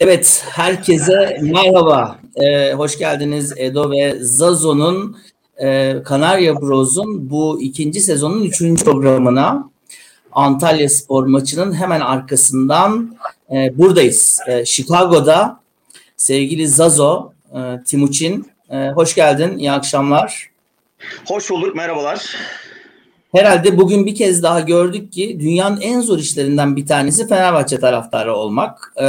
Evet, 0.00 0.44
herkese 0.50 1.38
merhaba. 1.42 2.18
Ee, 2.36 2.72
hoş 2.72 2.98
geldiniz 2.98 3.52
Edo 3.56 3.90
ve 3.90 4.16
Zazo'nun 4.20 5.16
e, 5.56 5.96
Kanarya 6.04 6.60
Bros'un 6.60 7.30
bu 7.30 7.62
ikinci 7.62 8.00
sezonun 8.00 8.44
üçüncü 8.44 8.84
programına. 8.84 9.70
Antalya 10.32 10.88
Spor 10.88 11.26
maçının 11.26 11.74
hemen 11.74 12.00
arkasından 12.00 13.16
e, 13.52 13.78
buradayız. 13.78 14.40
E, 14.46 14.64
Chicago'da 14.64 15.60
sevgili 16.16 16.68
Zazo, 16.68 17.32
e, 17.54 17.58
Timuçin. 17.84 18.50
E, 18.70 18.88
hoş 18.88 19.14
geldin, 19.14 19.58
iyi 19.58 19.72
akşamlar. 19.72 20.50
Hoş 21.28 21.50
bulduk, 21.50 21.74
merhabalar. 21.74 22.36
Herhalde 23.36 23.78
bugün 23.78 24.06
bir 24.06 24.14
kez 24.14 24.42
daha 24.42 24.60
gördük 24.60 25.12
ki 25.12 25.36
dünyanın 25.40 25.80
en 25.80 26.00
zor 26.00 26.18
işlerinden 26.18 26.76
bir 26.76 26.86
tanesi 26.86 27.28
Fenerbahçe 27.28 27.80
taraftarı 27.80 28.34
olmak. 28.34 28.92
Ee, 28.96 29.04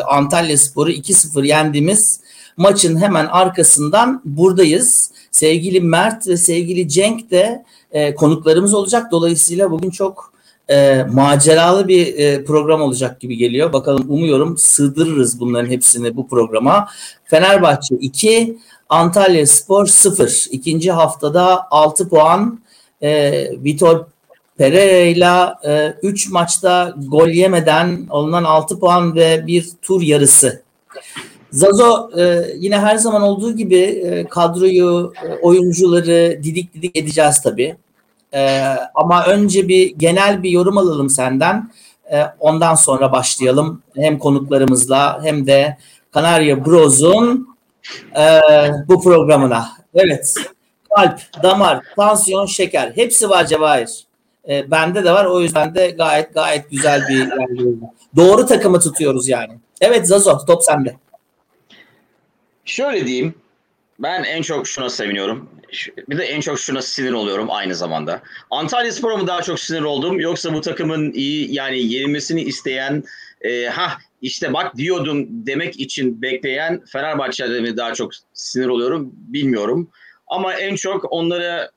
Antalya 0.00 0.58
Sporu 0.58 0.90
2-0 0.90 1.46
yendiğimiz 1.46 2.20
maçın 2.56 3.02
hemen 3.02 3.26
arkasından 3.26 4.22
buradayız. 4.24 5.10
Sevgili 5.30 5.80
Mert 5.80 6.28
ve 6.28 6.36
sevgili 6.36 6.88
Cenk 6.88 7.30
de 7.30 7.64
e, 7.90 8.14
konuklarımız 8.14 8.74
olacak. 8.74 9.12
Dolayısıyla 9.12 9.70
bugün 9.70 9.90
çok 9.90 10.32
e, 10.68 11.06
maceralı 11.12 11.88
bir 11.88 12.18
e, 12.18 12.44
program 12.44 12.82
olacak 12.82 13.20
gibi 13.20 13.36
geliyor. 13.36 13.72
Bakalım 13.72 14.04
umuyorum 14.08 14.58
sığdırırız 14.58 15.40
bunların 15.40 15.70
hepsini 15.70 16.16
bu 16.16 16.28
programa. 16.28 16.88
Fenerbahçe 17.24 17.94
2, 17.94 18.58
Antalya 18.88 19.46
Spor 19.46 19.86
0. 19.86 20.46
İkinci 20.50 20.92
haftada 20.92 21.66
6 21.70 22.08
puan 22.08 22.61
e, 23.02 23.48
Vitor 23.64 24.04
Pereira 24.58 25.00
ile 25.00 25.94
3 26.02 26.30
maçta 26.30 26.94
gol 27.08 27.28
yemeden 27.28 28.06
alınan 28.10 28.44
6 28.44 28.80
puan 28.80 29.14
ve 29.14 29.46
bir 29.46 29.66
tur 29.82 30.02
yarısı. 30.02 30.62
Zazo 31.52 32.10
e, 32.18 32.44
yine 32.56 32.78
her 32.78 32.96
zaman 32.96 33.22
olduğu 33.22 33.56
gibi 33.56 33.78
e, 33.78 34.28
kadroyu, 34.28 35.12
e, 35.24 35.34
oyuncuları 35.42 36.40
didik 36.42 36.74
didik 36.74 36.96
edeceğiz 36.96 37.42
tabii. 37.42 37.76
E, 38.34 38.60
ama 38.94 39.26
önce 39.26 39.68
bir 39.68 39.94
genel 39.96 40.42
bir 40.42 40.50
yorum 40.50 40.78
alalım 40.78 41.10
senden. 41.10 41.70
E, 42.12 42.22
ondan 42.40 42.74
sonra 42.74 43.12
başlayalım 43.12 43.82
hem 43.96 44.18
konuklarımızla 44.18 45.20
hem 45.24 45.46
de 45.46 45.76
Kanarya 46.10 46.66
Bros'un 46.66 47.48
e, 48.18 48.40
bu 48.88 49.02
programına. 49.02 49.68
Evet 49.94 50.34
kalp, 50.96 51.42
damar, 51.42 51.84
tansiyon, 51.96 52.46
şeker 52.46 52.92
hepsi 52.94 53.30
var 53.30 53.46
Cevahir. 53.46 54.06
E, 54.48 54.70
bende 54.70 55.04
de 55.04 55.12
var 55.12 55.24
o 55.24 55.40
yüzden 55.40 55.74
de 55.74 55.90
gayet 55.90 56.34
gayet 56.34 56.70
güzel 56.70 57.02
bir 57.08 57.28
doğru 58.16 58.46
takımı 58.46 58.80
tutuyoruz 58.80 59.28
yani. 59.28 59.58
Evet 59.80 60.08
Zazo 60.08 60.46
top 60.46 60.64
sende. 60.64 60.96
Şöyle 62.64 63.06
diyeyim 63.06 63.34
ben 63.98 64.24
en 64.24 64.42
çok 64.42 64.68
şuna 64.68 64.90
seviniyorum. 64.90 65.50
Bir 66.08 66.18
de 66.18 66.24
en 66.24 66.40
çok 66.40 66.58
şuna 66.58 66.82
sinir 66.82 67.12
oluyorum 67.12 67.50
aynı 67.50 67.74
zamanda. 67.74 68.22
Antalya 68.50 68.92
Spor'a 68.92 69.16
mı 69.16 69.26
daha 69.26 69.42
çok 69.42 69.60
sinir 69.60 69.82
oldum 69.82 70.20
yoksa 70.20 70.54
bu 70.54 70.60
takımın 70.60 71.12
iyi 71.12 71.54
yani 71.54 71.78
yenilmesini 71.78 72.42
isteyen 72.42 73.04
e, 73.40 73.66
ha 73.66 73.98
işte 74.22 74.52
bak 74.52 74.76
diyordum 74.76 75.26
demek 75.28 75.80
için 75.80 76.22
bekleyen 76.22 76.84
Fenerbahçe'de 76.86 77.60
mi 77.60 77.76
daha 77.76 77.94
çok 77.94 78.12
sinir 78.34 78.66
oluyorum 78.66 79.12
bilmiyorum. 79.14 79.90
Ama 80.32 80.54
en 80.54 80.76
çok 80.76 81.12
onlara 81.12 81.70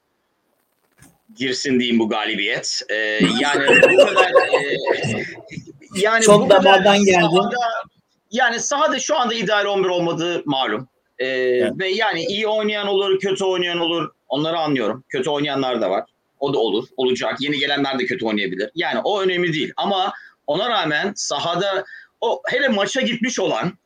girsin 1.35 1.79
diyeyim 1.79 1.99
bu 1.99 2.09
galibiyet. 2.09 2.81
Ee, 2.89 2.95
yani 3.41 3.67
bu 3.67 3.97
kadar 4.05 4.31
e, 4.31 4.77
yani 5.95 6.23
çok 6.23 6.49
damardan 6.49 7.03
geldi. 7.05 7.21
Sahada, 7.21 7.57
yani 8.31 8.59
sahada 8.59 8.99
şu 8.99 9.19
anda 9.19 9.33
ideal 9.33 9.65
11 9.65 9.89
olmadığı 9.89 10.43
malum. 10.45 10.87
Ee, 11.19 11.25
evet. 11.27 11.71
Ve 11.79 11.87
yani 11.87 12.23
iyi 12.23 12.47
oynayan 12.47 12.87
olur, 12.87 13.19
kötü 13.19 13.43
oynayan 13.43 13.79
olur. 13.79 14.09
Onları 14.27 14.57
anlıyorum. 14.57 15.03
Kötü 15.09 15.29
oynayanlar 15.29 15.81
da 15.81 15.89
var. 15.89 16.03
O 16.39 16.53
da 16.53 16.59
olur, 16.59 16.87
olacak. 16.97 17.37
Yeni 17.39 17.59
gelenler 17.59 17.99
de 17.99 18.05
kötü 18.05 18.25
oynayabilir. 18.25 18.69
Yani 18.75 18.99
o 19.03 19.21
önemli 19.21 19.53
değil. 19.53 19.73
Ama 19.77 20.13
ona 20.47 20.69
rağmen 20.69 21.13
sahada 21.15 21.85
o 22.21 22.41
hele 22.47 22.67
maça 22.67 23.01
gitmiş 23.01 23.39
olan, 23.39 23.77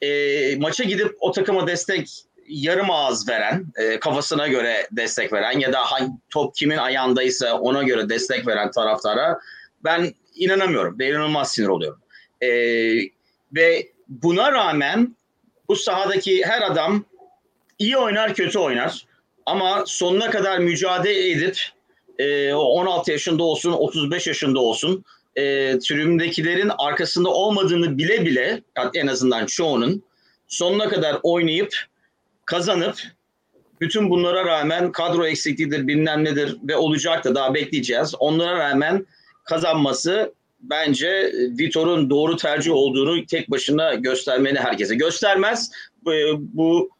e, 0.00 0.08
maça 0.56 0.84
gidip 0.84 1.16
o 1.20 1.32
takıma 1.32 1.66
destek 1.66 2.25
yarım 2.48 2.90
ağız 2.90 3.28
veren, 3.28 3.66
e, 3.76 4.00
kafasına 4.00 4.48
göre 4.48 4.88
destek 4.92 5.32
veren 5.32 5.58
ya 5.58 5.72
da 5.72 5.78
hangi 5.78 6.12
top 6.30 6.54
kimin 6.54 6.76
ayağındaysa 6.76 7.58
ona 7.58 7.82
göre 7.82 8.08
destek 8.08 8.46
veren 8.46 8.70
taraftara 8.70 9.38
ben 9.84 10.14
inanamıyorum. 10.34 10.98
Ben 10.98 11.06
inanılmaz 11.08 11.52
sinir 11.52 11.68
oluyorum. 11.68 12.00
E, 12.40 12.48
ve 13.54 13.88
buna 14.08 14.52
rağmen 14.52 15.16
bu 15.68 15.76
sahadaki 15.76 16.46
her 16.46 16.62
adam 16.62 17.04
iyi 17.78 17.96
oynar 17.96 18.34
kötü 18.34 18.58
oynar 18.58 19.06
ama 19.46 19.84
sonuna 19.86 20.30
kadar 20.30 20.58
mücadele 20.58 21.30
edip 21.30 21.58
e, 22.18 22.54
16 22.54 23.10
yaşında 23.10 23.42
olsun 23.42 23.72
35 23.72 24.26
yaşında 24.26 24.60
olsun 24.60 25.04
e, 25.36 25.78
tribündekilerin 25.78 26.70
arkasında 26.78 27.28
olmadığını 27.28 27.98
bile 27.98 28.24
bile 28.24 28.62
en 28.94 29.06
azından 29.06 29.46
çoğunun 29.46 30.02
sonuna 30.48 30.88
kadar 30.88 31.18
oynayıp 31.22 31.74
kazanıp 32.46 32.96
bütün 33.80 34.10
bunlara 34.10 34.44
rağmen 34.44 34.92
kadro 34.92 35.26
eksikliğidir 35.26 35.86
bilmem 35.86 36.24
nedir 36.24 36.56
ve 36.68 36.76
olacak 36.76 37.24
da 37.24 37.34
daha 37.34 37.54
bekleyeceğiz. 37.54 38.14
Onlara 38.18 38.58
rağmen 38.58 39.06
kazanması 39.44 40.34
bence 40.60 41.32
Vitor'un 41.58 42.10
doğru 42.10 42.36
tercih 42.36 42.72
olduğunu 42.72 43.26
tek 43.26 43.50
başına 43.50 43.94
göstermeni 43.94 44.58
herkese. 44.58 44.94
Göstermez 44.94 45.70
bu, 46.04 46.12
bu 46.38 46.90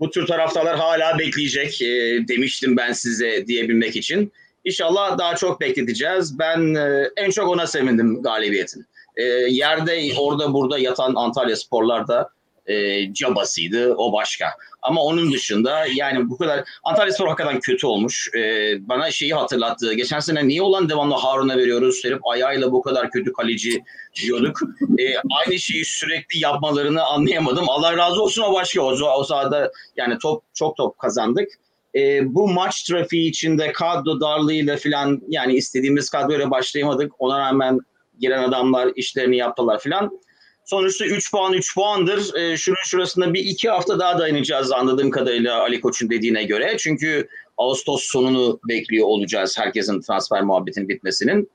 bu 0.00 0.10
tür 0.10 0.26
taraftarlar 0.26 0.76
hala 0.76 1.18
bekleyecek 1.18 1.82
e, 1.82 1.86
demiştim 2.28 2.76
ben 2.76 2.92
size 2.92 3.46
diyebilmek 3.46 3.96
için. 3.96 4.32
İnşallah 4.64 5.18
daha 5.18 5.36
çok 5.36 5.60
bekleteceğiz. 5.60 6.38
Ben 6.38 6.74
e, 6.74 7.10
en 7.16 7.30
çok 7.30 7.48
ona 7.48 7.66
sevindim 7.66 8.22
galibiyetin. 8.22 8.86
E, 9.16 9.22
yerde 9.48 10.12
orada 10.18 10.52
burada 10.54 10.78
yatan 10.78 11.14
Antalya 11.14 11.56
Sporlar 11.56 12.08
da 12.08 12.30
e, 12.66 13.12
cabasıydı 13.12 13.94
o 13.94 14.12
başka. 14.12 14.46
Ama 14.82 15.02
onun 15.02 15.32
dışında 15.32 15.86
yani 15.94 16.30
bu 16.30 16.38
kadar 16.38 16.64
Antalya 16.84 17.12
Spor 17.12 17.28
hakikaten 17.28 17.60
kötü 17.60 17.86
olmuş. 17.86 18.30
E, 18.34 18.40
bana 18.88 19.10
şeyi 19.10 19.34
hatırlattı. 19.34 19.94
Geçen 19.94 20.20
sene 20.20 20.48
niye 20.48 20.62
olan 20.62 20.88
devamlı 20.88 21.14
Harun'a 21.14 21.56
veriyoruz? 21.56 22.04
Herif 22.04 22.18
ayağıyla 22.32 22.72
bu 22.72 22.82
kadar 22.82 23.10
kötü 23.10 23.32
kaleci 23.32 23.82
diyorduk. 24.22 24.60
E, 24.98 25.04
aynı 25.38 25.58
şeyi 25.58 25.84
sürekli 25.84 26.40
yapmalarını 26.40 27.04
anlayamadım. 27.04 27.64
Allah 27.68 27.96
razı 27.96 28.22
olsun 28.22 28.42
o 28.42 28.54
başka. 28.54 28.82
O, 28.82 28.92
o 28.92 29.24
sahada 29.24 29.72
yani 29.96 30.18
top 30.18 30.42
çok 30.54 30.76
top 30.76 30.98
kazandık. 30.98 31.48
E, 31.94 32.34
bu 32.34 32.48
maç 32.48 32.82
trafiği 32.82 33.30
içinde 33.30 33.72
kadro 33.72 34.20
darlığıyla 34.20 34.76
falan 34.76 35.22
yani 35.28 35.54
istediğimiz 35.54 36.10
kadroyla 36.10 36.50
başlayamadık. 36.50 37.12
Ona 37.18 37.38
rağmen 37.38 37.78
giren 38.20 38.42
adamlar 38.42 38.92
işlerini 38.96 39.36
yaptılar 39.36 39.78
falan. 39.78 40.20
Sonuçta 40.66 41.04
3 41.04 41.30
puan 41.30 41.52
3 41.52 41.74
puandır. 41.74 42.34
E, 42.34 42.56
şunun 42.56 42.76
şurasında 42.84 43.34
bir 43.34 43.40
iki 43.40 43.68
hafta 43.68 43.98
daha 43.98 44.18
dayanacağız 44.18 44.72
anladığım 44.72 45.10
kadarıyla 45.10 45.60
Ali 45.60 45.80
Koç'un 45.80 46.10
dediğine 46.10 46.44
göre. 46.44 46.76
Çünkü 46.78 47.28
Ağustos 47.58 48.02
sonunu 48.04 48.60
bekliyor 48.68 49.06
olacağız 49.06 49.58
herkesin 49.58 50.00
transfer 50.00 50.42
muhabbetinin 50.42 50.88
bitmesinin. 50.88 51.50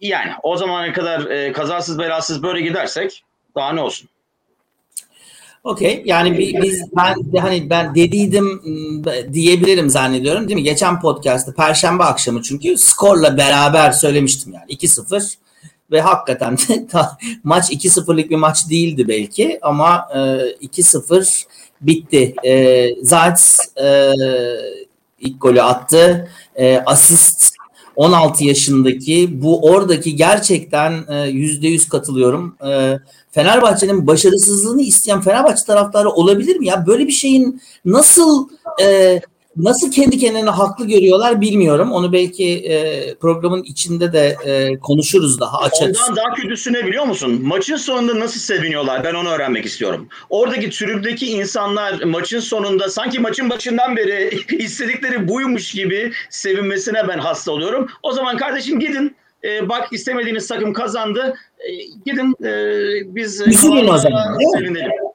Yani 0.00 0.30
o 0.42 0.56
zamana 0.56 0.92
kadar 0.92 1.30
e, 1.30 1.52
kazasız 1.52 1.98
belasız 1.98 2.42
böyle 2.42 2.60
gidersek 2.60 3.24
daha 3.54 3.72
ne 3.72 3.80
olsun. 3.80 4.08
Okey. 5.64 6.02
Yani 6.04 6.38
biz 6.62 6.82
ben 6.96 7.40
hani 7.40 7.70
ben 7.70 7.94
dediydim 7.94 8.62
diyebilirim 9.32 9.90
zannediyorum 9.90 10.48
değil 10.48 10.56
mi? 10.56 10.62
Geçen 10.62 11.00
podcast'ta 11.00 11.54
perşembe 11.54 12.04
akşamı 12.04 12.42
çünkü 12.42 12.78
skorla 12.78 13.36
beraber 13.36 13.92
söylemiştim 13.92 14.52
yani 14.52 14.72
2-0 14.72 15.36
ve 15.90 16.00
hakikaten 16.00 16.56
maç 17.44 17.70
2-0'lık 17.70 18.30
bir 18.30 18.36
maç 18.36 18.70
değildi 18.70 19.08
belki 19.08 19.58
ama 19.62 20.08
e, 20.14 20.18
2-0 20.66 21.44
bitti. 21.80 22.34
E, 22.44 22.88
Zayt 23.02 23.40
e, 23.82 24.12
ilk 25.20 25.40
golü 25.40 25.62
attı. 25.62 26.28
E, 26.56 26.78
asist 26.78 27.56
16 27.96 28.44
yaşındaki 28.44 29.42
bu 29.42 29.62
oradaki 29.62 30.16
gerçekten 30.16 31.24
yüzde 31.26 31.68
yüz 31.68 31.88
katılıyorum. 31.88 32.56
E, 32.66 32.98
Fenerbahçe'nin 33.30 34.06
başarısızlığını 34.06 34.82
isteyen 34.82 35.20
Fenerbahçe 35.20 35.64
taraftarı 35.64 36.10
olabilir 36.10 36.56
mi 36.56 36.66
ya? 36.66 36.86
Böyle 36.86 37.06
bir 37.06 37.12
şeyin 37.12 37.62
nasıl 37.84 38.48
e, 38.82 39.20
nasıl 39.56 39.90
kendi 39.90 40.18
kendine 40.18 40.50
haklı 40.50 40.86
görüyorlar 40.86 41.40
bilmiyorum. 41.40 41.92
Onu 41.92 42.12
belki 42.12 42.54
e, 42.54 43.14
programın 43.14 43.62
içinde 43.62 44.12
de 44.12 44.36
e, 44.44 44.78
konuşuruz 44.78 45.40
daha 45.40 45.58
açarız. 45.58 46.00
Ondan 46.00 46.16
daha 46.16 46.34
kötüsü 46.34 46.72
ne 46.72 46.86
biliyor 46.86 47.04
musun? 47.04 47.40
Maçın 47.42 47.76
sonunda 47.76 48.18
nasıl 48.18 48.40
seviniyorlar? 48.40 49.04
Ben 49.04 49.14
onu 49.14 49.28
öğrenmek 49.28 49.66
istiyorum. 49.66 50.08
Oradaki 50.30 50.70
tribündeki 50.70 51.26
insanlar 51.26 52.02
maçın 52.02 52.40
sonunda 52.40 52.88
sanki 52.88 53.18
maçın 53.18 53.50
başından 53.50 53.96
beri 53.96 54.40
istedikleri 54.58 55.28
buymuş 55.28 55.72
gibi 55.72 56.12
sevinmesine 56.30 57.08
ben 57.08 57.18
hasta 57.18 57.52
oluyorum. 57.52 57.88
O 58.02 58.12
zaman 58.12 58.36
kardeşim 58.36 58.80
gidin 58.80 59.16
e, 59.44 59.68
bak 59.68 59.88
istemediğiniz 59.92 60.48
takım 60.48 60.72
kazandı. 60.72 61.36
E, 61.58 61.72
gidin 62.06 62.44
e, 62.44 63.14
biz 63.14 63.40
Üzülün 63.40 63.88
o 63.88 63.98
zaman. 63.98 64.38
Sevinelim. 64.56 65.05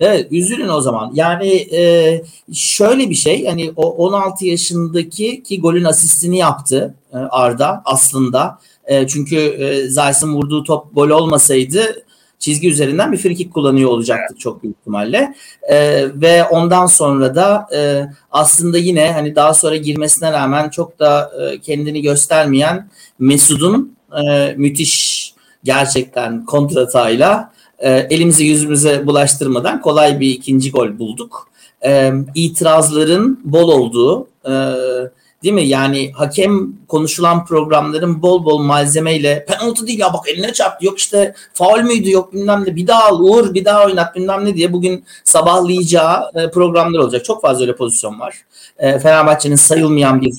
Evet 0.00 0.32
üzülün 0.32 0.68
o 0.68 0.80
zaman. 0.80 1.10
Yani 1.14 1.52
e, 1.52 2.22
şöyle 2.52 3.10
bir 3.10 3.14
şey 3.14 3.46
hani 3.46 3.72
o 3.76 3.90
16 3.90 4.46
yaşındaki 4.46 5.42
ki 5.42 5.60
golün 5.60 5.84
asistini 5.84 6.38
yaptı 6.38 6.94
e, 7.12 7.16
Arda 7.16 7.82
aslında. 7.84 8.58
E, 8.84 9.06
çünkü 9.06 9.36
e, 9.36 9.88
Zayt'ın 9.88 10.34
vurduğu 10.34 10.64
top 10.64 10.94
gol 10.94 11.10
olmasaydı 11.10 12.06
çizgi 12.38 12.68
üzerinden 12.68 13.12
bir 13.12 13.16
frikik 13.16 13.54
kullanıyor 13.54 13.90
olacaktı 13.90 14.34
çok 14.38 14.62
büyük 14.62 14.76
ihtimalle. 14.78 15.34
E, 15.70 16.06
ve 16.14 16.44
ondan 16.44 16.86
sonra 16.86 17.34
da 17.34 17.68
e, 17.74 18.06
aslında 18.30 18.78
yine 18.78 19.12
hani 19.12 19.36
daha 19.36 19.54
sonra 19.54 19.76
girmesine 19.76 20.32
rağmen 20.32 20.68
çok 20.70 20.98
da 20.98 21.32
e, 21.40 21.60
kendini 21.60 22.02
göstermeyen 22.02 22.90
Mesud'un 23.18 23.96
e, 24.24 24.54
müthiş 24.56 25.34
gerçekten 25.64 26.44
kontratayla 26.44 27.52
e, 27.78 27.90
elimizi 27.90 28.44
yüzümüze 28.44 29.06
bulaştırmadan 29.06 29.80
kolay 29.80 30.20
bir 30.20 30.30
ikinci 30.30 30.70
gol 30.70 30.98
bulduk. 30.98 31.48
E, 31.84 32.12
itirazların 32.34 33.40
bol 33.44 33.68
olduğu 33.68 34.28
e, 34.44 34.52
değil 35.42 35.54
mi? 35.54 35.66
Yani 35.66 36.12
hakem 36.12 36.72
konuşulan 36.88 37.44
programların 37.44 38.22
bol 38.22 38.44
bol 38.44 38.58
malzemeyle 38.58 39.44
penaltı 39.48 39.86
değil 39.86 39.98
ya 39.98 40.12
bak 40.12 40.28
eline 40.28 40.52
çarptı 40.52 40.86
yok 40.86 40.98
işte 40.98 41.34
faul 41.52 41.82
müydü 41.82 42.10
yok 42.10 42.32
bilmem 42.32 42.64
ne 42.66 42.76
bir 42.76 42.86
daha 42.86 43.04
al 43.04 43.20
Uğur 43.20 43.54
bir 43.54 43.64
daha 43.64 43.84
oynat 43.84 44.14
bilmem 44.14 44.44
ne 44.44 44.54
diye 44.54 44.72
bugün 44.72 45.04
sabahlayacağı 45.24 46.30
e, 46.34 46.50
programlar 46.50 46.98
olacak. 46.98 47.24
Çok 47.24 47.42
fazla 47.42 47.62
öyle 47.62 47.76
pozisyon 47.76 48.20
var. 48.20 48.36
E, 48.78 48.98
Fenerbahçe'nin 48.98 49.56
sayılmayan 49.56 50.20
bir 50.20 50.32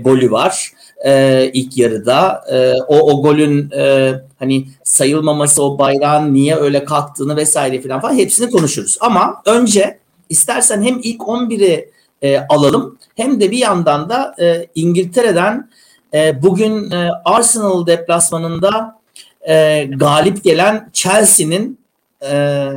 golü 0.00 0.30
var 0.30 0.72
e, 1.04 1.50
ilk 1.52 1.78
yarıda. 1.78 2.44
E, 2.52 2.74
o, 2.88 3.12
o 3.12 3.22
golün 3.22 3.70
e, 3.70 4.14
hani 4.38 4.66
sayılmaması, 4.84 5.62
o 5.62 5.78
bayrağın 5.78 6.34
niye 6.34 6.56
öyle 6.56 6.84
kalktığını 6.84 7.36
vesaire 7.36 7.80
falan 7.80 8.00
falan 8.00 8.14
hepsini 8.14 8.50
konuşuruz. 8.50 8.98
Ama 9.00 9.42
önce 9.46 9.98
istersen 10.28 10.82
hem 10.82 11.00
ilk 11.02 11.20
11'i 11.20 11.90
e, 12.22 12.38
alalım 12.38 12.98
hem 13.16 13.40
de 13.40 13.50
bir 13.50 13.58
yandan 13.58 14.08
da 14.08 14.34
e, 14.40 14.66
İngiltere'den 14.74 15.70
e, 16.14 16.42
bugün 16.42 16.90
e, 16.90 17.10
Arsenal 17.24 17.86
deplasmanında 17.86 19.00
e, 19.48 19.84
galip 19.84 20.44
gelen 20.44 20.90
Chelsea'nin 20.92 21.78
e, 22.22 22.68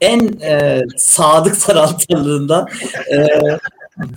en 0.00 0.40
e, 0.42 0.82
sadık 0.96 1.60
taraftarlarından 1.60 2.68
e, 3.12 3.28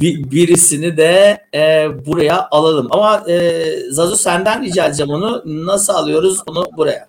bir, 0.02 0.32
birisini 0.32 0.98
de 0.98 1.42
e, 1.54 1.88
buraya 2.06 2.48
alalım. 2.52 2.88
Ama 2.92 3.24
e, 3.30 3.64
Zazu 3.90 4.16
senden 4.16 4.64
rica 4.64 4.86
edeceğim 4.86 5.12
onu. 5.12 5.44
Nasıl 5.46 5.94
alıyoruz 5.94 6.40
bunu 6.48 6.66
buraya? 6.78 7.08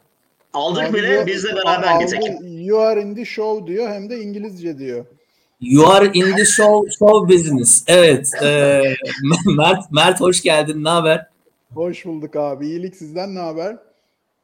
Aldık 0.52 0.82
Abi 0.82 0.98
bile 0.98 1.26
bizle 1.26 1.56
beraber 1.56 2.00
geçelim. 2.00 2.60
You 2.60 2.80
are 2.80 3.02
in 3.02 3.14
the 3.14 3.24
show 3.24 3.66
diyor 3.66 3.88
hem 3.88 4.10
de 4.10 4.20
İngilizce 4.20 4.78
diyor. 4.78 5.04
You 5.60 5.88
are 5.88 6.10
in 6.14 6.36
the 6.36 6.44
show, 6.44 6.90
show 6.98 7.34
business. 7.34 7.84
Evet. 7.86 8.28
E, 8.42 8.82
Mert, 9.56 9.92
Mert 9.92 10.20
hoş 10.20 10.42
geldin. 10.42 10.84
Ne 10.84 10.88
haber? 10.88 11.26
Hoş 11.74 12.04
bulduk 12.04 12.36
abi. 12.36 12.66
İyilik 12.66 12.96
sizden 12.96 13.34
ne 13.34 13.38
haber? 13.38 13.76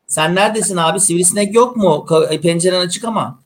Sen 0.06 0.34
neredesin 0.34 0.76
abi? 0.76 1.00
Sivrisinek 1.00 1.54
yok 1.54 1.76
mu? 1.76 2.06
Penceren 2.42 2.80
açık 2.80 3.04
ama. 3.04 3.39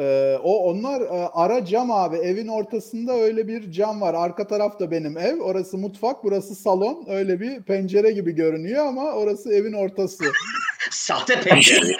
Ee, 0.00 0.38
o 0.42 0.70
onlar 0.70 1.00
e, 1.00 1.28
ara 1.32 1.64
cam 1.64 1.90
abi. 1.90 2.16
Evin 2.16 2.48
ortasında 2.48 3.12
öyle 3.12 3.48
bir 3.48 3.72
cam 3.72 4.00
var. 4.00 4.14
Arka 4.14 4.46
tarafta 4.46 4.90
benim 4.90 5.18
ev. 5.18 5.40
Orası 5.40 5.78
mutfak, 5.78 6.24
burası 6.24 6.54
salon. 6.54 7.06
Öyle 7.08 7.40
bir 7.40 7.62
pencere 7.62 8.10
gibi 8.10 8.32
görünüyor 8.32 8.86
ama 8.86 9.12
orası 9.12 9.52
evin 9.52 9.72
ortası. 9.72 10.24
Sahte 10.90 11.40
pencere. 11.40 11.96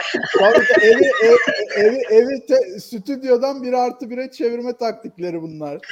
evi, 0.83 1.11
ev, 1.25 1.37
evi, 1.77 1.99
evi 2.11 2.47
te, 2.47 2.81
stüdyodan 2.81 3.63
bir 3.63 3.73
artı 3.73 4.11
bire 4.11 4.31
çevirme 4.31 4.73
taktikleri 4.73 5.43
bunlar. 5.43 5.79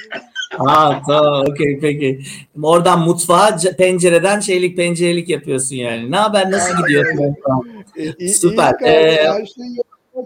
Ha 0.51 1.03
tamam 1.07 1.45
okey 1.51 1.79
peki. 1.81 2.21
Oradan 2.63 3.01
mutfağa 3.01 3.57
pencereden 3.79 4.41
şeylik 4.41 4.77
pencerelik 4.77 5.29
yapıyorsun 5.29 5.77
yani. 5.77 6.11
Ne 6.11 6.17
haber 6.17 6.51
nasıl 6.51 6.77
gidiyor? 6.77 7.07
İyi, 8.19 8.29
Süper. 8.29 8.75
İyi, 8.81 8.87
ee, 8.87 9.29
her 9.29 9.47
şey 9.47 9.65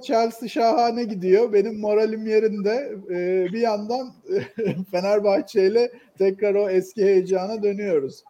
Chelsea 0.00 0.48
şahane 0.48 1.04
gidiyor. 1.04 1.52
Benim 1.52 1.80
moralim 1.80 2.26
yerinde. 2.26 2.92
Ee, 3.10 3.52
bir 3.52 3.60
yandan 3.60 4.14
Fenerbahçe 4.90 5.66
ile 5.66 5.92
tekrar 6.18 6.54
o 6.54 6.70
eski 6.70 7.04
heyecana 7.04 7.62
dönüyoruz. 7.62 8.24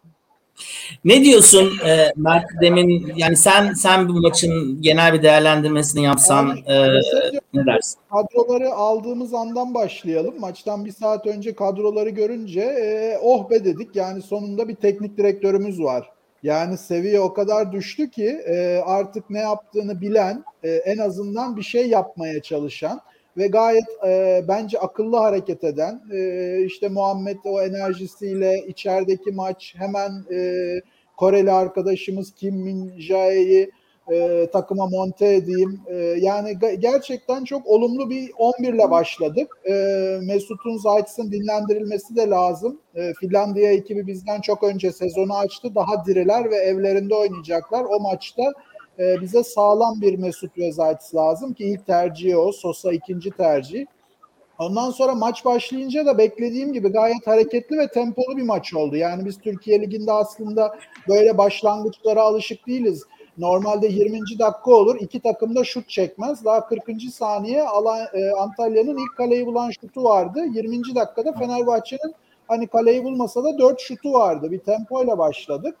Ne 1.05 1.23
diyorsun 1.23 1.71
e, 1.85 2.11
Mert 2.15 2.45
demin 2.61 3.13
yani 3.15 3.35
sen 3.35 3.73
sen 3.73 4.09
bu 4.09 4.13
maçın 4.13 4.81
genel 4.81 5.13
bir 5.13 5.23
değerlendirmesini 5.23 6.03
yapsan 6.03 6.49
Abi, 6.49 6.59
e, 6.59 7.01
ne 7.53 7.65
dersin? 7.65 7.99
Kadroları 8.11 8.73
aldığımız 8.73 9.33
andan 9.33 9.73
başlayalım. 9.73 10.39
Maçtan 10.39 10.85
bir 10.85 10.91
saat 10.91 11.27
önce 11.27 11.55
kadroları 11.55 12.09
görünce 12.09 12.61
e, 12.61 13.17
oh 13.21 13.49
be 13.49 13.65
dedik. 13.65 13.95
Yani 13.95 14.21
sonunda 14.21 14.67
bir 14.67 14.75
teknik 14.75 15.17
direktörümüz 15.17 15.81
var. 15.81 16.09
Yani 16.43 16.77
seviye 16.77 17.19
o 17.19 17.33
kadar 17.33 17.71
düştü 17.71 18.09
ki 18.09 18.27
e, 18.27 18.81
artık 18.85 19.29
ne 19.29 19.39
yaptığını 19.39 20.01
bilen, 20.01 20.43
e, 20.63 20.71
en 20.71 20.97
azından 20.97 21.57
bir 21.57 21.61
şey 21.63 21.89
yapmaya 21.89 22.41
çalışan 22.41 23.01
ve 23.37 23.47
gayet 23.47 23.85
e, 24.07 24.43
bence 24.47 24.79
akıllı 24.79 25.17
hareket 25.17 25.63
eden, 25.63 26.01
e, 26.11 26.59
işte 26.65 26.89
Muhammed 26.89 27.37
o 27.45 27.61
enerjisiyle 27.61 28.63
içerideki 28.67 29.31
maç 29.31 29.75
hemen 29.77 30.11
e, 30.31 30.81
Koreli 31.17 31.51
arkadaşımız 31.51 32.33
Kim 32.35 32.55
Min 32.55 32.99
Jae'yi 32.99 33.71
e, 34.11 34.47
takıma 34.53 34.87
monte 34.87 35.35
edeyim. 35.35 35.81
E, 35.87 35.95
yani 36.19 36.57
gerçekten 36.79 37.43
çok 37.43 37.67
olumlu 37.67 38.09
bir 38.09 38.31
11 38.37 38.73
ile 38.73 38.91
başladık. 38.91 39.59
E, 39.69 39.73
Mesut'un 40.21 40.77
Zayt'sın 40.77 41.31
dinlendirilmesi 41.31 42.15
de 42.15 42.29
lazım. 42.29 42.79
E, 42.95 43.13
Finlandiya 43.13 43.71
ekibi 43.71 44.07
bizden 44.07 44.41
çok 44.41 44.63
önce 44.63 44.91
sezonu 44.91 45.37
açtı. 45.37 45.75
Daha 45.75 46.05
diriler 46.05 46.51
ve 46.51 46.55
evlerinde 46.55 47.15
oynayacaklar. 47.15 47.83
O 47.83 47.99
maçta 47.99 48.43
e, 48.99 49.21
bize 49.21 49.43
sağlam 49.43 50.01
bir 50.01 50.19
Mesut 50.19 50.57
ve 50.57 50.71
Zayt 50.71 51.15
lazım 51.15 51.53
ki 51.53 51.65
ilk 51.65 51.85
tercihi 51.85 52.37
o. 52.37 52.51
Sosa 52.51 52.93
ikinci 52.93 53.31
tercih. 53.31 53.85
Ondan 54.59 54.91
sonra 54.91 55.15
maç 55.15 55.45
başlayınca 55.45 56.05
da 56.05 56.17
beklediğim 56.17 56.73
gibi 56.73 56.89
gayet 56.89 57.27
hareketli 57.27 57.77
ve 57.77 57.87
tempolu 57.87 58.37
bir 58.37 58.43
maç 58.43 58.73
oldu. 58.73 58.95
Yani 58.95 59.25
biz 59.25 59.37
Türkiye 59.37 59.81
Ligi'nde 59.81 60.11
aslında 60.11 60.77
böyle 61.07 61.37
başlangıçlara 61.37 62.21
alışık 62.21 62.67
değiliz. 62.67 63.03
Normalde 63.37 63.87
20. 63.87 64.19
dakika 64.19 64.71
olur. 64.71 64.95
iki 64.99 65.19
takım 65.19 65.55
da 65.55 65.63
şut 65.63 65.89
çekmez. 65.89 66.45
Daha 66.45 66.65
40. 66.65 67.01
saniye 67.13 67.61
e, 68.13 68.31
Antalya'nın 68.31 68.97
ilk 68.97 69.17
kaleyi 69.17 69.45
bulan 69.45 69.71
şutu 69.81 70.03
vardı. 70.03 70.39
20. 70.53 70.95
dakikada 70.95 71.31
Fenerbahçe'nin 71.31 72.15
hani 72.47 72.67
kaleyi 72.67 73.03
bulmasa 73.03 73.43
da 73.43 73.59
4 73.59 73.79
şutu 73.79 74.13
vardı. 74.13 74.51
Bir 74.51 74.59
tempoyla 74.59 75.17
başladık. 75.17 75.75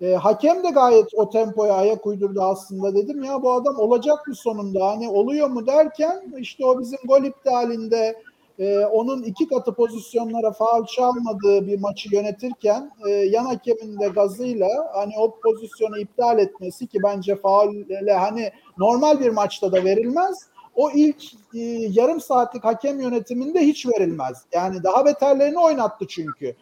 E, 0.00 0.14
hakem 0.14 0.64
de 0.64 0.70
gayet 0.70 1.14
o 1.14 1.30
tempoya 1.30 1.74
ayak 1.74 2.06
uydurdu 2.06 2.42
aslında 2.42 2.94
dedim 2.94 3.24
ya 3.24 3.42
bu 3.42 3.52
adam 3.52 3.78
olacak 3.78 4.28
mı 4.28 4.34
sonunda 4.34 4.86
hani 4.86 5.08
oluyor 5.08 5.48
mu 5.48 5.66
derken 5.66 6.22
işte 6.38 6.66
o 6.66 6.80
bizim 6.80 6.98
gol 7.04 7.24
iptalinde 7.24 8.22
e, 8.58 8.78
onun 8.78 9.22
iki 9.22 9.48
katı 9.48 9.74
pozisyonlara 9.74 10.52
faul 10.52 10.86
çalmadığı 10.86 11.66
bir 11.66 11.80
maçı 11.80 12.14
yönetirken 12.14 12.90
e, 13.06 13.10
yan 13.10 13.44
hakemin 13.44 14.00
de 14.00 14.08
gazıyla 14.08 14.68
hani 14.94 15.12
o 15.18 15.38
pozisyonu 15.40 15.98
iptal 15.98 16.38
etmesi 16.38 16.86
ki 16.86 16.98
bence 17.02 17.36
faulle 17.36 18.12
hani 18.12 18.50
normal 18.78 19.20
bir 19.20 19.30
maçta 19.30 19.72
da 19.72 19.84
verilmez. 19.84 20.46
O 20.74 20.90
ilk 20.90 21.24
e, 21.54 21.60
yarım 21.90 22.20
saatlik 22.20 22.64
hakem 22.64 23.00
yönetiminde 23.00 23.60
hiç 23.60 23.86
verilmez. 23.86 24.44
Yani 24.52 24.82
daha 24.82 25.04
beterlerini 25.04 25.58
oynattı 25.58 26.06
çünkü. 26.08 26.54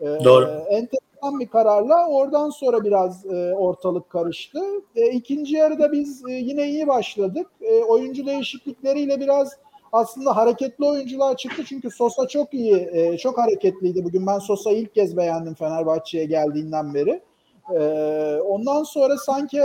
E, 0.00 0.06
Doğru. 0.24 0.44
Enteresan 0.70 1.40
bir 1.40 1.48
kararla 1.48 2.08
oradan 2.08 2.50
sonra 2.50 2.84
biraz 2.84 3.26
e, 3.26 3.54
ortalık 3.54 4.10
karıştı. 4.10 4.60
E, 4.96 5.10
ikinci 5.10 5.56
yarıda 5.56 5.92
biz 5.92 6.22
e, 6.28 6.32
yine 6.32 6.68
iyi 6.68 6.86
başladık. 6.86 7.46
E, 7.60 7.82
oyuncu 7.82 8.26
değişiklikleriyle 8.26 9.20
biraz 9.20 9.56
aslında 9.92 10.36
hareketli 10.36 10.84
oyuncular 10.84 11.36
çıktı 11.36 11.64
çünkü 11.68 11.90
Sosa 11.90 12.28
çok 12.28 12.54
iyi, 12.54 12.88
e, 12.92 13.18
çok 13.18 13.38
hareketliydi 13.38 14.04
bugün. 14.04 14.26
Ben 14.26 14.38
Sosa'yı 14.38 14.78
ilk 14.78 14.94
kez 14.94 15.16
beğendim 15.16 15.54
Fenerbahçe'ye 15.54 16.24
geldiğinden 16.24 16.94
beri. 16.94 17.22
E, 17.74 17.80
ondan 18.40 18.82
sonra 18.82 19.16
sanki 19.16 19.62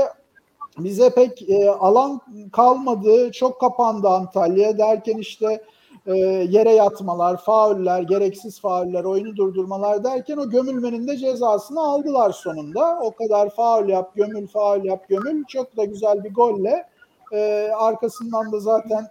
bize 0.77 1.09
pek 1.09 1.49
e, 1.49 1.69
alan 1.69 2.21
kalmadı, 2.51 3.31
çok 3.31 3.59
kapandı 3.59 4.07
Antalya 4.07 4.77
derken 4.77 5.17
işte 5.17 5.63
e, 6.05 6.17
yere 6.49 6.71
yatmalar, 6.71 7.37
fauller, 7.37 8.01
gereksiz 8.01 8.61
fauller, 8.61 9.03
oyunu 9.03 9.35
durdurmalar 9.35 10.03
derken 10.03 10.37
o 10.37 10.49
gömülmenin 10.49 11.07
de 11.07 11.17
cezasını 11.17 11.79
aldılar 11.79 12.31
sonunda. 12.31 12.99
O 13.01 13.11
kadar 13.11 13.49
faul 13.49 13.89
yap, 13.89 14.15
gömül, 14.15 14.47
faul 14.47 14.83
yap, 14.83 15.09
gömül. 15.09 15.43
Çok 15.47 15.77
da 15.77 15.85
güzel 15.85 16.23
bir 16.23 16.33
golle. 16.33 16.87
E, 17.33 17.69
arkasından 17.77 18.51
da 18.51 18.59
zaten 18.59 19.07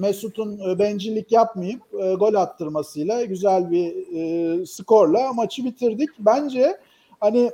Mesut'un 0.00 0.70
e, 0.70 0.78
bencillik 0.78 1.32
yapmayıp 1.32 1.82
e, 2.02 2.14
gol 2.14 2.34
attırmasıyla 2.34 3.24
güzel 3.24 3.70
bir 3.70 3.94
e, 4.16 4.66
skorla 4.66 5.32
maçı 5.32 5.64
bitirdik. 5.64 6.10
Bence 6.18 6.78
hani 7.20 7.50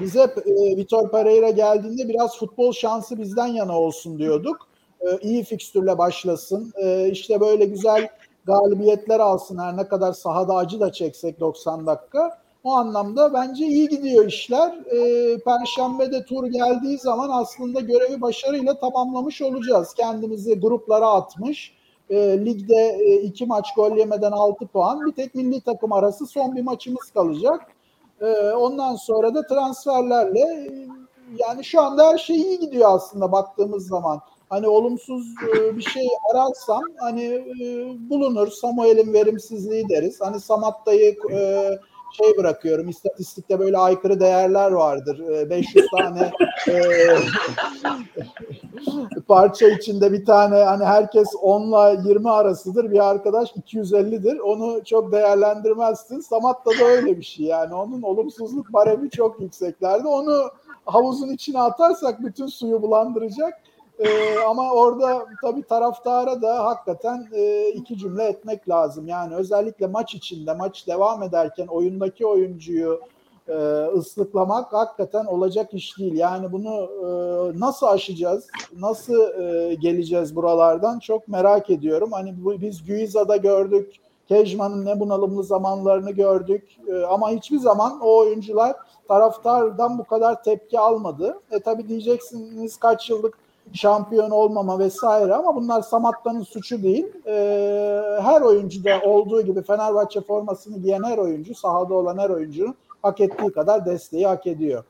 biz 0.00 0.14
hep 0.14 0.38
e, 0.38 0.76
Vitor 0.76 1.10
Pereira 1.10 1.50
geldiğinde 1.50 2.08
biraz 2.08 2.38
futbol 2.38 2.72
şansı 2.72 3.18
bizden 3.18 3.46
yana 3.46 3.80
olsun 3.80 4.18
diyorduk. 4.18 4.68
E, 5.00 5.18
iyi 5.22 5.44
fikstürle 5.44 5.98
başlasın. 5.98 6.72
E, 6.76 7.08
işte 7.10 7.40
böyle 7.40 7.64
güzel 7.64 8.08
galibiyetler 8.44 9.20
alsın 9.20 9.58
her 9.58 9.76
ne 9.76 9.88
kadar 9.88 10.12
sahada 10.12 10.54
acı 10.54 10.80
da 10.80 10.92
çeksek 10.92 11.40
90 11.40 11.86
dakika. 11.86 12.38
O 12.64 12.72
anlamda 12.72 13.34
bence 13.34 13.66
iyi 13.66 13.88
gidiyor 13.88 14.26
işler. 14.26 14.72
E, 14.72 15.38
Perşembe'de 15.38 16.24
tur 16.24 16.46
geldiği 16.46 16.98
zaman 16.98 17.30
aslında 17.32 17.80
görevi 17.80 18.20
başarıyla 18.20 18.78
tamamlamış 18.78 19.42
olacağız. 19.42 19.94
Kendimizi 19.94 20.60
gruplara 20.60 21.06
atmış. 21.06 21.74
E, 22.10 22.44
ligde 22.44 22.98
e, 23.00 23.14
iki 23.14 23.46
maç 23.46 23.74
gol 23.76 23.96
yemeden 23.96 24.32
6 24.32 24.66
puan. 24.66 25.06
Bir 25.06 25.12
tek 25.12 25.34
milli 25.34 25.60
takım 25.60 25.92
arası 25.92 26.26
son 26.26 26.56
bir 26.56 26.62
maçımız 26.62 27.10
kalacak. 27.14 27.66
E, 28.20 28.26
ondan 28.50 28.96
sonra 28.96 29.34
da 29.34 29.46
transferlerle 29.46 30.40
e, 30.40 30.88
yani 31.38 31.64
şu 31.64 31.80
anda 31.80 32.08
her 32.08 32.18
şey 32.18 32.36
iyi 32.36 32.58
gidiyor 32.58 32.94
aslında 32.94 33.32
baktığımız 33.32 33.86
zaman 33.86 34.20
hani 34.48 34.68
olumsuz 34.68 35.26
e, 35.56 35.76
bir 35.76 35.82
şey 35.82 36.08
ararsam 36.32 36.82
hani 36.98 37.24
e, 37.24 37.64
bulunur. 38.10 38.48
Samuel'in 38.50 39.12
verimsizliği 39.12 39.88
deriz. 39.88 40.20
Hani 40.20 40.40
Samatta'yı 40.40 41.16
e, 41.32 41.70
şey 42.12 42.36
bırakıyorum. 42.38 42.88
İstatistikte 42.88 43.58
böyle 43.58 43.78
aykırı 43.78 44.20
değerler 44.20 44.70
vardır. 44.70 45.50
500 45.50 45.86
tane 45.98 46.32
parça 49.28 49.68
içinde 49.68 50.12
bir 50.12 50.24
tane 50.24 50.56
hani 50.56 50.84
herkes 50.84 51.28
10 51.42 51.62
ile 51.62 52.08
20 52.08 52.30
arasıdır. 52.30 52.90
Bir 52.90 53.10
arkadaş 53.10 53.52
250'dir. 53.52 54.38
Onu 54.38 54.84
çok 54.84 55.12
değerlendirmezsin. 55.12 56.20
Samatta 56.20 56.70
da 56.70 56.84
öyle 56.84 57.18
bir 57.18 57.22
şey 57.22 57.46
yani. 57.46 57.74
Onun 57.74 58.02
olumsuzluk 58.02 58.72
baremi 58.72 59.10
çok 59.10 59.40
yükseklerde. 59.40 60.08
Onu 60.08 60.50
havuzun 60.86 61.28
içine 61.28 61.60
atarsak 61.60 62.24
bütün 62.24 62.46
suyu 62.46 62.82
bulandıracak. 62.82 63.54
Ee, 64.00 64.38
ama 64.48 64.72
orada 64.72 65.26
tabii 65.42 65.62
taraftara 65.62 66.42
da 66.42 66.64
hakikaten 66.64 67.28
e, 67.32 67.68
iki 67.68 67.98
cümle 67.98 68.24
etmek 68.24 68.68
lazım. 68.68 69.08
Yani 69.08 69.34
özellikle 69.34 69.86
maç 69.86 70.14
içinde, 70.14 70.54
maç 70.54 70.86
devam 70.86 71.22
ederken 71.22 71.66
oyundaki 71.66 72.26
oyuncuyu 72.26 73.00
e, 73.48 73.54
ıslıklamak 73.96 74.72
hakikaten 74.72 75.24
olacak 75.24 75.74
iş 75.74 75.98
değil. 75.98 76.14
Yani 76.14 76.52
bunu 76.52 76.90
e, 77.04 77.10
nasıl 77.60 77.86
aşacağız, 77.86 78.46
nasıl 78.78 79.42
e, 79.42 79.74
geleceğiz 79.74 80.36
buralardan 80.36 80.98
çok 80.98 81.28
merak 81.28 81.70
ediyorum. 81.70 82.12
Hani 82.12 82.44
bu, 82.44 82.60
biz 82.60 82.86
Guiza'da 82.86 83.36
gördük, 83.36 83.96
Kejman'ın 84.28 84.84
ne 84.84 85.00
bunalımlı 85.00 85.44
zamanlarını 85.44 86.10
gördük 86.10 86.76
e, 86.88 87.02
ama 87.02 87.30
hiçbir 87.30 87.58
zaman 87.58 88.00
o 88.00 88.18
oyuncular 88.18 88.76
taraftardan 89.08 89.98
bu 89.98 90.04
kadar 90.04 90.42
tepki 90.42 90.78
almadı. 90.78 91.40
E 91.50 91.60
tabi 91.60 91.88
diyeceksiniz 91.88 92.76
kaç 92.76 93.10
yıllık 93.10 93.49
şampiyon 93.72 94.30
olmama 94.30 94.78
vesaire 94.78 95.34
ama 95.34 95.56
bunlar 95.56 95.82
Samatta'nın 95.82 96.42
suçu 96.42 96.82
değil. 96.82 97.06
E, 97.26 97.32
her 98.22 98.40
oyuncuda 98.40 99.00
olduğu 99.04 99.42
gibi 99.42 99.62
Fenerbahçe 99.62 100.20
formasını 100.20 100.78
giyen 100.78 101.02
her 101.02 101.18
oyuncu, 101.18 101.54
sahada 101.54 101.94
olan 101.94 102.18
her 102.18 102.30
oyuncunun 102.30 102.74
hak 103.02 103.20
ettiği 103.20 103.52
kadar 103.52 103.86
desteği 103.86 104.26
hak 104.26 104.46
ediyor. 104.46 104.84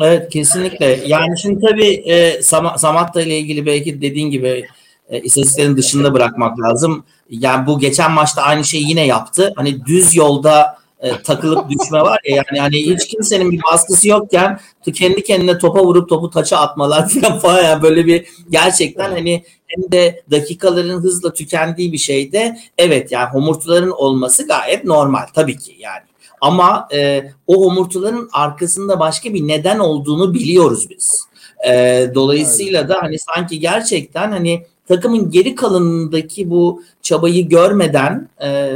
Evet 0.00 0.28
kesinlikle. 0.28 1.00
Yani 1.06 1.38
şimdi 1.38 1.66
tabii 1.66 1.94
e, 1.94 2.42
Sam 2.42 2.72
Samatta 2.76 3.22
ile 3.22 3.38
ilgili 3.38 3.66
belki 3.66 4.00
dediğin 4.00 4.30
gibi 4.30 4.66
e, 5.08 5.20
istatistiklerin 5.20 5.76
dışında 5.76 6.14
bırakmak 6.14 6.60
lazım. 6.60 7.04
Yani 7.30 7.66
bu 7.66 7.78
geçen 7.78 8.12
maçta 8.12 8.42
aynı 8.42 8.64
şeyi 8.64 8.88
yine 8.88 9.06
yaptı. 9.06 9.52
Hani 9.56 9.84
düz 9.86 10.16
yolda 10.16 10.79
e, 11.00 11.22
takılıp 11.22 11.70
düşme 11.70 12.00
var 12.00 12.20
ya 12.24 12.36
yani 12.36 12.60
hani 12.60 12.76
hiç 12.76 13.06
kimsenin 13.06 13.52
bir 13.52 13.60
baskısı 13.72 14.08
yokken 14.08 14.60
kendi 14.94 15.22
kendine 15.22 15.58
topa 15.58 15.84
vurup 15.84 16.08
topu 16.08 16.30
taça 16.30 16.56
atmalar 16.56 17.08
falan 17.20 17.38
falan 17.38 17.62
yani 17.62 17.82
böyle 17.82 18.06
bir 18.06 18.26
gerçekten 18.50 19.10
hani 19.10 19.44
hem 19.66 19.92
de 19.92 20.22
dakikaların 20.30 21.00
hızla 21.00 21.32
tükendiği 21.32 21.92
bir 21.92 21.98
şeyde 21.98 22.58
evet 22.78 23.12
yani 23.12 23.28
homurtuların 23.28 23.90
olması 23.90 24.46
gayet 24.46 24.84
normal 24.84 25.26
tabii 25.34 25.58
ki 25.58 25.76
yani. 25.78 26.02
Ama 26.40 26.88
e, 26.92 27.30
o 27.46 27.64
homurtuların 27.64 28.28
arkasında 28.32 29.00
başka 29.00 29.34
bir 29.34 29.48
neden 29.48 29.78
olduğunu 29.78 30.34
biliyoruz 30.34 30.90
biz. 30.90 31.26
E, 31.68 32.06
dolayısıyla 32.14 32.88
da 32.88 32.98
hani 33.02 33.18
sanki 33.18 33.60
gerçekten 33.60 34.30
hani 34.30 34.66
takımın 34.88 35.30
geri 35.30 35.54
kalanındaki 35.54 36.50
bu 36.50 36.82
çabayı 37.02 37.48
görmeden 37.48 38.28
e, 38.42 38.70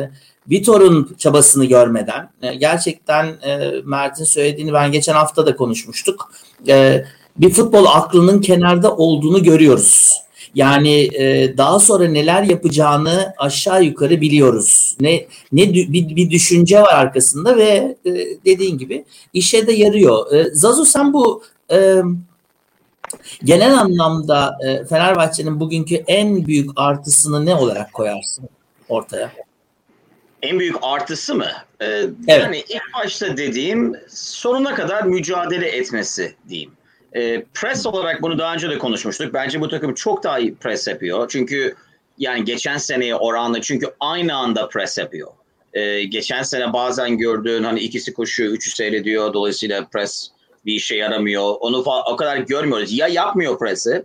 Vitor'un 0.50 1.14
çabasını 1.18 1.64
görmeden 1.64 2.30
e, 2.42 2.54
gerçekten 2.54 3.26
e, 3.26 3.70
Mert'in 3.84 4.24
söylediğini 4.24 4.72
ben 4.72 4.92
geçen 4.92 5.14
hafta 5.14 5.46
da 5.46 5.56
konuşmuştuk. 5.56 6.32
E, 6.68 7.04
bir 7.36 7.50
futbol 7.50 7.86
aklının 7.86 8.40
kenarda 8.40 8.96
olduğunu 8.96 9.42
görüyoruz. 9.42 10.12
Yani 10.54 11.10
daha 11.58 11.78
sonra 11.78 12.08
neler 12.08 12.42
yapacağını 12.42 13.34
aşağı 13.38 13.84
yukarı 13.84 14.20
biliyoruz. 14.20 14.96
Ne 15.00 15.26
ne 15.52 15.74
bir, 15.74 16.16
bir 16.16 16.30
düşünce 16.30 16.80
var 16.80 16.94
arkasında 16.94 17.56
ve 17.56 17.96
dediğin 18.44 18.78
gibi 18.78 19.04
işe 19.32 19.66
de 19.66 19.72
yarıyor. 19.72 20.26
Zazu 20.52 20.84
sen 20.84 21.12
bu 21.12 21.42
genel 23.44 23.78
anlamda 23.78 24.58
Fenerbahçe'nin 24.88 25.60
bugünkü 25.60 25.94
en 25.94 26.46
büyük 26.46 26.70
artısını 26.76 27.46
ne 27.46 27.54
olarak 27.54 27.92
koyarsın 27.92 28.48
ortaya? 28.88 29.32
En 30.44 30.58
büyük 30.58 30.76
artısı 30.82 31.34
mı? 31.34 31.48
Ee, 31.80 31.86
evet. 31.86 32.12
Yani 32.28 32.64
ilk 32.68 32.82
başta 32.94 33.36
dediğim 33.36 33.96
sonuna 34.08 34.74
kadar 34.74 35.02
mücadele 35.02 35.68
etmesi 35.68 36.34
diyeyim. 36.48 36.72
Ee, 37.16 37.44
press 37.54 37.86
olarak 37.86 38.22
bunu 38.22 38.38
daha 38.38 38.54
önce 38.54 38.70
de 38.70 38.78
konuşmuştuk. 38.78 39.34
Bence 39.34 39.60
bu 39.60 39.68
takım 39.68 39.94
çok 39.94 40.22
daha 40.22 40.38
iyi 40.38 40.54
press 40.54 40.88
yapıyor. 40.88 41.28
Çünkü 41.28 41.74
yani 42.18 42.44
geçen 42.44 42.78
seneye 42.78 43.16
oranla 43.16 43.60
çünkü 43.60 43.86
aynı 44.00 44.34
anda 44.34 44.68
press 44.68 44.98
yapıyor. 44.98 45.30
Ee, 45.72 46.04
geçen 46.04 46.42
sene 46.42 46.72
bazen 46.72 47.18
gördüğün 47.18 47.62
hani 47.62 47.80
ikisi 47.80 48.14
koşuyor, 48.14 48.52
üçü 48.52 48.70
seyrediyor. 48.70 49.32
Dolayısıyla 49.32 49.84
press 49.84 50.28
bir 50.66 50.72
işe 50.72 50.96
yaramıyor. 50.96 51.54
Onu 51.60 51.84
o 52.06 52.16
kadar 52.16 52.36
görmüyoruz. 52.36 52.98
Ya 52.98 53.08
yapmıyor 53.08 53.58
press'i 53.58 54.04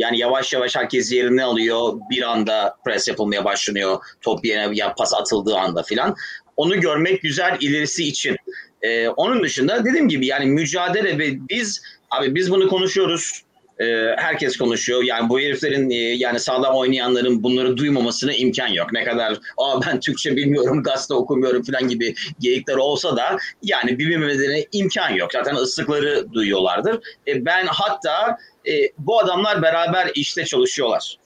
yani 0.00 0.18
yavaş 0.18 0.52
yavaş 0.52 0.76
herkes 0.76 1.12
yerini 1.12 1.44
alıyor. 1.44 1.92
Bir 2.10 2.22
anda 2.22 2.76
pres 2.84 3.08
yapılmaya 3.08 3.44
başlanıyor. 3.44 3.98
Top 4.20 4.44
yerine 4.44 4.76
ya 4.76 4.94
pas 4.94 5.14
atıldığı 5.14 5.56
anda 5.56 5.82
filan. 5.82 6.16
Onu 6.56 6.80
görmek 6.80 7.22
güzel 7.22 7.56
ilerisi 7.60 8.08
için. 8.08 8.36
Ee, 8.82 9.08
onun 9.08 9.42
dışında 9.42 9.84
dediğim 9.84 10.08
gibi 10.08 10.26
yani 10.26 10.46
mücadele 10.46 11.18
ve 11.18 11.48
biz 11.48 11.82
abi 12.10 12.34
biz 12.34 12.50
bunu 12.50 12.68
konuşuyoruz. 12.68 13.42
Ee, 13.80 14.14
herkes 14.16 14.56
konuşuyor. 14.56 15.02
Yani 15.02 15.28
bu 15.28 15.40
heriflerin 15.40 15.90
e, 15.90 15.94
yani 15.94 16.40
sağlam 16.40 16.74
oynayanların 16.74 17.42
bunları 17.42 17.76
duymamasına 17.76 18.32
imkan 18.32 18.68
yok. 18.68 18.92
Ne 18.92 19.04
kadar 19.04 19.38
Aa, 19.58 19.80
ben 19.86 20.00
Türkçe 20.00 20.36
bilmiyorum, 20.36 20.82
gazete 20.82 21.14
okumuyorum 21.14 21.62
falan 21.62 21.88
gibi 21.88 22.14
geyikler 22.40 22.76
olsa 22.76 23.16
da 23.16 23.38
yani 23.62 23.98
bilmemelerine 23.98 24.66
imkan 24.72 25.10
yok. 25.10 25.32
Zaten 25.32 25.54
ıslıkları 25.54 26.32
duyuyorlardır. 26.32 27.00
E, 27.26 27.44
ben 27.44 27.66
hatta 27.66 28.38
e, 28.68 28.72
bu 28.98 29.20
adamlar 29.20 29.62
beraber 29.62 30.10
işte 30.14 30.44
çalışıyorlar. 30.44 31.16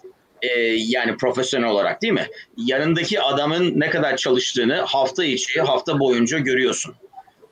Yani 0.76 1.16
profesyonel 1.16 1.68
olarak 1.68 2.02
değil 2.02 2.12
mi? 2.12 2.26
Yanındaki 2.56 3.20
adamın 3.20 3.80
ne 3.80 3.90
kadar 3.90 4.16
çalıştığını 4.16 4.80
hafta 4.80 5.24
içi, 5.24 5.60
hafta 5.60 5.98
boyunca 5.98 6.38
görüyorsun. 6.38 6.94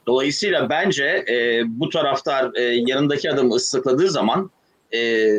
Dolayısıyla 0.06 0.70
bence 0.70 1.24
e, 1.28 1.62
bu 1.66 1.88
taraftar 1.88 2.54
e, 2.54 2.62
yanındaki 2.62 3.30
adamı 3.30 3.54
ıslıkladığı 3.54 4.10
zaman 4.10 4.50
e, 4.94 5.30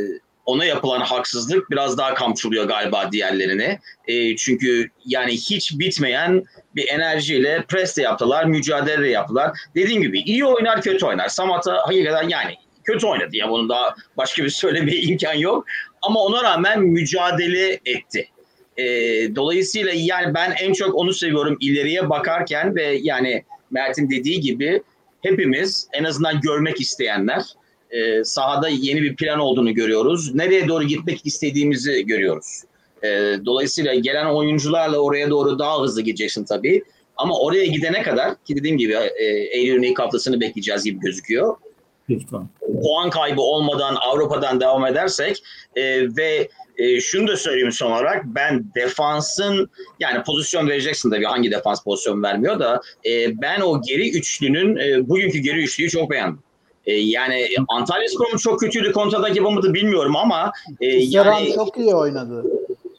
ona 0.45 0.65
yapılan 0.65 1.01
haksızlık 1.01 1.71
biraz 1.71 1.97
daha 1.97 2.13
kamçılıyor 2.13 2.65
galiba 2.65 3.11
diğerlerine. 3.11 3.79
E, 4.07 4.35
çünkü 4.35 4.89
yani 5.05 5.31
hiç 5.31 5.79
bitmeyen 5.79 6.43
bir 6.75 6.87
enerjiyle 6.87 7.63
pres 7.67 7.97
de 7.97 8.01
yaptılar, 8.01 8.45
mücadele 8.45 9.01
de 9.03 9.07
yaptılar. 9.07 9.51
Dediğim 9.75 10.01
gibi 10.01 10.19
iyi 10.19 10.45
oynar 10.45 10.81
kötü 10.81 11.05
oynar. 11.05 11.27
Samata 11.27 11.77
hakikaten 11.87 12.29
yani 12.29 12.55
kötü 12.83 13.07
oynadı 13.07 13.35
ya 13.37 13.49
bunun 13.49 13.69
daha 13.69 13.95
başka 14.17 14.43
bir 14.43 14.49
söylemeye 14.63 15.01
imkan 15.01 15.33
yok. 15.33 15.65
Ama 16.01 16.19
ona 16.19 16.43
rağmen 16.43 16.81
mücadele 16.81 17.79
etti. 17.85 18.29
E, 18.77 18.85
dolayısıyla 19.35 19.91
yani 19.95 20.33
ben 20.33 20.51
en 20.59 20.73
çok 20.73 20.95
onu 20.95 21.13
seviyorum 21.13 21.57
ileriye 21.59 22.09
bakarken 22.09 22.75
ve 22.75 22.99
yani 23.01 23.43
Mert'in 23.71 24.09
dediği 24.09 24.39
gibi 24.39 24.83
hepimiz 25.21 25.87
en 25.93 26.03
azından 26.03 26.41
görmek 26.41 26.81
isteyenler 26.81 27.43
e, 27.93 28.23
sahada 28.23 28.69
yeni 28.69 29.01
bir 29.01 29.15
plan 29.15 29.39
olduğunu 29.39 29.73
görüyoruz. 29.73 30.35
Nereye 30.35 30.67
doğru 30.67 30.83
gitmek 30.83 31.25
istediğimizi 31.25 32.05
görüyoruz. 32.05 32.63
E, 33.03 33.07
dolayısıyla 33.45 33.95
gelen 33.95 34.25
oyuncularla 34.25 34.97
oraya 34.97 35.29
doğru 35.29 35.59
daha 35.59 35.81
hızlı 35.81 36.01
gideceksin 36.01 36.45
tabii. 36.45 36.83
Ama 37.17 37.39
oraya 37.39 37.65
gidene 37.65 38.03
kadar 38.03 38.43
ki 38.43 38.55
dediğim 38.55 38.77
gibi 38.77 38.93
e, 38.93 39.25
Eylül'ün 39.25 39.83
ilk 39.83 39.99
haftasını 39.99 40.41
bekleyeceğiz 40.41 40.83
gibi 40.83 40.99
gözüküyor. 40.99 41.55
Lütfen. 42.09 42.49
Puan 42.83 43.09
kaybı 43.09 43.41
olmadan 43.41 43.95
Avrupa'dan 43.95 44.59
devam 44.59 44.85
edersek 44.85 45.43
e, 45.75 46.15
ve 46.17 46.49
e, 46.77 47.01
şunu 47.01 47.27
da 47.27 47.37
söyleyeyim 47.37 47.71
son 47.71 47.91
olarak 47.91 48.25
ben 48.25 48.65
defansın 48.75 49.69
yani 49.99 50.23
pozisyon 50.23 50.67
vereceksin 50.67 51.09
tabii 51.09 51.25
hangi 51.25 51.51
defans 51.51 51.83
pozisyon 51.83 52.23
vermiyor 52.23 52.59
da 52.59 52.81
e, 53.05 53.41
ben 53.41 53.61
o 53.61 53.81
geri 53.81 54.17
üçlünün 54.17 54.75
e, 54.75 55.09
bugünkü 55.09 55.39
geri 55.39 55.63
üçlüyü 55.63 55.89
çok 55.89 56.11
beğendim. 56.11 56.39
E, 56.85 56.93
yani 56.93 57.47
Antalya 57.67 58.07
Spor 58.07 58.37
çok 58.37 58.59
kötüydü 58.59 58.91
kontratak 58.91 59.35
yapamadı 59.35 59.73
bilmiyorum 59.73 60.15
ama 60.15 60.51
e, 60.81 60.87
yani 60.87 61.53
çok 61.55 61.77
iyi 61.77 61.95
oynadı. 61.95 62.43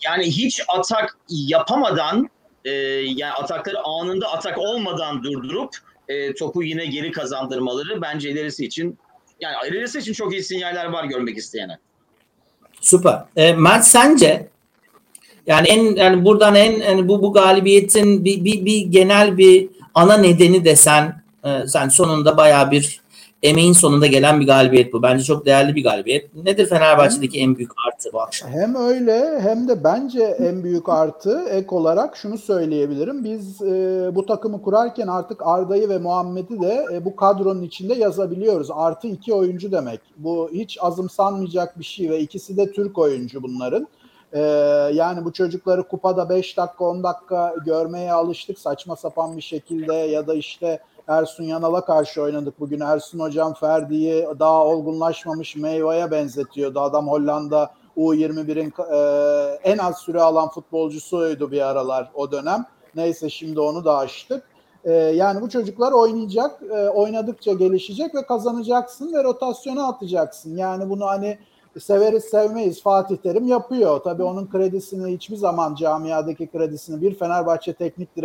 Yani 0.04 0.24
hiç 0.24 0.62
atak 0.68 1.18
yapamadan 1.28 2.30
e, 2.64 2.70
yani 2.70 3.32
atakları 3.32 3.76
anında 3.84 4.32
atak 4.32 4.58
olmadan 4.58 5.22
durdurup 5.22 5.70
e, 6.08 6.34
topu 6.34 6.62
yine 6.62 6.86
geri 6.86 7.12
kazandırmaları 7.12 8.02
bence 8.02 8.30
ilerisi 8.30 8.64
için 8.64 8.98
yani 9.40 9.54
ilerisi 9.68 9.98
için 9.98 10.12
çok 10.12 10.32
iyi 10.32 10.44
sinyaller 10.44 10.86
var 10.86 11.04
görmek 11.04 11.38
isteyene. 11.38 11.78
Süper. 12.80 13.24
E, 13.36 13.52
Mert 13.52 13.84
sence 13.84 14.48
yani 15.46 15.68
en 15.68 15.96
yani 15.96 16.24
buradan 16.24 16.54
en 16.54 16.72
yani 16.72 17.08
bu 17.08 17.22
bu 17.22 17.32
galibiyetin 17.32 18.24
bir, 18.24 18.44
bir, 18.44 18.64
bir 18.64 18.86
genel 18.86 19.38
bir 19.38 19.68
ana 19.94 20.16
nedeni 20.16 20.64
desen 20.64 21.22
e, 21.44 21.66
sen 21.66 21.88
sonunda 21.88 22.36
baya 22.36 22.70
bir 22.70 23.00
emeğin 23.44 23.72
sonunda 23.72 24.06
gelen 24.06 24.40
bir 24.40 24.46
galibiyet 24.46 24.92
bu. 24.92 25.02
Bence 25.02 25.24
çok 25.24 25.46
değerli 25.46 25.74
bir 25.74 25.84
galibiyet. 25.84 26.34
Nedir 26.44 26.66
Fenerbahçe'deki 26.66 27.40
en 27.40 27.56
büyük 27.56 27.70
artı 27.88 28.12
bu 28.12 28.20
akşam? 28.20 28.50
Hem 28.50 28.74
öyle 28.74 29.40
hem 29.40 29.68
de 29.68 29.84
bence 29.84 30.22
en 30.22 30.64
büyük 30.64 30.88
artı 30.88 31.44
ek 31.50 31.66
olarak 31.70 32.16
şunu 32.16 32.38
söyleyebilirim. 32.38 33.24
Biz 33.24 33.62
e, 33.62 34.10
bu 34.14 34.26
takımı 34.26 34.62
kurarken 34.62 35.06
artık 35.06 35.40
Arda'yı 35.46 35.88
ve 35.88 35.98
Muhammed'i 35.98 36.60
de 36.60 36.86
e, 36.92 37.04
bu 37.04 37.16
kadronun 37.16 37.62
içinde 37.62 37.94
yazabiliyoruz. 37.94 38.68
Artı 38.70 39.06
iki 39.08 39.34
oyuncu 39.34 39.72
demek. 39.72 40.00
Bu 40.16 40.50
hiç 40.52 40.78
azımsanmayacak 40.80 41.78
bir 41.78 41.84
şey 41.84 42.10
ve 42.10 42.20
ikisi 42.20 42.56
de 42.56 42.72
Türk 42.72 42.98
oyuncu 42.98 43.42
bunların. 43.42 43.88
Ee, 44.32 44.40
yani 44.94 45.24
bu 45.24 45.32
çocukları 45.32 45.82
kupada 45.82 46.28
5 46.28 46.56
dakika 46.56 46.84
10 46.84 47.02
dakika 47.02 47.54
görmeye 47.66 48.12
alıştık 48.12 48.58
saçma 48.58 48.96
sapan 48.96 49.36
bir 49.36 49.42
şekilde 49.42 49.94
ya 49.94 50.26
da 50.26 50.34
işte 50.34 50.78
Ersun 51.08 51.44
Yanal'a 51.44 51.84
karşı 51.84 52.22
oynadık 52.22 52.60
bugün. 52.60 52.80
Ersun 52.80 53.18
Hocam 53.18 53.54
Ferdi'yi 53.54 54.26
daha 54.38 54.64
olgunlaşmamış 54.64 55.56
meyveye 55.56 56.10
benzetiyordu. 56.10 56.80
Adam 56.80 57.08
Hollanda 57.08 57.70
U21'in 57.96 58.72
e, 58.92 59.70
en 59.70 59.78
az 59.78 59.98
süre 59.98 60.22
alan 60.22 60.48
futbolcusuydu 60.48 61.50
bir 61.50 61.60
aralar 61.60 62.10
o 62.14 62.32
dönem. 62.32 62.66
Neyse 62.94 63.30
şimdi 63.30 63.60
onu 63.60 63.84
da 63.84 63.98
aştık. 63.98 64.42
E, 64.84 64.92
yani 64.92 65.40
bu 65.40 65.48
çocuklar 65.48 65.92
oynayacak, 65.92 66.62
e, 66.62 66.88
oynadıkça 66.88 67.52
gelişecek 67.52 68.14
ve 68.14 68.26
kazanacaksın 68.26 69.12
ve 69.12 69.24
rotasyona 69.24 69.88
atacaksın. 69.88 70.56
Yani 70.56 70.90
bunu 70.90 71.06
hani 71.06 71.38
severiz 71.80 72.24
sevmeyiz 72.24 72.82
Fatih 72.82 73.16
Terim 73.16 73.46
yapıyor. 73.46 74.00
Tabii 74.00 74.22
onun 74.22 74.46
kredisini 74.46 75.14
hiçbir 75.14 75.36
zaman 75.36 75.74
camiadaki 75.74 76.46
kredisini 76.46 77.02
bir 77.02 77.14
Fenerbahçe 77.14 77.72
teknik 77.72 78.16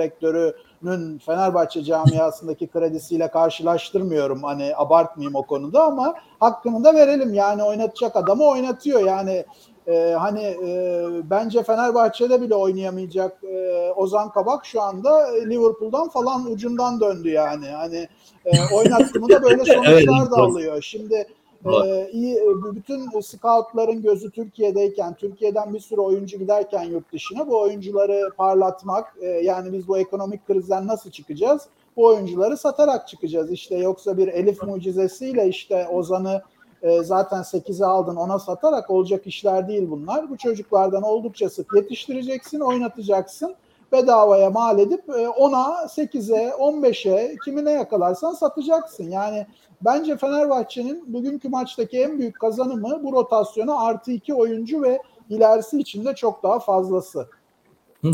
direktörünün 0.84 1.18
Fenerbahçe 1.18 1.84
camiasındaki 1.84 2.68
kredisiyle 2.68 3.28
karşılaştırmıyorum. 3.28 4.44
Hani 4.44 4.74
abartmayayım 4.76 5.36
o 5.36 5.44
konuda 5.44 5.84
ama 5.84 6.16
hakkını 6.40 6.84
da 6.84 6.96
verelim. 6.96 7.34
Yani 7.34 7.64
oynatacak 7.64 8.16
adamı 8.16 8.44
oynatıyor. 8.44 9.02
Yani 9.06 9.46
e, 9.88 10.16
hani 10.20 10.42
e, 10.42 11.04
bence 11.24 11.64
Fenerbahçe'de 11.64 12.42
bile 12.42 12.56
oynayamayacak 12.56 13.44
e, 13.44 13.92
Ozan 13.96 14.32
Kabak 14.32 14.66
şu 14.66 14.82
anda 14.82 15.32
Liverpool'dan 15.34 16.10
falan 16.10 16.52
ucundan 16.52 17.00
döndü 17.00 17.30
yani. 17.30 17.68
Hani 17.68 18.08
e, 18.46 18.52
oynattı 18.74 19.20
mı 19.20 19.30
da 19.30 19.44
böyle 19.44 19.66
sonuçlar 19.74 20.32
da 20.32 20.36
alıyor. 20.36 20.82
Şimdi 20.82 21.28
ee, 21.66 22.10
iyi, 22.12 22.36
e, 22.36 22.76
bütün 22.76 23.22
scoutların 23.22 24.02
gözü 24.02 24.32
Türkiye'deyken, 24.32 25.14
Türkiye'den 25.14 25.74
bir 25.74 25.80
sürü 25.80 26.02
oyuncu 26.02 26.38
giderken 26.38 26.84
yurt 26.84 27.14
dışına 27.14 27.48
bu 27.48 27.62
oyuncuları 27.62 28.32
parlatmak, 28.38 29.16
e, 29.22 29.26
yani 29.28 29.74
biz 29.74 29.88
bu 29.88 29.98
ekonomik 29.98 30.48
krizden 30.48 30.88
nasıl 30.88 31.12
çıkacağız? 31.12 31.62
Bu 31.98 32.06
oyuncuları 32.06 32.58
satarak 32.58 33.08
çıkacağız. 33.08 33.52
İşte 33.52 33.78
yoksa 33.78 34.18
bir 34.18 34.28
Elif 34.28 34.64
mucizesiyle 34.64 35.48
işte 35.48 35.88
Ozan'ı 35.88 36.42
e, 36.82 37.04
zaten 37.04 37.44
8'e 37.44 37.86
aldın 37.86 38.16
ona 38.16 38.40
satarak 38.40 38.90
olacak 38.90 39.28
işler 39.28 39.68
değil 39.68 39.88
bunlar. 39.90 40.30
Bu 40.30 40.38
çocuklardan 40.38 41.04
oldukça 41.04 41.50
sık 41.50 41.76
yetiştireceksin, 41.76 42.60
oynatacaksın 42.60 43.56
bedavaya 43.92 44.50
mal 44.50 44.80
edip 44.80 45.08
10'a, 45.10 45.86
8'e, 45.86 46.50
15'e 46.50 47.36
kimine 47.46 47.72
yakalarsan 47.72 48.34
satacaksın. 48.34 49.12
Yani 49.12 49.46
Bence 49.82 50.18
Fenerbahçe'nin 50.18 51.14
bugünkü 51.14 51.50
maçtaki 51.50 52.00
en 52.00 52.20
büyük 52.20 52.40
kazanımı 52.40 53.04
bu 53.04 53.14
rotasyona 53.14 53.86
artı 53.86 54.12
iki 54.12 54.34
oyuncu 54.34 54.84
ve 54.84 55.02
ilerisi 55.30 55.80
için 55.80 56.06
de 56.06 56.16
çok 56.16 56.44
daha 56.44 56.60
fazlası. 56.60 57.28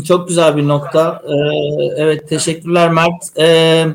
Çok 0.04 0.28
güzel 0.28 0.56
bir 0.56 0.68
nokta. 0.68 1.22
Ee, 1.24 1.84
evet 1.96 2.28
teşekkürler 2.28 2.90
Mert. 2.90 3.38
Ee, 3.38 3.86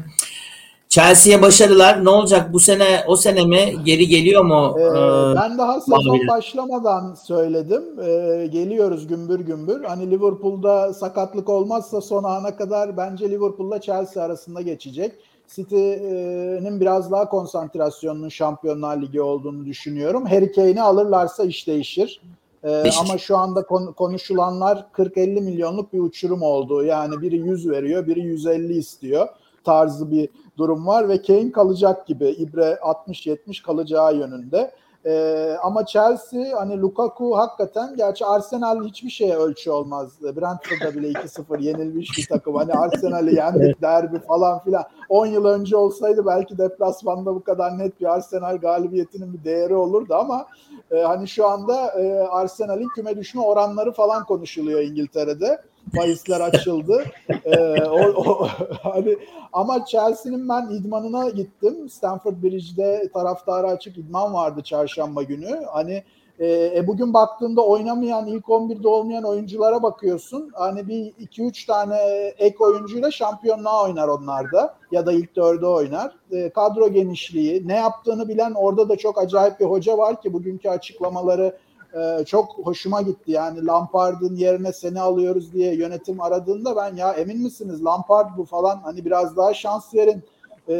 Chelsea'ye 0.91 1.41
başarılar. 1.41 2.05
Ne 2.05 2.09
olacak 2.09 2.53
bu 2.53 2.59
sene 2.59 3.03
o 3.07 3.15
sene 3.15 3.45
mi? 3.45 3.73
Geri 3.85 4.07
geliyor 4.07 4.43
mu? 4.43 4.75
Ee, 4.79 4.81
ee 4.81 5.35
ben 5.35 5.57
daha 5.57 5.81
sezon 5.81 6.27
başlamadan 6.27 7.13
söyledim. 7.13 7.83
Ee, 7.99 8.47
geliyoruz 8.51 9.07
gümbür 9.07 9.39
gümbür. 9.39 9.83
Hani 9.83 10.11
Liverpool'da 10.11 10.93
sakatlık 10.93 11.49
olmazsa 11.49 12.01
son 12.01 12.23
ana 12.23 12.55
kadar 12.55 12.97
bence 12.97 13.29
Liverpool'la 13.29 13.81
Chelsea 13.81 14.23
arasında 14.23 14.61
geçecek. 14.61 15.11
City'nin 15.55 16.79
biraz 16.79 17.11
daha 17.11 17.29
konsantrasyonunun 17.29 18.29
Şampiyonlar 18.29 19.01
Ligi 19.01 19.21
olduğunu 19.21 19.65
düşünüyorum. 19.65 20.25
Harry 20.25 20.51
Kane'i 20.51 20.81
alırlarsa 20.81 21.43
iş 21.43 21.67
değişir. 21.67 22.21
Ee, 22.63 22.83
ama 22.99 23.17
şu 23.17 23.37
anda 23.37 23.61
kon- 23.61 23.93
konuşulanlar 23.93 24.85
40-50 24.93 25.41
milyonluk 25.41 25.93
bir 25.93 25.99
uçurum 25.99 26.41
oldu. 26.41 26.83
Yani 26.83 27.21
biri 27.21 27.37
100 27.37 27.69
veriyor, 27.69 28.07
biri 28.07 28.19
150 28.19 28.73
istiyor 28.73 29.27
tarzı 29.63 30.11
bir 30.11 30.29
durum 30.57 30.87
var 30.87 31.09
ve 31.09 31.21
Kane 31.21 31.51
kalacak 31.51 32.07
gibi. 32.07 32.29
İbre 32.29 32.79
60-70 32.81 33.63
kalacağı 33.63 34.15
yönünde. 34.15 34.71
Ee, 35.05 35.57
ama 35.63 35.85
Chelsea 35.85 36.59
hani 36.59 36.81
Lukaku 36.81 37.37
hakikaten 37.37 37.95
gerçi 37.95 38.25
Arsenal 38.25 38.85
hiçbir 38.85 39.09
şeye 39.09 39.35
ölçü 39.35 39.71
olmaz. 39.71 40.21
Brentford'da 40.21 40.95
bile 40.95 41.11
2-0 41.11 41.61
yenilmiş 41.61 42.17
bir 42.17 42.25
takım. 42.25 42.55
Hani 42.55 42.73
Arsenal'i 42.73 43.35
yendik 43.35 43.81
derbi 43.81 44.19
falan 44.19 44.59
filan. 44.59 44.83
10 45.09 45.25
yıl 45.25 45.45
önce 45.45 45.77
olsaydı 45.77 46.25
belki 46.25 46.57
deplasmanda 46.57 47.35
bu 47.35 47.43
kadar 47.43 47.79
net 47.79 48.01
bir 48.01 48.13
Arsenal 48.13 48.57
galibiyetinin 48.57 49.33
bir 49.33 49.43
değeri 49.43 49.75
olurdu 49.75 50.15
ama 50.15 50.47
e, 50.91 50.97
hani 51.01 51.27
şu 51.27 51.47
anda 51.47 52.01
e, 52.01 52.19
Arsenal'in 52.19 52.89
küme 52.89 53.17
düşme 53.17 53.41
oranları 53.41 53.91
falan 53.91 54.25
konuşuluyor 54.25 54.81
İngiltere'de 54.81 55.61
bahisler 55.97 56.41
açıldı. 56.41 57.05
ee, 57.45 57.83
o, 57.83 57.99
o, 57.99 58.47
hani 58.83 59.17
ama 59.53 59.85
Chelsea'nin 59.85 60.49
ben 60.49 60.69
idmanına 60.69 61.29
gittim. 61.29 61.89
Stanford 61.89 62.43
Bridge'de 62.43 63.09
taraftara 63.13 63.67
açık 63.67 63.97
idman 63.97 64.33
vardı 64.33 64.61
çarşamba 64.63 65.23
günü. 65.23 65.65
Hani 65.71 66.03
e, 66.39 66.71
e, 66.75 66.87
bugün 66.87 67.13
baktığında 67.13 67.65
oynamayan, 67.65 68.27
ilk 68.27 68.45
11'de 68.45 68.87
olmayan 68.87 69.23
oyunculara 69.23 69.83
bakıyorsun. 69.83 70.49
Hani 70.53 70.87
bir 70.87 71.13
2-3 71.27 71.67
tane 71.67 71.97
ek 72.37 72.55
oyuncuyla 72.59 73.11
şampiyonluğa 73.11 73.83
oynar 73.83 74.07
onlar 74.07 74.51
da. 74.51 74.75
Ya 74.91 75.05
da 75.05 75.13
ilk 75.13 75.35
dörde 75.35 75.67
oynar. 75.67 76.15
E, 76.31 76.49
kadro 76.49 76.87
genişliği, 76.87 77.67
ne 77.67 77.75
yaptığını 77.75 78.27
bilen 78.27 78.51
orada 78.51 78.89
da 78.89 78.95
çok 78.95 79.17
acayip 79.17 79.59
bir 79.59 79.65
hoca 79.65 79.97
var 79.97 80.21
ki 80.21 80.33
bugünkü 80.33 80.69
açıklamaları 80.69 81.57
e, 81.93 82.25
çok 82.25 82.57
hoşuma 82.63 83.01
gitti. 83.01 83.31
Yani 83.31 83.65
Lampard'ın 83.65 84.35
yerine 84.35 84.73
seni 84.73 85.01
alıyoruz 85.01 85.53
diye 85.53 85.75
yönetim 85.75 86.21
aradığında 86.21 86.75
ben 86.75 86.95
ya 86.95 87.13
emin 87.13 87.41
misiniz 87.41 87.85
Lampard 87.85 88.37
bu 88.37 88.45
falan 88.45 88.79
hani 88.83 89.05
biraz 89.05 89.37
daha 89.37 89.53
şans 89.53 89.93
verin 89.93 90.23
e, 90.69 90.73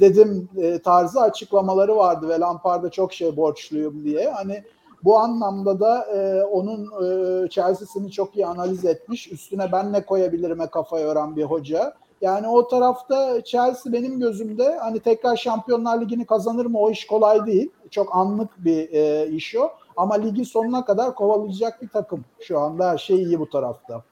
dedim 0.00 0.48
e, 0.56 0.78
tarzı 0.78 1.20
açıklamaları 1.20 1.96
vardı 1.96 2.28
ve 2.28 2.40
Lampard'a 2.40 2.90
çok 2.90 3.12
şey 3.12 3.36
borçluyum 3.36 4.04
diye. 4.04 4.30
Hani 4.30 4.62
bu 5.04 5.18
anlamda 5.18 5.80
da 5.80 6.04
e, 6.04 6.44
onun 6.44 6.84
e, 6.84 7.48
Chelsea'sini 7.48 8.10
çok 8.10 8.36
iyi 8.36 8.46
analiz 8.46 8.84
etmiş. 8.84 9.32
Üstüne 9.32 9.72
ben 9.72 9.92
ne 9.92 10.06
koyabilirim'e 10.06 10.66
kafa 10.66 11.00
yoran 11.00 11.36
bir 11.36 11.44
hoca. 11.44 11.94
Yani 12.20 12.48
o 12.48 12.68
tarafta 12.68 13.44
Chelsea 13.44 13.92
benim 13.92 14.20
gözümde 14.20 14.78
hani 14.78 15.00
tekrar 15.00 15.36
Şampiyonlar 15.36 16.00
Ligi'ni 16.00 16.26
kazanır 16.26 16.66
mı 16.66 16.78
o 16.78 16.90
iş 16.90 17.06
kolay 17.06 17.46
değil. 17.46 17.70
Çok 17.90 18.16
anlık 18.16 18.64
bir 18.64 18.92
e, 18.92 19.28
iş 19.28 19.56
o. 19.56 19.70
Ama 19.96 20.14
ligi 20.14 20.44
sonuna 20.44 20.84
kadar 20.84 21.14
kovalayacak 21.14 21.82
bir 21.82 21.88
takım. 21.88 22.24
Şu 22.40 22.58
anda 22.58 22.90
her 22.90 22.98
şey 22.98 23.22
iyi 23.22 23.40
bu 23.40 23.50
tarafta. 23.50 24.02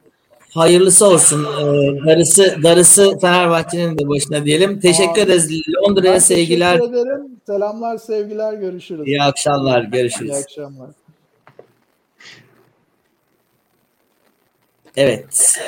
Hayırlısı 0.55 1.07
olsun. 1.07 1.45
Ee, 1.45 2.07
darısı, 2.07 2.57
darısı 2.63 3.19
Fenerbahçe'nin 3.19 3.99
de 3.99 4.09
başına 4.09 4.45
diyelim. 4.45 4.81
Teşekkür 4.81 5.23
ederiz. 5.23 5.51
Londra'ya 5.69 6.21
sevgiler. 6.21 6.79
Teşekkür 6.79 6.97
ederim. 6.97 7.23
Selamlar, 7.47 7.99
sevgiler. 7.99 8.53
Görüşürüz. 8.53 9.07
İyi 9.07 9.23
akşamlar. 9.23 9.83
Görüşürüz. 9.83 10.31
İyi 10.31 10.43
akşamlar. 10.43 10.91
Evet. 14.97 15.59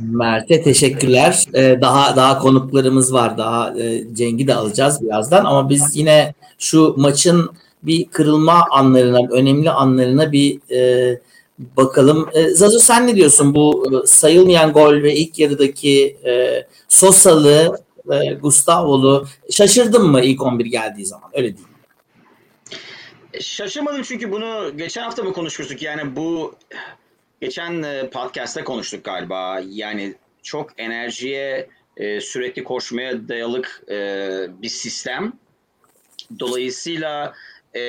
Mert'e 0.00 0.62
teşekkürler. 0.62 1.44
Ee, 1.54 1.78
daha 1.80 2.16
daha 2.16 2.38
konuklarımız 2.38 3.12
var. 3.12 3.38
Daha 3.38 3.80
e, 3.80 4.14
Ceng'i 4.14 4.46
de 4.46 4.54
alacağız 4.54 5.02
birazdan 5.02 5.44
ama 5.44 5.70
biz 5.70 5.96
yine 5.96 6.34
şu 6.58 6.94
maçın 6.96 7.50
bir 7.82 8.04
kırılma 8.04 8.64
anlarına, 8.70 9.18
önemli 9.30 9.70
anlarına 9.70 10.32
bir 10.32 10.60
e, 10.70 11.20
bakalım. 11.58 12.28
E, 12.32 12.48
Zazu 12.48 12.80
sen 12.80 13.06
ne 13.06 13.16
diyorsun 13.16 13.54
bu 13.54 13.86
e, 13.92 14.06
sayılmayan 14.06 14.72
gol 14.72 15.02
ve 15.02 15.14
ilk 15.14 15.38
yarıdaki 15.38 16.16
e, 16.26 16.66
Sosalı, 16.88 17.78
e, 18.12 18.34
Gustavo'lu 18.34 19.26
şaşırdın 19.50 20.06
mı 20.06 20.20
ilk 20.20 20.42
11 20.42 20.66
geldiği 20.66 21.06
zaman? 21.06 21.30
Öyle 21.34 21.56
değil. 21.56 21.66
Şaşırmadım 23.40 24.02
çünkü 24.02 24.32
bunu 24.32 24.76
geçen 24.76 25.02
hafta 25.02 25.22
mı 25.22 25.32
konuşmuştuk? 25.32 25.82
Yani 25.82 26.16
bu 26.16 26.54
geçen 27.40 27.82
e, 27.82 28.10
podcast'te 28.10 28.64
konuştuk 28.64 29.04
galiba. 29.04 29.60
Yani 29.68 30.14
çok 30.42 30.70
enerjiye 30.78 31.68
e, 31.96 32.20
sürekli 32.20 32.64
koşmaya 32.64 33.28
dayalık 33.28 33.82
e, 33.90 33.96
bir 34.62 34.68
sistem. 34.68 35.32
Dolayısıyla 36.38 37.34
e, 37.76 37.80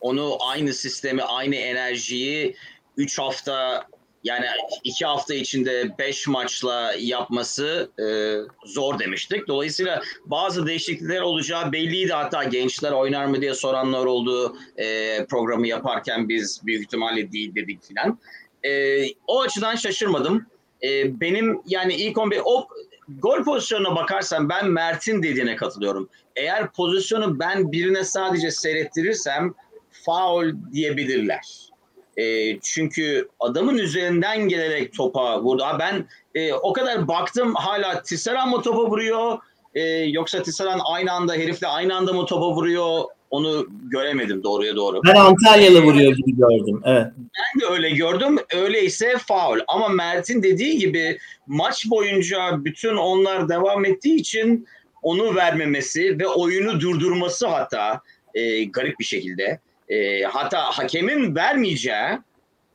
onu 0.00 0.38
aynı 0.40 0.72
sistemi, 0.72 1.22
aynı 1.22 1.54
enerjiyi 1.54 2.56
3 2.96 3.18
hafta 3.18 3.86
yani 4.24 4.46
iki 4.84 5.06
hafta 5.06 5.34
içinde 5.34 5.98
beş 5.98 6.28
maçla 6.28 6.94
yapması 6.98 7.90
e, 7.98 8.06
zor 8.66 8.98
demiştik. 8.98 9.48
Dolayısıyla 9.48 10.02
bazı 10.26 10.66
değişiklikler 10.66 11.20
olacağı 11.20 11.72
belliydi. 11.72 12.12
Hatta 12.12 12.44
gençler 12.44 12.92
oynar 12.92 13.26
mı 13.26 13.40
diye 13.40 13.54
soranlar 13.54 14.04
oldu 14.04 14.56
e, 14.76 15.18
programı 15.26 15.66
yaparken 15.68 16.28
biz 16.28 16.60
büyük 16.66 16.82
ihtimalle 16.82 17.32
değil 17.32 17.54
dedik 17.54 17.82
filan. 17.84 18.18
E, 18.62 19.02
o 19.26 19.40
açıdan 19.40 19.76
şaşırmadım. 19.76 20.46
E, 20.82 21.20
benim 21.20 21.62
yani 21.66 21.94
ilk 21.94 22.18
11 22.18 22.40
o 22.44 22.68
gol 23.18 23.44
pozisyonuna 23.44 23.96
bakarsan 23.96 24.48
ben 24.48 24.70
Mert'in 24.70 25.22
dediğine 25.22 25.56
katılıyorum. 25.56 26.08
Eğer 26.36 26.72
pozisyonu 26.72 27.38
ben 27.38 27.72
birine 27.72 28.04
sadece 28.04 28.50
seyrettirirsem 28.50 29.54
faul 29.90 30.52
diyebilirler. 30.72 31.72
E, 32.16 32.58
çünkü 32.60 33.28
adamın 33.40 33.78
üzerinden 33.78 34.48
gelerek 34.48 34.94
topa 34.94 35.42
vurdu. 35.42 35.64
ben 35.78 36.08
e, 36.34 36.52
o 36.52 36.72
kadar 36.72 37.08
baktım 37.08 37.54
hala 37.54 38.02
Tisserand 38.02 38.50
mı 38.50 38.62
topa 38.62 38.90
vuruyor 38.90 39.38
e, 39.74 39.82
yoksa 39.90 40.42
Tisserand 40.42 40.80
aynı 40.84 41.12
anda 41.12 41.34
herifle 41.34 41.66
aynı 41.66 41.96
anda 41.96 42.12
mı 42.12 42.26
topa 42.26 42.50
vuruyor 42.50 43.04
onu 43.32 43.66
göremedim 43.90 44.42
doğruya 44.42 44.76
doğru. 44.76 45.00
Ben 45.06 45.14
Antalyalı 45.14 45.82
vuruyor 45.82 46.12
gibi 46.16 46.36
gördüm. 46.36 46.82
Evet. 46.84 47.06
Ben 47.16 47.60
de 47.60 47.72
öyle 47.72 47.90
gördüm. 47.90 48.38
Öyleyse 48.54 49.16
faul. 49.26 49.58
Ama 49.68 49.88
Mert'in 49.88 50.42
dediği 50.42 50.78
gibi 50.78 51.18
maç 51.46 51.90
boyunca 51.90 52.64
bütün 52.64 52.96
onlar 52.96 53.48
devam 53.48 53.84
ettiği 53.84 54.16
için 54.16 54.66
onu 55.02 55.34
vermemesi 55.34 56.18
ve 56.18 56.26
oyunu 56.26 56.80
durdurması 56.80 57.46
hatta 57.46 58.00
e, 58.34 58.64
garip 58.64 58.98
bir 58.98 59.04
şekilde 59.04 59.60
e, 59.88 60.22
hatta 60.22 60.62
hakemin 60.62 61.34
vermeyeceği 61.34 62.18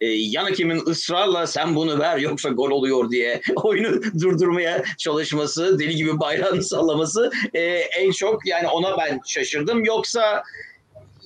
e, 0.01 0.07
yan 0.07 0.43
hakemin 0.43 0.85
ısrarla 0.85 1.47
sen 1.47 1.75
bunu 1.75 1.99
ver 1.99 2.17
yoksa 2.17 2.49
gol 2.49 2.71
oluyor 2.71 3.11
diye 3.11 3.41
oyunu 3.55 4.01
durdurmaya 4.21 4.83
çalışması, 4.97 5.79
deli 5.79 5.95
gibi 5.95 6.19
bayrağını 6.19 6.63
sallaması 6.63 7.31
e, 7.53 7.61
en 7.75 8.11
çok 8.11 8.47
yani 8.47 8.67
ona 8.67 8.97
ben 8.97 9.19
şaşırdım. 9.25 9.85
Yoksa 9.85 10.43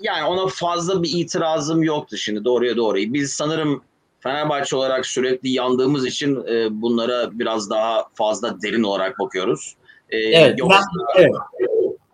yani 0.02 0.26
ona 0.26 0.48
fazla 0.48 1.04
bir 1.04 1.10
itirazım 1.14 1.84
yoktu 1.84 2.18
şimdi 2.18 2.46
doğruya 2.46 2.78
doğruyu. 2.78 3.14
Biz 3.14 3.34
sanırım 3.34 3.84
Fenerbahçe 4.20 4.76
olarak 4.76 5.06
sürekli 5.06 5.50
yandığımız 5.50 6.06
için 6.06 6.48
e, 6.48 6.82
bunlara 6.82 7.40
biraz 7.40 7.70
daha 7.70 8.06
fazla 8.14 8.62
derin 8.62 8.84
olarak 8.84 9.20
bakıyoruz. 9.20 9.76
E, 10.10 10.18
evet, 10.18 10.60
yoksa, 10.60 10.80
ben, 11.16 11.22
evet. 11.22 11.32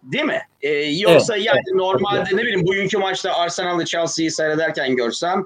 Değil 0.04 0.24
mi? 0.24 0.42
Ee, 0.62 0.70
yoksa 0.74 1.36
evet, 1.36 1.46
yani 1.46 1.60
evet, 1.68 1.76
normalde 1.76 2.20
evet. 2.20 2.34
ne 2.34 2.42
bileyim 2.42 2.68
bugünkü 2.68 2.98
maçta 2.98 3.34
Arsenal'ı 3.34 3.86
Chelsea'yi 3.86 4.32
seyrederken 4.32 4.96
görsem 4.96 5.46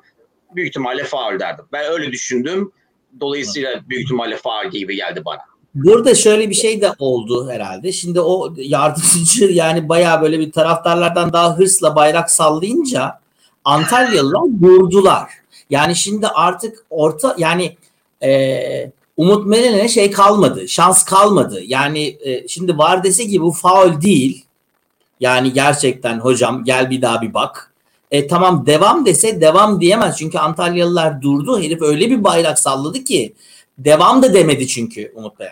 büyük 0.56 0.70
ihtimalle 0.70 1.04
faul 1.04 1.40
derdim. 1.40 1.66
Ben 1.72 1.92
öyle 1.92 2.12
düşündüm. 2.12 2.72
Dolayısıyla 3.20 3.82
büyük 3.90 4.04
ihtimalle 4.04 4.38
faul 4.38 4.72
gibi 4.72 4.96
geldi 4.96 5.22
bana. 5.26 5.40
Burada 5.76 6.16
şöyle 6.16 6.50
bir 6.50 6.56
şey 6.56 6.82
de 6.82 6.92
oldu 7.00 7.50
herhalde. 7.50 7.92
Şimdi 7.92 8.22
o 8.22 8.54
yardımcı 8.58 9.46
yani 9.46 9.90
bayağı 9.90 10.22
böyle 10.22 10.40
bir 10.40 10.52
taraftarlardan 10.52 11.34
daha 11.34 11.58
hırsla 11.58 11.96
bayrak 11.96 12.32
sallayınca 12.32 13.22
Antalyalılar 13.66 14.42
vurdular. 14.62 15.30
Yani 15.70 15.96
şimdi 15.96 16.28
artık 16.28 16.86
orta 16.90 17.36
yani 17.38 17.78
e, 18.24 18.92
Umut 19.18 19.46
Melen'e 19.46 19.88
şey 19.88 20.12
kalmadı. 20.12 20.68
Şans 20.68 21.06
kalmadı. 21.06 21.62
Yani 21.64 22.18
e, 22.22 22.48
şimdi 22.48 22.78
var 22.78 23.04
dese 23.04 23.28
ki 23.28 23.42
bu 23.42 23.52
faul 23.52 24.02
değil. 24.02 24.46
Yani 25.20 25.54
gerçekten 25.54 26.20
hocam 26.20 26.64
gel 26.64 26.90
bir 26.90 27.02
daha 27.02 27.22
bir 27.22 27.34
bak. 27.34 27.71
E, 28.12 28.28
tamam 28.28 28.66
devam 28.66 29.06
dese 29.06 29.42
devam 29.42 29.82
diyemez. 29.82 30.18
Çünkü 30.18 30.38
Antalyalılar 30.38 31.22
durdu. 31.22 31.62
Herif 31.62 31.82
öyle 31.82 32.10
bir 32.10 32.24
bayrak 32.24 32.60
salladı 32.60 33.04
ki 33.04 33.34
devam 33.78 34.24
da 34.24 34.34
demedi 34.34 34.68
çünkü 34.68 35.12
Umut 35.16 35.40
Bey. 35.40 35.48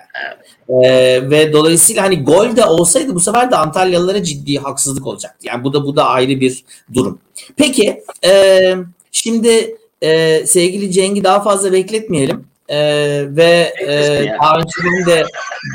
E, 0.69 1.29
ve 1.29 1.53
dolayısıyla 1.53 2.03
hani 2.03 2.23
gol 2.23 2.55
de 2.55 2.65
olsaydı 2.65 3.15
bu 3.15 3.19
sefer 3.19 3.51
de 3.51 3.55
Antalyalılara 3.55 4.23
ciddi 4.23 4.57
haksızlık 4.57 5.07
olacaktı. 5.07 5.47
Yani 5.47 5.63
bu 5.63 5.73
da 5.73 5.85
bu 5.85 5.95
da 5.95 6.05
ayrı 6.05 6.39
bir 6.41 6.63
durum. 6.93 7.19
Peki 7.57 8.03
e, 8.25 8.75
şimdi 9.11 9.77
e, 10.01 10.45
sevgili 10.45 10.91
Ceng'i 10.91 11.23
daha 11.23 11.41
fazla 11.41 11.71
bekletmeyelim. 11.71 12.48
Ee, 12.69 13.25
ve 13.27 13.73
e, 13.81 14.25
daha 14.41 14.57
önceden 14.57 15.05
de 15.05 15.25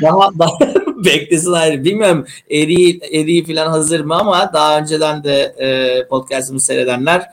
daha, 0.03 0.39
daha 0.39 0.59
beklesin 1.05 1.51
ayrı. 1.51 1.83
Bilmiyorum 1.83 2.25
Eri, 2.49 2.99
Eri 3.15 3.45
falan 3.45 3.67
hazır 3.67 3.99
mı 3.99 4.15
ama 4.15 4.53
daha 4.53 4.79
önceden 4.79 5.23
de 5.23 5.55
e, 5.57 6.07
podcastımı 6.07 6.59
seyredenler 6.59 7.25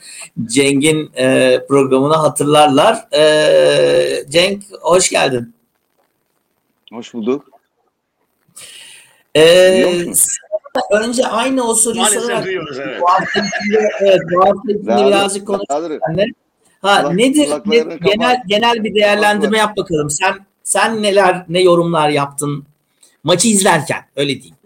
Cenk'in 0.47 1.11
e, 1.17 1.59
programını 1.69 2.15
hatırlarlar. 2.15 3.15
E, 3.15 4.25
Cenk 4.29 4.63
hoş 4.81 5.11
geldin. 5.11 5.55
Hoş 6.93 7.15
bulduk. 7.15 7.53
Ee, 9.37 10.07
önce 10.91 11.27
aynı 11.27 11.69
o 11.69 11.75
soruyu 11.75 12.05
sorarak 12.05 12.45
duyuyoruz, 12.45 12.79
evet. 12.79 13.01
bu 13.01 13.11
hafta 13.11 13.41
evet, 14.01 14.21
birazcık 14.87 15.47
konuşalım. 15.47 16.01
Ha 16.83 17.03
Kulak, 17.03 17.15
nedir? 17.15 17.49
Ne, 17.67 17.99
genel 18.05 18.43
genel 18.47 18.85
bir 18.85 18.95
değerlendirme 18.95 19.59
yap 19.59 19.77
bakalım. 19.77 20.11
Sen 20.11 20.35
sen 20.63 21.03
neler 21.03 21.45
ne 21.49 21.61
yorumlar 21.61 22.09
yaptın 22.09 22.65
maçı 23.25 23.49
izlerken 23.49 23.99
öyle 24.17 24.35
diyeyim. 24.35 24.57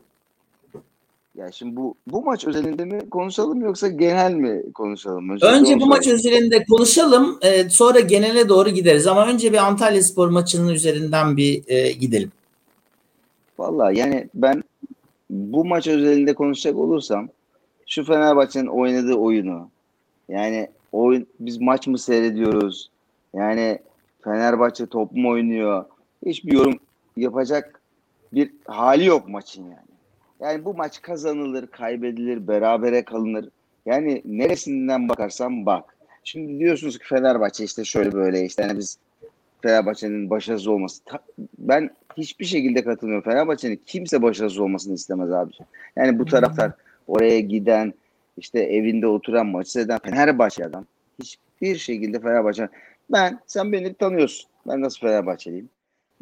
Ya 1.34 1.52
şimdi 1.52 1.76
bu 1.76 1.94
bu 2.06 2.22
maç 2.22 2.46
özelinde 2.46 2.84
mi 2.84 3.10
konuşalım 3.10 3.60
yoksa 3.60 3.88
genel 3.88 4.32
mi 4.32 4.72
konuşalım? 4.72 5.30
Önce, 5.30 5.46
önce 5.46 5.58
konuşalım. 5.58 5.80
bu 5.80 5.86
maç 5.86 6.06
özelinde 6.06 6.64
konuşalım. 6.64 7.38
E, 7.42 7.70
sonra 7.70 8.00
genele 8.00 8.48
doğru 8.48 8.70
gideriz 8.70 9.06
ama 9.06 9.26
önce 9.26 9.52
bir 9.52 9.58
Antalya 9.58 10.02
Spor 10.02 10.28
maçının 10.28 10.68
üzerinden 10.68 11.36
bir 11.36 11.62
e, 11.66 11.92
gidelim. 11.92 12.32
Vallahi 13.58 13.98
yani 13.98 14.28
ben 14.34 14.64
bu 15.30 15.64
maç 15.64 15.86
özelinde 15.86 16.34
konuşacak 16.34 16.76
olursam 16.76 17.28
şu 17.86 18.04
Fenerbahçe'nin 18.04 18.66
oynadığı 18.66 19.14
oyunu 19.14 19.68
yani 20.28 20.68
oyun 20.96 21.26
biz 21.40 21.60
maç 21.60 21.86
mı 21.86 21.98
seyrediyoruz? 21.98 22.90
Yani 23.34 23.78
Fenerbahçe 24.24 24.86
top 24.86 25.12
mu 25.12 25.30
oynuyor? 25.30 25.84
Hiçbir 26.26 26.52
yorum 26.52 26.78
yapacak 27.16 27.80
bir 28.32 28.52
hali 28.64 29.04
yok 29.04 29.28
maçın 29.28 29.62
yani. 29.64 29.96
Yani 30.40 30.64
bu 30.64 30.74
maç 30.74 31.02
kazanılır, 31.02 31.66
kaybedilir, 31.66 32.48
berabere 32.48 33.04
kalınır. 33.04 33.48
Yani 33.86 34.22
neresinden 34.24 35.08
bakarsan 35.08 35.66
bak. 35.66 35.96
Şimdi 36.24 36.58
diyorsunuz 36.58 36.98
ki 36.98 37.04
Fenerbahçe 37.06 37.64
işte 37.64 37.84
şöyle 37.84 38.12
böyle 38.12 38.44
işte 38.44 38.62
yani 38.62 38.78
biz 38.78 38.98
Fenerbahçe'nin 39.62 40.30
başarısız 40.30 40.66
olması. 40.66 41.02
Ben 41.58 41.90
hiçbir 42.16 42.44
şekilde 42.44 42.84
katılmıyorum. 42.84 43.30
Fenerbahçe'nin 43.30 43.80
kimse 43.86 44.22
başarısız 44.22 44.58
olmasını 44.58 44.94
istemez 44.94 45.32
abi. 45.32 45.52
Yani 45.96 46.18
bu 46.18 46.24
taraftar 46.24 46.72
oraya 47.06 47.40
giden 47.40 47.94
işte 48.36 48.60
evinde 48.60 49.06
oturan 49.06 49.46
maçı 49.46 49.72
seyreden 49.72 49.98
Fenerbahçe 49.98 50.64
adam 50.64 50.84
hiçbir 51.22 51.76
şekilde 51.76 52.20
Fenerbahçe 52.20 52.68
ben 53.10 53.40
sen 53.46 53.72
beni 53.72 53.94
tanıyorsun. 53.94 54.50
Ben 54.68 54.80
nasıl 54.80 55.00
Fenerbahçeliyim? 55.00 55.68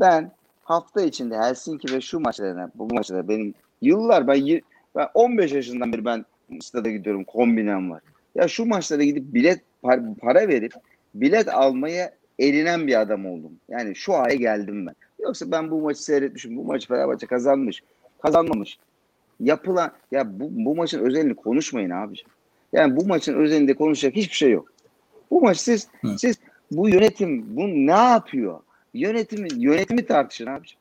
Ben 0.01 0.31
hafta 0.63 1.03
içinde 1.03 1.39
Helsinki 1.39 1.95
ve 1.95 2.01
şu 2.01 2.21
maçlarına 2.21 2.71
bu 2.75 2.95
maçlara 2.95 3.29
benim 3.29 3.55
yıllar 3.83 4.27
ben, 4.27 4.61
ben 4.97 5.09
15 5.15 5.53
yaşından 5.53 5.93
beri 5.93 6.05
ben 6.05 6.25
stada 6.61 6.91
gidiyorum 6.91 7.25
kombinem 7.25 7.91
var. 7.91 8.01
Ya 8.35 8.49
şu 8.49 8.67
maçlara 8.67 9.03
gidip 9.03 9.35
bilet 9.35 9.61
par, 9.83 10.01
para 10.15 10.49
verip 10.49 10.73
bilet 11.15 11.49
almaya 11.49 12.13
erinen 12.41 12.87
bir 12.87 13.01
adam 13.01 13.27
oldum. 13.27 13.53
Yani 13.69 13.97
şu 13.97 14.15
aya 14.15 14.35
geldim 14.35 14.87
ben. 14.87 14.95
Yoksa 15.19 15.51
ben 15.51 15.71
bu 15.71 15.81
maçı 15.81 16.05
seyretmişim. 16.05 16.57
Bu 16.57 16.65
maçı 16.65 16.89
Fenerbahçe 16.89 17.27
kazanmış. 17.27 17.83
Kazanmamış 18.23 18.79
yapılan 19.45 19.93
ya 20.13 20.41
bu, 20.41 20.49
bu 20.51 20.77
maçın 20.77 20.99
özelini 20.99 21.35
konuşmayın 21.35 21.91
abiciğim. 21.91 22.31
Yani 22.73 22.97
bu 22.97 23.07
maçın 23.07 23.35
özelinde 23.35 23.75
konuşacak 23.75 24.17
hiçbir 24.17 24.37
şey 24.37 24.51
yok. 24.51 24.73
Bu 25.31 25.41
maç 25.41 25.59
siz 25.59 25.89
Hı. 26.01 26.19
siz 26.19 26.37
bu 26.71 26.89
yönetim 26.89 27.57
bu 27.57 27.63
ne 27.67 27.91
yapıyor? 27.91 28.61
Yönetimi 28.95 29.49
yönetimi 29.57 30.07
tartışın 30.07 30.47
abiciğim. 30.47 30.81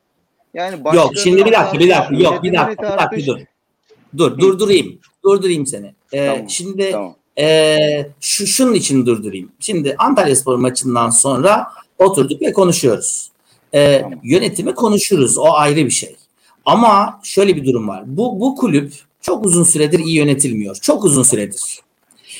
Yani 0.54 0.96
yok 0.96 1.12
şimdi 1.18 1.46
bir 1.46 1.52
dakika 1.52 1.80
bir 1.80 1.90
dakika 1.90 2.16
yok 2.16 2.44
bir 2.44 2.54
dakika 2.54 2.84
bir 2.84 2.98
dakika 2.98 3.28
dur. 3.28 3.40
Dur 4.18 4.38
durdurayım. 4.38 5.00
Durdurayım 5.24 5.66
seni. 5.66 5.94
Ee, 6.14 6.28
tamam, 6.28 6.50
şimdi 6.50 6.92
tamam. 6.92 7.16
E, 7.40 7.78
şu 8.22 8.48
şunun 8.48 8.74
için 8.74 9.06
durdurayım. 9.06 9.52
Şimdi 9.60 9.96
Antalya 9.98 10.36
Spor 10.36 10.56
maçından 10.56 11.10
sonra 11.10 11.68
oturduk 11.98 12.42
ve 12.42 12.54
konuşuyoruz. 12.54 13.32
Ee, 13.74 14.02
tamam. 14.02 14.20
Yönetimi 14.24 14.76
konuşuruz. 14.76 15.38
O 15.38 15.54
ayrı 15.54 15.86
bir 15.86 15.90
şey. 15.90 16.16
Ama 16.66 17.20
şöyle 17.24 17.56
bir 17.56 17.66
durum 17.66 17.88
var. 17.88 18.04
Bu 18.06 18.40
bu 18.40 18.56
kulüp 18.56 18.94
çok 19.22 19.46
uzun 19.46 19.64
süredir 19.64 20.00
iyi 20.00 20.16
yönetilmiyor. 20.16 20.76
Çok 20.76 21.04
uzun 21.04 21.24
süredir. 21.24 21.80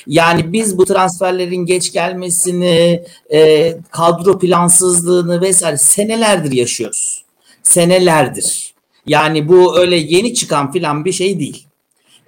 Yani 0.06 0.52
biz 0.52 0.78
bu 0.78 0.84
transferlerin 0.84 1.66
geç 1.66 1.92
gelmesini, 1.92 3.04
e, 3.32 3.72
kadro 3.90 4.38
plansızlığını 4.38 5.40
vesaire 5.40 5.76
senelerdir 5.76 6.52
yaşıyoruz. 6.52 7.24
Senelerdir. 7.62 8.74
Yani 9.06 9.48
bu 9.48 9.78
öyle 9.78 9.96
yeni 9.96 10.34
çıkan 10.34 10.72
filan 10.72 11.04
bir 11.04 11.12
şey 11.12 11.38
değil. 11.38 11.66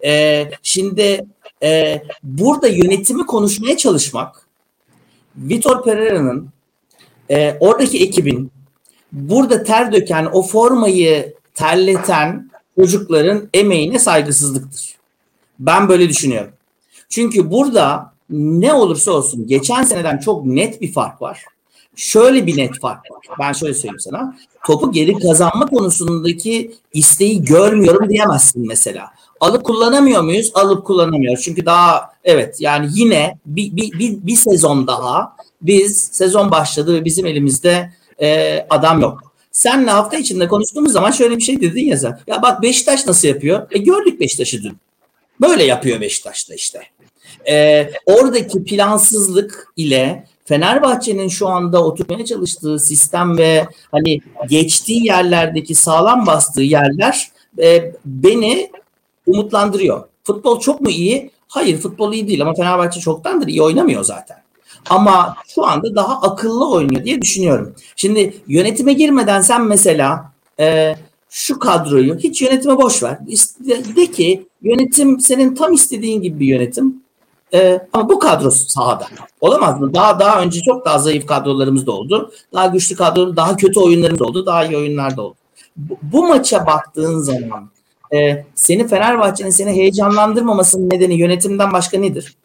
E, 0.05 0.45
şimdi 0.63 1.27
e, 1.63 2.03
burada 2.23 2.69
yönetimi 2.69 3.27
konuşmaya 3.27 3.77
çalışmak, 3.77 4.47
Vitor 5.37 5.85
Pereira'nın 5.85 6.49
e, 7.31 7.57
oradaki 7.61 8.03
ekibin 8.03 8.51
burada 9.13 9.63
ter 9.63 9.93
döken, 9.93 10.29
o 10.33 10.43
formayı 10.43 11.35
terleten 11.57 12.51
çocukların 12.79 13.49
emeğine 13.55 13.99
saygısızlıktır. 13.99 14.97
Ben 15.59 15.89
böyle 15.89 16.09
düşünüyorum. 16.09 16.53
Çünkü 17.09 17.51
burada 17.51 18.13
ne 18.31 18.73
olursa 18.73 19.13
olsun 19.13 19.47
geçen 19.47 19.83
seneden 19.83 20.19
çok 20.19 20.47
net 20.47 20.81
bir 20.81 20.93
fark 20.93 21.23
var. 21.23 21.45
Şöyle 21.97 22.47
bir 22.47 22.57
net 22.57 22.81
fark 22.81 23.11
var. 23.11 23.37
Ben 23.41 23.53
şöyle 23.53 23.75
söyleyeyim 23.75 24.01
sana. 24.01 24.37
Topu 24.67 24.93
geri 24.93 25.19
kazanma 25.19 25.67
konusundaki 25.67 26.75
isteği 26.93 27.45
görmüyorum 27.45 28.09
diyemezsin 28.09 28.67
mesela. 28.69 29.11
Alıp 29.41 29.65
kullanamıyor 29.65 30.23
muyuz? 30.23 30.51
Alıp 30.55 30.87
kullanamıyoruz. 30.87 31.45
Çünkü 31.45 31.67
daha 31.67 32.11
evet 32.25 32.61
yani 32.61 32.89
yine 32.91 33.39
bir, 33.47 33.77
bir, 33.77 33.93
bir, 33.93 34.27
bir 34.27 34.37
sezon 34.37 34.87
daha 34.87 35.37
biz 35.63 36.09
sezon 36.13 36.51
başladı 36.51 36.95
ve 36.95 37.05
bizim 37.05 37.27
elimizde 37.27 37.93
e, 38.21 38.61
adam 38.71 39.01
yok. 39.01 39.33
Senle 39.57 39.91
hafta 39.91 40.17
içinde 40.17 40.49
konuştuğumuz 40.49 40.93
zaman 40.93 41.11
şöyle 41.11 41.37
bir 41.37 41.43
şey 41.43 41.61
dedin 41.61 41.87
ya 41.87 41.97
sen. 41.97 42.19
Ya 42.27 42.43
bak 42.43 42.63
Beşiktaş 42.63 43.07
nasıl 43.07 43.29
yapıyor? 43.29 43.67
E 43.71 43.79
gördük 43.79 44.21
Beşiktaş'ı 44.21 44.63
dün. 44.63 44.77
Böyle 45.41 45.65
yapıyor 45.65 46.01
Beşiktaş'ta 46.01 46.55
işte. 46.55 46.81
E, 47.49 47.89
oradaki 48.07 48.65
plansızlık 48.65 49.73
ile 49.77 50.27
Fenerbahçe'nin 50.45 51.29
şu 51.29 51.49
anda 51.49 51.85
oturmaya 51.85 52.25
çalıştığı 52.25 52.79
sistem 52.79 53.39
ve 53.39 53.67
hani 53.93 54.21
geçtiği 54.49 55.07
yerlerdeki 55.07 55.75
sağlam 55.75 56.27
bastığı 56.27 56.63
yerler 56.63 57.29
e, 57.59 57.93
beni 58.05 58.71
umutlandırıyor. 59.27 60.05
Futbol 60.25 60.61
çok 60.61 60.81
mu 60.81 60.91
iyi? 60.91 61.31
Hayır 61.49 61.79
futbol 61.79 62.13
iyi 62.13 62.29
değil 62.29 62.43
ama 62.43 62.55
Fenerbahçe 62.55 63.01
çoktandır 63.01 63.49
iyi 63.49 63.63
oynamıyor 63.63 64.05
zaten. 64.05 64.46
Ama 64.91 65.37
şu 65.55 65.67
anda 65.67 65.95
daha 65.95 66.21
akıllı 66.21 66.71
oynuyor 66.71 67.05
diye 67.05 67.23
düşünüyorum. 67.23 67.75
Şimdi 67.97 68.37
yönetime 68.47 68.93
girmeden 68.93 69.41
sen 69.41 69.65
mesela 69.65 70.33
e, 70.61 70.95
şu 71.31 71.59
kadroyu 71.59 72.19
hiç 72.19 72.43
yönetime 72.43 72.77
boş 72.77 73.03
ver. 73.03 73.19
De, 73.61 73.97
de 73.97 74.07
ki 74.07 74.47
yönetim 74.63 75.21
senin 75.21 75.55
tam 75.55 75.73
istediğin 75.73 76.23
gibi 76.23 76.41
bir 76.41 76.47
yönetim. 76.47 77.03
E, 77.55 77.81
ama 77.93 78.09
bu 78.09 78.19
kadro 78.19 78.51
sahada. 78.51 79.07
Olamaz 79.41 79.81
mı? 79.81 79.95
Daha 79.95 80.21
daha 80.21 80.43
önce 80.43 80.61
çok 80.61 80.85
daha 80.85 80.99
zayıf 80.99 81.27
kadrolarımız 81.27 81.87
da 81.87 81.93
oldu. 81.93 82.33
Daha 82.53 82.67
güçlü 82.67 82.97
kadrolarımız, 82.97 83.37
daha 83.37 83.57
kötü 83.57 83.81
oyunlarımız 83.81 84.23
oldu. 84.23 84.47
Daha 84.47 84.65
iyi 84.65 84.77
oyunlar 84.77 85.17
da 85.17 85.23
oldu. 85.23 85.37
Bu, 85.77 85.99
bu 86.03 86.27
maça 86.27 86.67
baktığın 86.67 87.19
zaman 87.19 87.71
e, 88.15 88.45
seni 88.55 88.89
Fenerbahçe'nin 88.89 89.51
seni 89.51 89.71
heyecanlandırmamasının 89.71 90.91
nedeni 90.91 91.15
yönetimden 91.15 91.73
başka 91.73 91.99
nedir? 91.99 92.37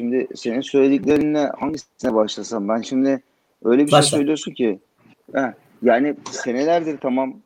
Şimdi 0.00 0.28
senin 0.34 0.60
söylediklerinle 0.60 1.50
hangisine 1.58 2.14
başlasam 2.14 2.68
ben 2.68 2.80
şimdi 2.80 3.22
öyle 3.64 3.86
bir 3.86 3.92
Başla. 3.92 4.02
şey 4.02 4.18
söylüyorsun 4.18 4.52
ki 4.52 4.78
he, 5.34 5.54
yani 5.82 6.14
senelerdir 6.30 6.98
tamam 6.98 7.36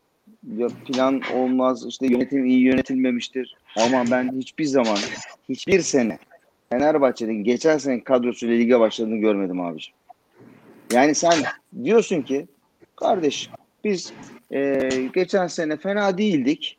ya 0.57 0.69
plan 0.87 1.21
olmaz 1.35 1.87
işte 1.89 2.07
yönetim 2.07 2.45
iyi 2.45 2.61
yönetilmemiştir 2.61 3.57
ama 3.77 4.05
ben 4.11 4.33
hiçbir 4.37 4.65
zaman 4.65 4.97
hiçbir 5.49 5.81
sene 5.81 6.19
Fenerbahçe'nin 6.71 7.45
geçen 7.45 7.79
sene 7.79 8.05
kadrosuyla 8.05 8.55
lige 8.57 8.81
başladığını 8.81 9.17
görmedim 9.17 9.61
abiciğim. 9.61 9.97
Yani 10.93 11.15
sen 11.15 11.35
diyorsun 11.85 12.23
ki 12.23 12.47
kardeş 12.97 13.51
biz 13.85 14.13
e, 14.53 14.89
geçen 15.15 15.47
sene 15.47 15.77
fena 15.77 16.19
değildik. 16.19 16.79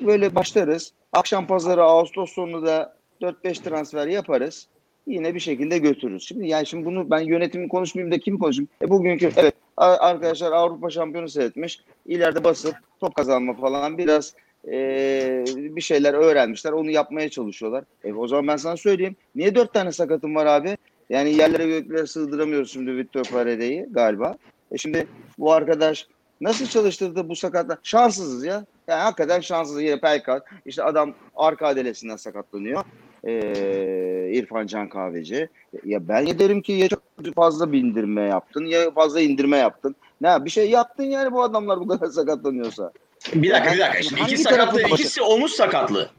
Böyle 0.00 0.34
başlarız. 0.34 0.92
Akşam 1.12 1.46
pazarı 1.46 1.82
Ağustos 1.82 2.32
sonu 2.32 2.66
da 2.66 2.96
4-5 3.20 3.62
transfer 3.62 4.06
yaparız. 4.06 4.68
Yine 5.06 5.34
bir 5.34 5.40
şekilde 5.40 5.78
götürürüz. 5.78 6.22
Şimdi 6.22 6.48
yani 6.48 6.66
şimdi 6.66 6.84
bunu 6.84 7.10
ben 7.10 7.20
yönetimi 7.20 7.68
konuşmayayım 7.68 8.12
da 8.14 8.18
kim 8.18 8.38
konuşayım? 8.38 8.68
E 8.82 8.90
bugünkü 8.90 9.30
evet 9.36 9.54
arkadaşlar 9.76 10.52
Avrupa 10.52 10.90
şampiyonu 10.90 11.28
seyretmiş. 11.28 11.80
İleride 12.06 12.44
basıp 12.44 12.74
top 13.00 13.14
kazanma 13.14 13.54
falan 13.54 13.98
biraz 13.98 14.34
e, 14.68 15.44
bir 15.56 15.80
şeyler 15.80 16.14
öğrenmişler. 16.14 16.72
Onu 16.72 16.90
yapmaya 16.90 17.28
çalışıyorlar. 17.28 17.84
E 18.04 18.12
o 18.12 18.28
zaman 18.28 18.48
ben 18.48 18.56
sana 18.56 18.76
söyleyeyim. 18.76 19.16
Niye 19.34 19.54
dört 19.54 19.74
tane 19.74 19.92
sakatım 19.92 20.34
var 20.34 20.46
abi? 20.46 20.76
Yani 21.10 21.34
yerlere 21.36 21.66
göklere 21.66 22.06
sığdıramıyoruz 22.06 22.72
şimdi 22.72 22.96
Victor 22.96 23.24
Parede'yi 23.24 23.86
galiba. 23.90 24.36
E 24.72 24.78
şimdi 24.78 25.06
bu 25.38 25.52
arkadaş 25.52 26.06
nasıl 26.40 26.66
çalıştırdı 26.66 27.28
bu 27.28 27.36
sakatlar? 27.36 27.78
Şanssızız 27.82 28.44
ya. 28.44 28.64
Yani 28.88 29.00
hakikaten 29.00 29.40
şanssız. 29.40 29.82
Yine 29.82 30.00
Pelkat. 30.00 30.46
İşte 30.66 30.82
adam 30.82 31.14
arka 31.36 31.66
adelesinden 31.66 32.16
sakatlanıyor. 32.16 32.84
Ee, 33.24 34.30
İrfan 34.32 34.66
Can 34.66 34.88
Kahveci. 34.88 35.48
Ya 35.84 36.08
ben 36.08 36.20
ya 36.26 36.38
derim 36.38 36.62
ki 36.62 36.72
ya 36.72 36.88
çok 36.88 37.02
fazla 37.34 37.72
bindirme 37.72 38.22
yaptın 38.22 38.64
ya 38.64 38.90
fazla 38.90 39.20
indirme 39.20 39.56
yaptın. 39.56 39.96
Ne 40.20 40.44
bir 40.44 40.50
şey 40.50 40.70
yaptın 40.70 41.04
yani 41.04 41.32
bu 41.32 41.42
adamlar 41.42 41.80
bu 41.80 41.88
kadar 41.88 42.06
sakatlanıyorsa. 42.06 42.92
Bir 43.34 43.50
dakika 43.50 43.74
bir 43.74 43.78
dakika. 43.78 44.02
Şimdi 44.02 44.20
iki 44.20 44.38
sakatlığı, 44.38 44.82
ikisi 44.82 45.22
omuz 45.22 45.52
sakatlığı. 45.52 46.10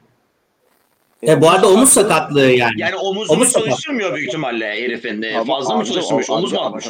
E, 1.27 1.41
bu 1.41 1.49
arada 1.49 1.69
omuz 1.69 1.89
sakatlığı 1.89 2.51
yani. 2.51 2.73
Yani 2.77 2.95
Omuz 2.95 3.27
sakat. 3.27 3.65
çalıştırmıyor 3.65 4.15
büyük 4.15 4.27
ihtimalle 4.27 4.65
herifin. 4.65 5.21
de. 5.21 5.35
Ama 5.37 5.55
Fazla 5.55 5.75
mı 5.77 5.85
çalıştırmış? 5.85 6.29
Omuz 6.29 6.53
mu 6.53 6.59
almış? 6.59 6.85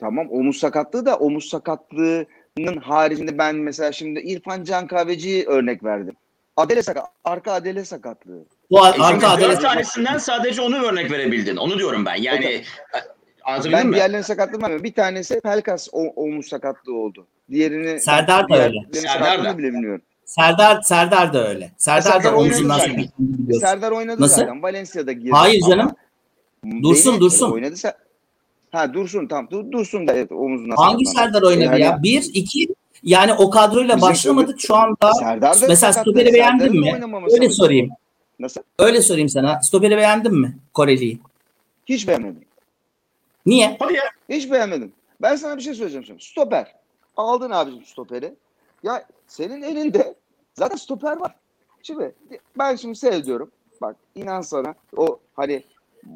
Tamam 0.00 0.26
omuz 0.30 0.56
sakatlığı 0.56 1.06
da 1.06 1.16
omuz 1.16 1.48
sakatlığının 1.48 2.76
haricinde 2.82 3.38
ben 3.38 3.56
mesela 3.56 3.92
şimdi 3.92 4.20
İrfan 4.20 4.64
Can 4.64 4.86
Kahveci'yi 4.86 5.44
örnek 5.46 5.84
verdim. 5.84 6.14
Adele 6.56 6.82
sakat, 6.82 7.04
arka 7.24 7.52
adele 7.52 7.84
sakatlığı. 7.84 8.44
Bu 8.70 8.78
E 8.86 8.90
arka 8.90 9.40
dört 9.40 9.62
tanesinden 9.62 10.18
sadece 10.18 10.62
onu 10.62 10.76
örnek 10.84 11.10
verebildin. 11.10 11.56
Onu 11.56 11.78
diyorum 11.78 12.06
ben. 12.06 12.14
Yani 12.22 12.44
e, 12.44 12.64
anlatabildim 13.44 13.78
Ben 13.78 13.86
mi? 13.86 13.94
diğerlerinin 13.94 14.22
sakatlığını 14.22 14.62
vermiyorum. 14.62 14.84
Bir 14.84 14.94
tanesi 14.94 15.40
Pelkas 15.40 15.88
o, 15.92 16.02
omuz 16.02 16.46
sakatlığı 16.48 16.94
oldu. 16.96 17.26
Diğerini 17.50 18.00
Serdar 18.00 18.48
da 18.48 18.62
öyle. 18.64 18.78
Serdar 18.92 19.44
da. 19.44 19.58
bile 19.58 19.72
bilmiyorum. 19.72 20.02
Serdar 20.24 20.82
Serdar 20.82 21.32
da 21.32 21.48
öyle. 21.48 21.72
Serdar 21.76 22.00
Serdar 22.10 22.32
da 22.32 22.36
omuzundan 22.36 22.78
sakatlandı. 22.78 23.54
Serdar 23.60 23.90
oynadı 23.92 24.20
Nasıl? 24.22 24.36
zaten. 24.36 24.62
Valencia'da 24.62 25.12
girdi. 25.12 25.30
Hayır 25.32 25.62
Ama 25.64 25.70
canım. 25.74 25.92
Dursun, 26.82 27.12
beni- 27.12 27.20
Dursun. 27.20 27.50
Oynadı 27.52 27.74
Ha 28.70 28.94
Dursun 28.94 29.26
tamam. 29.26 29.48
Dur, 29.50 29.72
Dursun 29.72 30.08
da 30.08 30.12
evet 30.12 30.32
omuzundan 30.32 30.76
Hangi 30.76 31.06
sakatlandı. 31.06 31.32
Serdar 31.34 31.48
oynadı 31.48 31.64
Yani 31.64 31.80
ya? 31.80 32.02
Bir, 32.02 32.30
iki 32.34 32.66
yani 33.02 33.32
o 33.34 33.50
kadroyla 33.50 33.96
Bizim 33.96 34.08
başlamadık 34.08 34.60
şu 34.60 34.74
anda. 34.74 35.12
Serdar 35.12 35.60
da 35.60 35.66
Mesela 35.68 35.92
stoperi 35.92 36.34
beğendin 36.34 36.80
mi? 36.80 37.00
Öyle 37.32 37.50
sorayım. 37.50 37.90
Nasıl? 38.38 38.60
Öyle 38.78 39.02
sorayım 39.02 39.28
sana. 39.28 39.62
Stoperi 39.62 39.96
beğendin 39.96 40.34
mi 40.34 40.58
Koreli'yi? 40.74 41.18
Hiç 41.86 42.08
beğenmedim. 42.08 42.44
Niye? 43.46 43.76
Hadi 43.80 43.94
ya. 43.94 44.02
Hiç 44.28 44.50
beğenmedim. 44.50 44.92
Ben 45.22 45.36
sana 45.36 45.56
bir 45.56 45.62
şey 45.62 45.74
söyleyeceğim 45.74 46.04
şimdi. 46.06 46.22
Stoper. 46.24 46.74
Aldın 47.16 47.50
abicim 47.50 47.84
stoperi. 47.84 48.34
Ya 48.82 49.06
senin 49.26 49.62
elinde 49.62 50.14
zaten 50.54 50.76
stoper 50.76 51.16
var. 51.20 51.34
Şimdi 51.82 52.14
ben 52.58 52.76
şimdi 52.76 52.96
seyrediyorum. 52.96 53.50
Bak 53.80 53.96
inan 54.14 54.40
sana 54.40 54.74
o 54.96 55.18
hani 55.36 55.64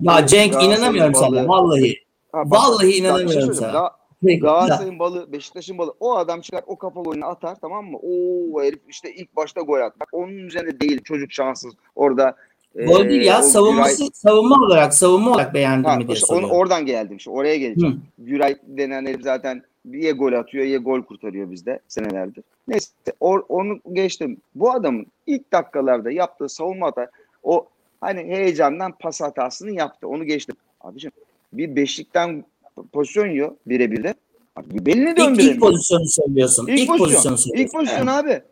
Ya 0.00 0.26
Cenk 0.26 0.62
inanamıyorum 0.62 1.14
sana 1.14 1.48
vallahi. 1.48 1.94
Ha, 2.33 2.50
bak, 2.50 2.61
Vallahi 2.61 2.90
şey 2.90 2.98
inanamıyorum 2.98 3.54
sana. 3.54 3.72
Ga- 3.72 3.92
Peki. 4.26 4.40
Galatasaray'ın 4.40 4.98
balı, 4.98 5.33
Beşiktaş'ın 5.33 5.78
balı. 5.78 5.94
O 6.00 6.16
adam 6.16 6.40
çıkar 6.40 6.62
o 6.66 6.76
kapalı 6.76 7.09
oyunu 7.09 7.24
atar 7.26 7.57
tamam 7.61 7.87
mı? 7.87 7.98
Oo 8.02 8.62
herif 8.62 8.81
işte 8.88 9.14
ilk 9.14 9.37
başta 9.37 9.61
gol 9.61 9.81
at. 9.81 10.00
Bak 10.00 10.09
onun 10.12 10.33
üzerine 10.33 10.81
değil 10.81 11.02
çocuk 11.04 11.33
şanssız. 11.33 11.74
Orada 11.96 12.37
Gol 12.74 13.09
değil 13.09 13.20
e, 13.20 13.24
ya 13.24 13.42
savunması 13.42 14.02
Güray- 14.04 14.11
savunma 14.14 14.57
olarak 14.66 14.94
savunma 14.94 15.31
olarak 15.31 15.54
beğendin 15.54 15.88
Ha, 15.88 15.96
mi 15.96 16.07
diye 16.07 16.16
işte 16.16 16.35
onu, 16.35 16.46
oradan 16.48 16.87
geldim 16.87 17.16
işte 17.16 17.31
oraya 17.31 17.57
geleceğim. 17.57 18.02
Güray 18.18 18.57
denen 18.66 19.07
herif 19.07 19.22
zaten 19.22 19.62
ya 19.90 20.11
gol 20.12 20.33
atıyor 20.33 20.64
ya 20.64 20.78
gol 20.78 21.02
kurtarıyor 21.02 21.50
bizde 21.50 21.81
senelerdir. 21.88 22.44
Neyse 22.68 22.90
or- 23.20 23.44
onu 23.48 23.81
geçtim. 23.92 24.37
Bu 24.54 24.72
adamın 24.72 25.07
ilk 25.26 25.52
dakikalarda 25.52 26.11
yaptığı 26.11 26.48
savunma 26.48 26.87
hata 26.87 27.11
o 27.42 27.66
hani 28.00 28.20
heyecandan 28.20 28.92
pas 29.00 29.20
hatasını 29.20 29.70
yaptı. 29.70 30.09
Onu 30.09 30.24
geçtim. 30.24 30.57
Abicim 30.81 31.11
bir 31.52 31.76
beşlikten 31.76 32.44
pozisyon 32.93 33.27
yiyor 33.27 33.57
birebir 33.67 34.03
de. 34.03 34.14
Abi, 34.57 34.87
belini 34.87 35.11
İlk, 35.11 35.17
döndüremiyor. 35.17 35.55
ilk 35.55 35.61
pozisyonu 35.61 36.07
söylüyorsun. 36.09 36.67
İlk, 36.67 36.79
İlk, 36.79 36.88
pozisyon. 36.88 37.07
pozisyonu 37.09 37.38
söylüyorsun. 37.38 37.64
İlk 37.64 37.73
pozisyon 37.73 38.07
abi. 38.07 38.43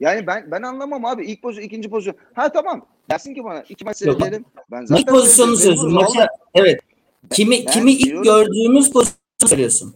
Yani 0.00 0.26
ben 0.26 0.50
ben 0.50 0.62
anlamam 0.62 1.04
abi. 1.04 1.26
İlk 1.26 1.42
pozisyon, 1.42 1.66
ikinci 1.66 1.90
pozisyon. 1.90 2.16
Ha 2.34 2.52
tamam. 2.52 2.86
Dersin 3.10 3.34
ki 3.34 3.44
bana 3.44 3.62
iki 3.68 3.84
maç 3.84 3.96
seyredelim. 3.96 4.44
Ben 4.70 4.84
zaten 4.86 5.02
İlk 5.02 5.08
pozisyonu 5.08 5.56
söylüyorsun. 5.56 5.92
Maça, 5.94 6.28
evet. 6.54 6.80
Kimi 7.30 7.56
Ben 7.66 7.72
kimi 7.72 7.92
ilk 7.92 8.04
diyorum- 8.06 8.22
gördüğümüz 8.24 8.92
pozisyonu 8.92 9.18
söylüyorsun. 9.48 9.94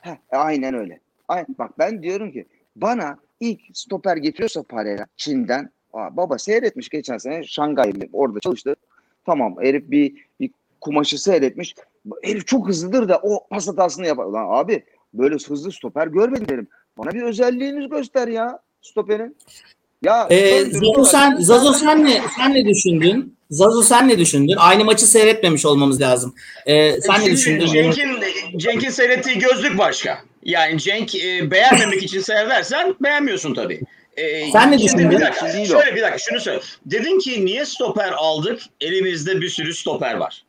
Heh, 0.00 0.16
aynen 0.30 0.74
öyle. 0.74 1.00
Aynen. 1.28 1.46
Bak 1.58 1.78
ben 1.78 2.02
diyorum 2.02 2.32
ki 2.32 2.46
bana 2.76 3.18
ilk 3.40 3.60
stoper 3.74 4.16
getiriyorsa 4.16 4.62
Parera 4.62 5.06
Çin'den 5.16 5.70
Aa, 5.92 6.16
baba 6.16 6.38
seyretmiş 6.38 6.88
geçen 6.88 7.18
sene 7.18 7.44
Şangay'da 7.44 8.04
orada 8.12 8.40
çalıştı. 8.40 8.76
Tamam 9.26 9.56
herif 9.60 9.90
bir 9.90 10.27
kumaşı 10.80 11.18
seyretmiş. 11.22 11.74
Herif 12.22 12.46
çok 12.46 12.68
hızlıdır 12.68 13.08
da 13.08 13.20
o 13.22 13.46
pas 13.50 13.68
hatasını 13.68 14.06
yapar. 14.06 14.24
Lan 14.24 14.46
abi 14.50 14.84
böyle 15.14 15.34
hızlı 15.34 15.72
stoper 15.72 16.06
görmedim 16.06 16.48
derim. 16.48 16.68
Bana 16.98 17.10
bir 17.10 17.22
özelliğiniz 17.22 17.90
göster 17.90 18.28
ya 18.28 18.58
stoperin. 18.82 19.36
Ya 20.02 20.26
Ee, 20.30 20.64
Zazo 20.64 21.04
sen, 21.04 21.36
Zazo 21.40 21.72
sen 21.72 22.04
ne, 22.04 22.22
sen 22.36 22.54
ne 22.54 22.64
düşündün? 22.66 23.36
Zazo 23.50 23.82
sen 23.82 24.08
ne 24.08 24.18
düşündün? 24.18 24.56
Aynı 24.58 24.84
maçı 24.84 25.06
seyretmemiş 25.06 25.66
olmamız 25.66 26.00
lazım. 26.00 26.34
Ee, 26.66 27.00
sen 27.00 27.14
ne 27.14 27.24
Şimdi 27.24 27.32
düşündün? 27.36 27.66
Cenk'in, 27.66 28.58
Cenk'in 28.58 28.90
seyrettiği 28.90 29.38
gözlük 29.38 29.78
başka. 29.78 30.18
Yani 30.42 30.78
Cenk 30.80 31.14
e, 31.14 31.50
beğenmemek 31.50 32.02
için 32.02 32.20
seyredersen 32.20 32.94
beğenmiyorsun 33.00 33.54
tabii. 33.54 33.80
E, 34.16 34.50
Sen 34.50 34.72
ne 34.72 34.78
düşündün? 34.78 35.10
Bir 35.10 35.20
dakika, 35.20 35.64
şöyle 35.64 35.96
bir 35.96 36.02
dakika 36.02 36.18
şunu 36.18 36.40
söyle. 36.40 36.60
Dedin 36.86 37.18
ki 37.18 37.46
niye 37.46 37.64
stoper 37.64 38.12
aldık? 38.12 38.60
Elimizde 38.80 39.40
bir 39.40 39.48
sürü 39.48 39.74
stoper 39.74 40.14
var. 40.14 40.44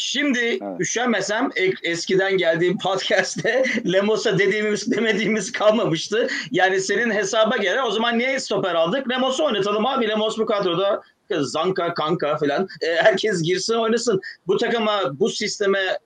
Şimdi 0.00 0.38
Evet. 0.38 0.80
üşenmesem 0.80 1.50
eskiden 1.82 2.36
geldiğim 2.36 2.78
podcast'te 2.82 3.64
Lemos'a 3.92 4.38
dediğimiz 4.38 4.90
demediğimiz 4.90 5.52
kalmamıştı. 5.52 6.28
Yani 6.50 6.80
senin 6.80 7.10
hesaba 7.10 7.56
göre 7.56 7.82
o 7.82 7.90
zaman 7.90 8.18
niye 8.18 8.40
stoper 8.40 8.74
aldık? 8.74 9.10
Lemos'u 9.10 9.44
oynatalım 9.44 9.86
abi. 9.86 10.08
Lemos 10.08 10.38
bu 10.38 10.46
kadroda 10.46 11.02
Zanka, 11.30 11.94
Kanka 11.94 12.36
falan. 12.36 12.68
E, 12.80 12.86
herkes 12.86 13.42
girsin 13.42 13.74
oynasın. 13.74 14.20
Bu 14.46 14.56
takıma, 14.56 15.20
bu 15.20 15.30
sisteme 15.30 15.98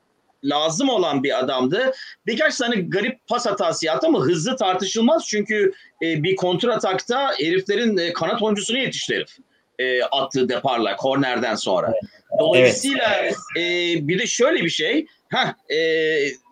lazım 0.45 0.89
olan 0.89 1.23
bir 1.23 1.39
adamdı. 1.39 1.93
Birkaç 2.27 2.57
tane 2.57 2.77
garip 2.77 3.27
pas 3.27 3.47
hatası 3.47 3.87
yaptı 3.87 4.07
ama 4.07 4.21
hızlı 4.21 4.57
tartışılmaz. 4.57 5.27
Çünkü 5.29 5.73
e, 6.03 6.23
bir 6.23 6.37
kontratakta 6.37 7.33
heriflerin 7.39 7.97
e, 7.97 8.13
kanat 8.13 8.43
oyuncusunu 8.43 8.79
yetişti 8.79 9.15
herif. 9.15 9.37
E, 9.79 10.03
attığı 10.03 10.49
deparla 10.49 10.97
kornerden 10.97 11.55
sonra. 11.55 11.93
Dolayısıyla 12.39 13.25
e, 13.59 13.63
bir 14.09 14.19
de 14.19 14.27
şöyle 14.27 14.65
bir 14.65 14.69
şey. 14.71 15.07
Heh, 15.29 15.77
e, 15.77 15.79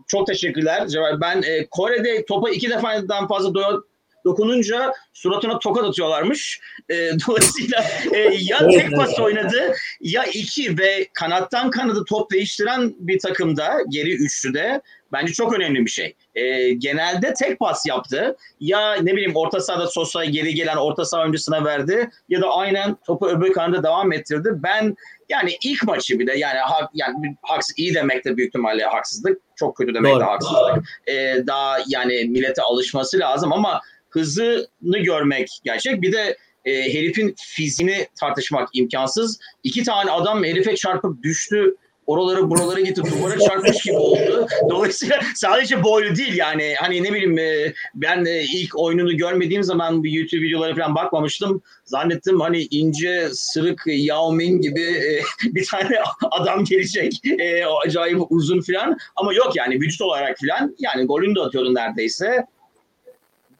çok 0.07 0.27
teşekkürler. 0.27 0.89
Cevap. 0.89 1.21
Ben 1.21 1.43
e, 1.43 1.67
Kore'de 1.71 2.25
topa 2.25 2.51
iki 2.51 2.71
defadan 2.71 3.29
fazla 3.29 3.49
do- 3.49 3.83
dokununca 4.25 4.93
suratına 5.13 5.59
tokat 5.59 5.85
atıyorlarmış. 5.85 6.61
E, 6.89 6.95
dolayısıyla 7.29 7.85
e, 8.13 8.19
ya 8.19 8.59
Evet, 8.61 8.73
tek 8.73 8.85
evet. 8.85 8.97
pas 8.97 9.21
oynadı 9.21 9.75
ya 10.01 10.25
iki 10.25 10.79
ve 10.79 11.09
kanattan 11.13 11.71
kanadı 11.71 12.05
top 12.09 12.31
değiştiren 12.31 12.95
bir 12.99 13.19
takımda 13.19 13.79
geri 13.89 14.15
üçlüde 14.15 14.81
bence 15.13 15.33
çok 15.33 15.55
önemli 15.55 15.85
bir 15.85 15.91
şey. 15.91 16.15
E, 16.35 16.71
genelde 16.73 17.35
tek 17.35 17.59
pas 17.59 17.87
yaptı. 17.87 18.37
Ya 18.61 18.95
ne 18.95 19.13
bileyim 19.13 19.33
orta 19.37 19.61
sahada 19.61 19.87
Sosa 19.87 20.25
geri 20.25 20.55
gelen 20.55 20.77
orta 20.77 21.05
saha 21.05 21.23
oyuncusuna 21.23 21.65
verdi 21.65 22.11
ya 22.29 22.41
da 22.41 22.51
aynen 22.51 22.97
topu 23.07 23.29
öbür 23.29 23.53
kanada 23.53 23.83
devam 23.83 24.13
ettirdi. 24.13 24.49
Ben 24.53 24.97
yani 25.31 25.57
ilk 25.65 25.85
maçı 25.85 26.19
bir 26.19 26.27
de 26.27 26.39
yani 26.39 26.59
hak, 26.59 26.91
yani 26.95 27.37
haksız 27.43 27.79
iyi 27.79 27.95
demek 27.95 28.25
de 28.25 28.37
büyük 28.37 28.49
ihtimalle 28.49 28.85
haksızlık. 28.85 29.39
Çok 29.57 29.77
kötü 29.77 29.95
demek 29.95 30.13
Doğru. 30.13 30.21
de 30.21 30.25
haksızlık. 30.25 30.85
E, 31.07 31.47
daha 31.47 31.79
yani 31.89 32.25
millete 32.25 32.63
alışması 32.63 33.19
lazım 33.19 33.53
ama 33.53 33.81
hızını 34.11 34.99
görmek 34.99 35.49
gerçek. 35.65 36.03
Bir 36.03 36.13
de 36.13 36.37
e, 36.65 36.95
herifin 36.95 37.35
fiziğini 37.39 38.07
tartışmak 38.21 38.69
imkansız. 38.73 39.41
İki 39.63 39.83
tane 39.83 40.11
adam 40.11 40.45
herife 40.45 40.77
çarpıp 40.77 41.23
düştü. 41.23 41.77
Oraları 42.11 42.51
buralara 42.51 42.81
gitti 42.81 43.03
duvara 43.11 43.39
çarpmış 43.39 43.83
gibi 43.83 43.97
oldu. 43.97 44.47
Dolayısıyla 44.71 45.21
sadece 45.35 45.83
boylu 45.85 46.17
değil 46.17 46.37
yani 46.37 46.75
hani 46.79 47.03
ne 47.03 47.13
bileyim 47.13 47.39
e, 47.39 47.73
ben 47.95 48.25
de 48.25 48.43
ilk 48.43 48.79
oyununu 48.79 49.17
görmediğim 49.17 49.63
zaman 49.63 50.05
bir 50.05 50.11
YouTube 50.11 50.43
videoları 50.43 50.77
falan 50.77 50.95
bakmamıştım. 50.95 51.63
Zannettim 51.85 52.41
hani 52.41 52.63
ince 52.71 53.29
sırık 53.33 53.83
Yao 53.87 54.33
Ming 54.33 54.63
gibi 54.63 54.83
e, 54.83 55.23
bir 55.55 55.67
tane 55.67 55.99
adam 56.31 56.65
gelecek. 56.65 57.13
E, 57.39 57.67
o 57.67 57.81
acayip 57.87 58.19
uzun 58.31 58.61
falan 58.61 58.99
ama 59.17 59.35
yok 59.35 59.57
yani 59.57 59.75
vücut 59.75 60.01
olarak 60.01 60.39
falan 60.39 60.77
yani 60.79 61.05
golünü 61.05 61.35
de 61.35 61.41
atıyordu 61.41 61.75
neredeyse. 61.75 62.47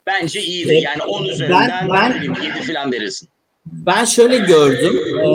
Bence 0.07 0.41
iyiydi. 0.41 0.73
Yani 0.73 1.03
10 1.03 1.25
üzerinden 1.25 1.89
ben- 1.89 2.13
bileyim 2.15 2.35
7 2.43 2.73
falan 2.73 2.91
verirsin. 2.91 3.29
Ben 3.65 4.05
şöyle 4.05 4.37
gördüm. 4.37 4.99
Ee, 5.19 5.27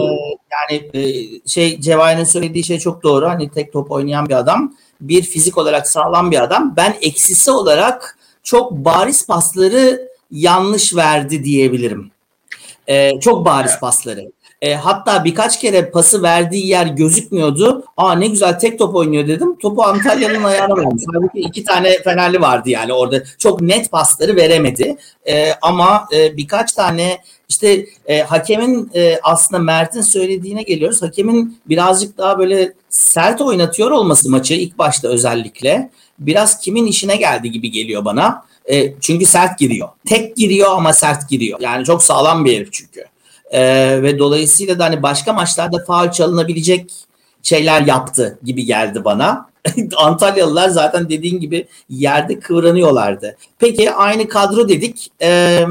yani 0.53 0.91
e, 0.95 1.25
şey 1.47 1.81
Cevahir'in 1.81 2.25
söylediği 2.25 2.65
şey 2.65 2.79
çok 2.79 3.03
doğru. 3.03 3.29
Hani 3.29 3.51
tek 3.51 3.73
top 3.73 3.91
oynayan 3.91 4.29
bir 4.29 4.35
adam. 4.35 4.75
Bir 5.01 5.23
fizik 5.23 5.59
olarak 5.59 5.89
sağlam 5.89 6.31
bir 6.31 6.43
adam. 6.43 6.75
Ben 6.77 6.97
eksisi 7.01 7.51
olarak 7.51 8.19
çok 8.43 8.73
bariz 8.73 9.27
pasları 9.27 10.09
yanlış 10.31 10.97
verdi 10.97 11.45
diyebilirim. 11.45 12.11
Ee, 12.89 13.21
çok 13.21 13.45
bariz 13.45 13.81
pasları. 13.81 14.33
E, 14.63 14.75
hatta 14.75 15.25
birkaç 15.25 15.61
kere 15.61 15.91
pası 15.91 16.23
verdiği 16.23 16.67
yer 16.67 16.87
gözükmüyordu. 16.87 17.85
Aa 17.97 18.13
ne 18.13 18.27
güzel 18.27 18.59
tek 18.59 18.79
top 18.79 18.95
oynuyor 18.95 19.29
dedim. 19.29 19.59
Topu 19.59 19.85
Antalya'nın 19.85 20.45
ayağına 20.45 20.77
vermiş. 20.77 21.05
Halbuki 21.15 21.41
iki 21.41 21.65
tane 21.65 22.03
Fenerli 22.03 22.41
vardı 22.41 22.71
yani 22.71 22.93
orada. 22.93 23.23
Çok 23.39 23.61
net 23.61 23.91
pasları 23.91 24.37
veremedi. 24.37 24.97
E, 25.29 25.53
ama 25.63 26.09
e, 26.17 26.37
birkaç 26.37 26.73
tane 26.73 27.19
işte 27.49 27.87
e, 28.07 28.23
hakemin 28.23 28.91
e, 28.95 29.19
aslında 29.23 29.63
Mert'in 29.63 30.03
söylediğine 30.03 30.63
geliyoruz. 30.63 31.03
Hakemin 31.03 31.59
birazcık 31.69 32.19
daha 32.19 32.39
böyle 32.39 32.73
sert 32.89 33.41
oynatıyor 33.41 33.91
olması 33.91 34.31
maçı 34.31 34.55
ilk 34.55 34.79
başta 34.79 35.09
özellikle. 35.09 35.91
Biraz 36.19 36.61
kimin 36.61 36.87
işine 36.87 37.17
geldi 37.17 37.51
gibi 37.51 37.71
geliyor 37.71 38.05
bana. 38.05 38.45
E, 38.71 39.01
çünkü 39.01 39.27
sert 39.27 39.59
giriyor. 39.59 39.89
Tek 40.09 40.37
giriyor 40.37 40.71
ama 40.71 40.93
sert 40.93 41.29
giriyor. 41.29 41.61
Yani 41.61 41.85
çok 41.85 42.03
sağlam 42.03 42.45
bir 42.45 42.57
herif 42.57 42.73
çünkü. 42.73 43.05
E, 43.51 43.63
ve 44.03 44.19
dolayısıyla 44.19 44.79
da 44.79 44.85
hani 44.85 45.03
başka 45.03 45.33
maçlarda 45.33 45.85
faul 45.85 46.11
çalınabilecek 46.11 46.93
şeyler 47.43 47.83
yaptı 47.83 48.39
gibi 48.43 48.65
geldi 48.65 49.05
bana. 49.05 49.51
Antalyalılar 49.97 50.69
zaten 50.69 51.09
dediğin 51.09 51.41
gibi 51.41 51.69
yerde 51.89 52.41
kıvranıyorlardı. 52.41 53.37
Peki 53.59 53.91
aynı 53.91 54.29
kadro 54.29 54.69
dedik. 54.69 55.11
Eee 55.21 55.67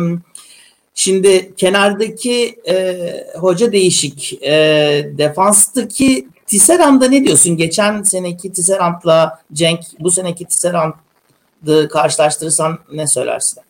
Şimdi 0.97 1.55
kenardaki 1.55 2.59
e, 2.67 2.97
hoca 3.35 3.71
değişik. 3.71 4.43
E, 4.43 4.53
defanstaki 5.17 6.27
Tisserand'da 6.47 7.07
ne 7.07 7.23
diyorsun? 7.23 7.57
Geçen 7.57 8.03
seneki 8.03 8.51
Tisserand'la 8.51 9.39
Cenk 9.53 9.79
bu 9.99 10.11
seneki 10.11 10.45
Tisserand'ı 10.45 11.89
karşılaştırırsan 11.89 12.79
ne 12.93 13.07
söylersin? 13.07 13.63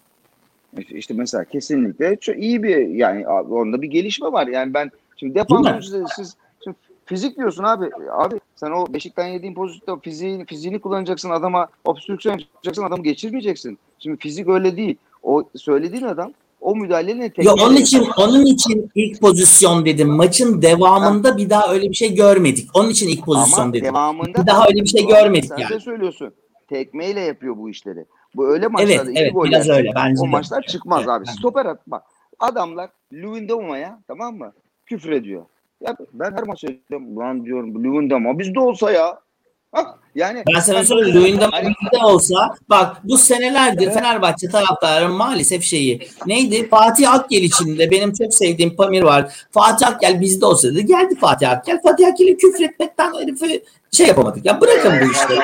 İşte- 0.90 1.14
mesela 1.14 1.44
kesinlikle 1.46 2.16
çok 2.16 2.38
iyi 2.38 2.64
bir 2.64 2.78
yani 2.88 3.28
abi 3.28 3.54
onda 3.54 3.82
bir 3.82 3.88
gelişme 3.88 4.32
var. 4.32 4.48
Yani 4.48 4.74
ben 4.74 4.92
şimdi 5.18 5.36
defans 5.36 5.86
siz 6.16 6.36
şimdi 6.64 6.78
fizik 7.06 7.38
diyorsun 7.38 7.64
abi. 7.64 7.86
Abi 8.12 8.36
sen 8.56 8.72
o 8.72 8.94
Beşik'ten 8.94 9.28
yediğin 9.28 9.54
pozisyonda 9.54 10.02
fiziğini, 10.02 10.46
fiziğini 10.46 10.80
kullanacaksın 10.80 11.30
adama 11.30 11.68
obstrüksiyon 11.86 12.38
yapacaksın 12.40 12.84
adamı 12.84 13.04
geçirmeyeceksin. 13.04 13.78
Şimdi 14.00 14.18
fizik 14.18 14.50
öyle 14.50 14.78
değil. 14.78 14.96
O 15.24 15.44
söylediğin 15.56 16.04
adam 16.04 16.34
o 16.62 16.76
müdahalenin 16.76 17.22
Yo, 17.22 17.30
tekniği- 17.30 17.66
onun 17.66 17.76
için 17.76 18.06
onun 18.18 18.46
için 18.46 18.92
ilk 18.96 19.22
pozisyon 19.22 19.86
dedim. 19.86 20.10
Maçın 20.10 20.62
devamında 20.62 21.38
bir 21.38 21.50
daha 21.50 21.74
öyle 21.74 21.90
bir 21.90 21.96
şey 21.96 22.16
görmedik. 22.16 22.70
Onun 22.74 22.90
için 22.90 23.08
ilk 23.08 23.26
pozisyon 23.26 23.64
Ama 23.64 23.74
dedim. 23.74 23.86
devamında 23.86 24.42
Bir 24.42 24.48
daha 24.48 24.68
öyle 24.68 24.82
bir 24.82 24.88
şey 24.88 25.08
görmedik 25.08 25.46
sen 25.50 25.58
yani. 25.58 25.74
de 25.74 25.80
söylüyorsun. 25.80 26.34
Tekmeyle 26.70 27.20
yapıyor 27.20 27.58
bu 27.58 27.70
işleri. 27.70 28.06
Bu 28.36 28.48
öyle 28.48 28.68
maçlarda 28.68 28.94
Evet, 28.94 29.10
iki 29.10 29.20
evet 29.20 29.34
gol 29.34 29.46
biraz 29.46 29.70
öyle 29.70 29.92
bence. 29.96 30.22
O 30.22 30.28
maçlar 30.28 30.58
Evet, 30.58 30.70
çıkmaz 30.70 31.00
evet, 31.00 31.10
abi. 31.10 31.28
de. 31.28 31.32
Stoper 31.32 31.66
at 31.66 31.80
bak. 31.88 32.04
Adamlar 32.40 32.90
Lewandows'a 33.14 34.00
tamam 34.08 34.38
mı? 34.38 34.54
Küfür 34.86 35.12
ediyor. 35.12 35.46
Ya 35.82 35.96
ben 36.14 36.32
her 36.32 36.44
maç 36.44 36.60
söylüyorum. 36.60 37.18
Ulan 37.18 37.46
diyorum 37.46 37.84
Lewandows'a 37.84 38.40
bizde 38.40 38.60
olsa 38.60 38.92
ya. 38.92 39.20
Bak 39.74 40.00
yani 40.16 40.44
Ben 40.56 40.60
sana 40.60 40.84
söyleyeyim 40.84 41.40
bizde 41.62 42.06
olsa 42.06 42.56
bak 42.70 42.98
bu 43.04 43.18
senelerdir 43.18 43.92
Fenerbahçe 43.92 44.50
taraftarı 44.50 45.10
maalesef 45.10 45.64
şeyi 45.64 46.08
neydi 46.26 46.70
Fatih 46.70 47.14
Akgel 47.14 47.44
içinde 47.44 47.92
benim 47.92 48.14
çok 48.14 48.34
sevdiğim 48.34 48.76
Pamir 48.76 49.04
var. 49.04 49.48
Fatih 49.52 49.88
Akgel 49.88 50.22
bizde 50.22 50.46
olsaydı 50.46 50.80
geldi 50.80 51.16
Fatih 51.16 51.52
Akgel. 51.52 51.82
Fatih 51.84 52.08
Akgel'i 52.08 52.38
küfretmekten 52.38 53.14
herifi 53.14 53.64
şey 53.96 54.08
yapamadık. 54.08 54.46
Ya 54.46 54.62
bırakın 54.62 54.94
bu 55.02 55.12
işleri. 55.12 55.40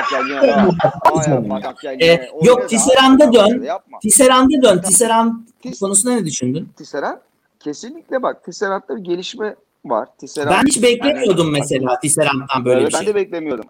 Ee, 2.04 2.28
yok, 2.42 2.68
Tisserand'a 2.68 3.32
dön. 3.32 3.66
Tisserand'a 4.02 4.62
dön. 4.62 4.78
Tisserand 4.82 5.32
Tis- 5.64 5.80
konusunda 5.80 6.14
ne 6.14 6.24
düşündün? 6.24 6.68
Tisserand 6.76 7.18
kesinlikle 7.60 8.22
bak 8.22 8.44
Tisserand'da 8.44 8.96
bir 8.96 9.04
gelişme 9.04 9.56
var. 9.84 10.08
Tisserand 10.18 10.50
Ben 10.50 10.66
hiç 10.66 10.82
beklemiyordum 10.82 11.52
mesela 11.52 12.00
Tisserand'dan 12.00 12.64
böyle 12.64 12.86
bir 12.86 12.92
ben 12.92 12.98
şey. 12.98 13.06
de 13.06 13.14
beklemiyordum. 13.14 13.64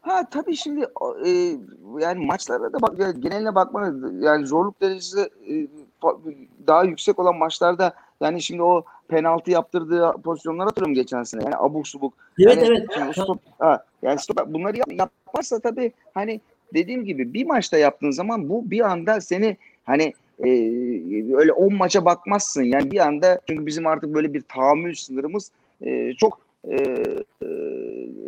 Ha 0.00 0.22
tabii 0.30 0.56
şimdi 0.56 0.86
e, 1.26 1.30
yani 1.98 2.26
maçlarda 2.26 2.72
da 2.72 2.82
bak 2.82 2.98
ya, 2.98 3.10
geneline 3.10 3.54
bakma 3.54 3.92
yani 4.20 4.46
zorluk 4.46 4.80
derecesi 4.80 5.20
e, 5.20 5.54
daha 6.66 6.84
yüksek 6.84 7.18
olan 7.18 7.36
maçlarda 7.36 7.94
yani 8.20 8.42
şimdi 8.42 8.62
o 8.62 8.84
penaltı 9.08 9.50
yaptırdığı 9.50 10.12
pozisyonları 10.24 10.68
hatırlıyorum 10.68 10.94
geçen 10.94 11.22
sene. 11.22 11.44
Yani 11.44 11.56
abuk 11.56 11.88
subuk. 11.88 12.14
Evet 12.38 12.56
yani 12.56 12.66
evet. 12.66 12.86
şimdi 12.94 13.12
stop, 13.12 13.40
ha, 13.58 13.84
yani 14.02 14.18
stop, 14.18 14.46
bunları 14.46 14.76
yap, 14.76 14.92
yaparsa 14.92 15.60
tabii 15.60 15.92
hani 16.14 16.40
dediğim 16.74 17.04
gibi 17.04 17.34
bir 17.34 17.46
maçta 17.46 17.78
yaptığın 17.78 18.10
zaman 18.10 18.48
bu 18.48 18.70
bir 18.70 18.80
anda 18.80 19.20
seni 19.20 19.56
hani 19.84 20.12
e, 20.38 20.48
öyle 21.34 21.52
10 21.52 21.74
maça 21.74 22.04
bakmazsın. 22.04 22.62
Yani 22.62 22.90
bir 22.90 22.98
anda 23.06 23.40
çünkü 23.48 23.66
bizim 23.66 23.86
artık 23.86 24.14
böyle 24.14 24.34
bir 24.34 24.42
tahammül 24.42 24.94
sınırımız 24.94 25.50
e, 25.82 26.14
çok 26.14 26.40
e, 26.64 26.76
e, 27.42 27.48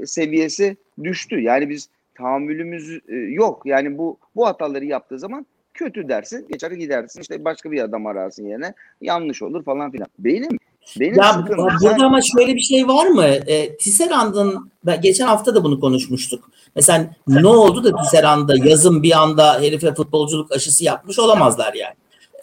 seviyesi 0.06 0.76
düştü. 1.04 1.40
Yani 1.40 1.68
biz 1.68 1.88
tahammülümüz 2.14 3.00
e, 3.08 3.16
yok. 3.16 3.62
Yani 3.64 3.98
bu 3.98 4.18
bu 4.36 4.46
hataları 4.46 4.84
yaptığı 4.84 5.18
zaman 5.18 5.46
kötü 5.74 6.08
dersin, 6.08 6.46
geçer 6.48 6.70
gidersin. 6.70 7.20
işte 7.20 7.44
başka 7.44 7.70
bir 7.70 7.80
adam 7.80 8.06
ararsın 8.06 8.46
yerine. 8.46 8.74
Yanlış 9.00 9.42
olur 9.42 9.64
falan 9.64 9.90
filan. 9.90 10.08
Benim 10.18 10.58
benim 11.00 11.14
ya 11.14 11.46
burada 11.48 12.06
ama 12.06 12.20
şöyle 12.22 12.54
bir 12.54 12.60
şey 12.60 12.88
var 12.88 13.06
mı? 13.06 13.24
E, 13.24 13.76
Tisserand'ın 13.76 14.70
geçen 15.02 15.26
hafta 15.26 15.54
da 15.54 15.64
bunu 15.64 15.80
konuşmuştuk. 15.80 16.50
Mesela 16.76 17.10
ne 17.28 17.48
oldu 17.48 17.84
da 17.84 18.02
Tisserand'da 18.02 18.54
yazın 18.68 19.02
bir 19.02 19.18
anda 19.18 19.60
herife 19.60 19.94
futbolculuk 19.94 20.52
aşısı 20.52 20.84
yapmış 20.84 21.18
olamazlar 21.18 21.74
yani. 21.74 21.94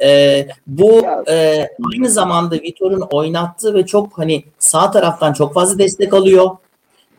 E, 0.04 0.48
bu 0.68 1.06
e, 1.30 1.68
aynı 1.94 2.10
zamanda 2.10 2.56
Vitor'un 2.56 3.02
oynattığı 3.02 3.74
ve 3.74 3.86
çok 3.86 4.18
hani 4.18 4.44
sağ 4.60 4.92
taraftan 4.92 5.34
çok 5.34 5.54
fazla 5.54 5.80
destek 5.80 6.14
alıyor. 6.14 6.50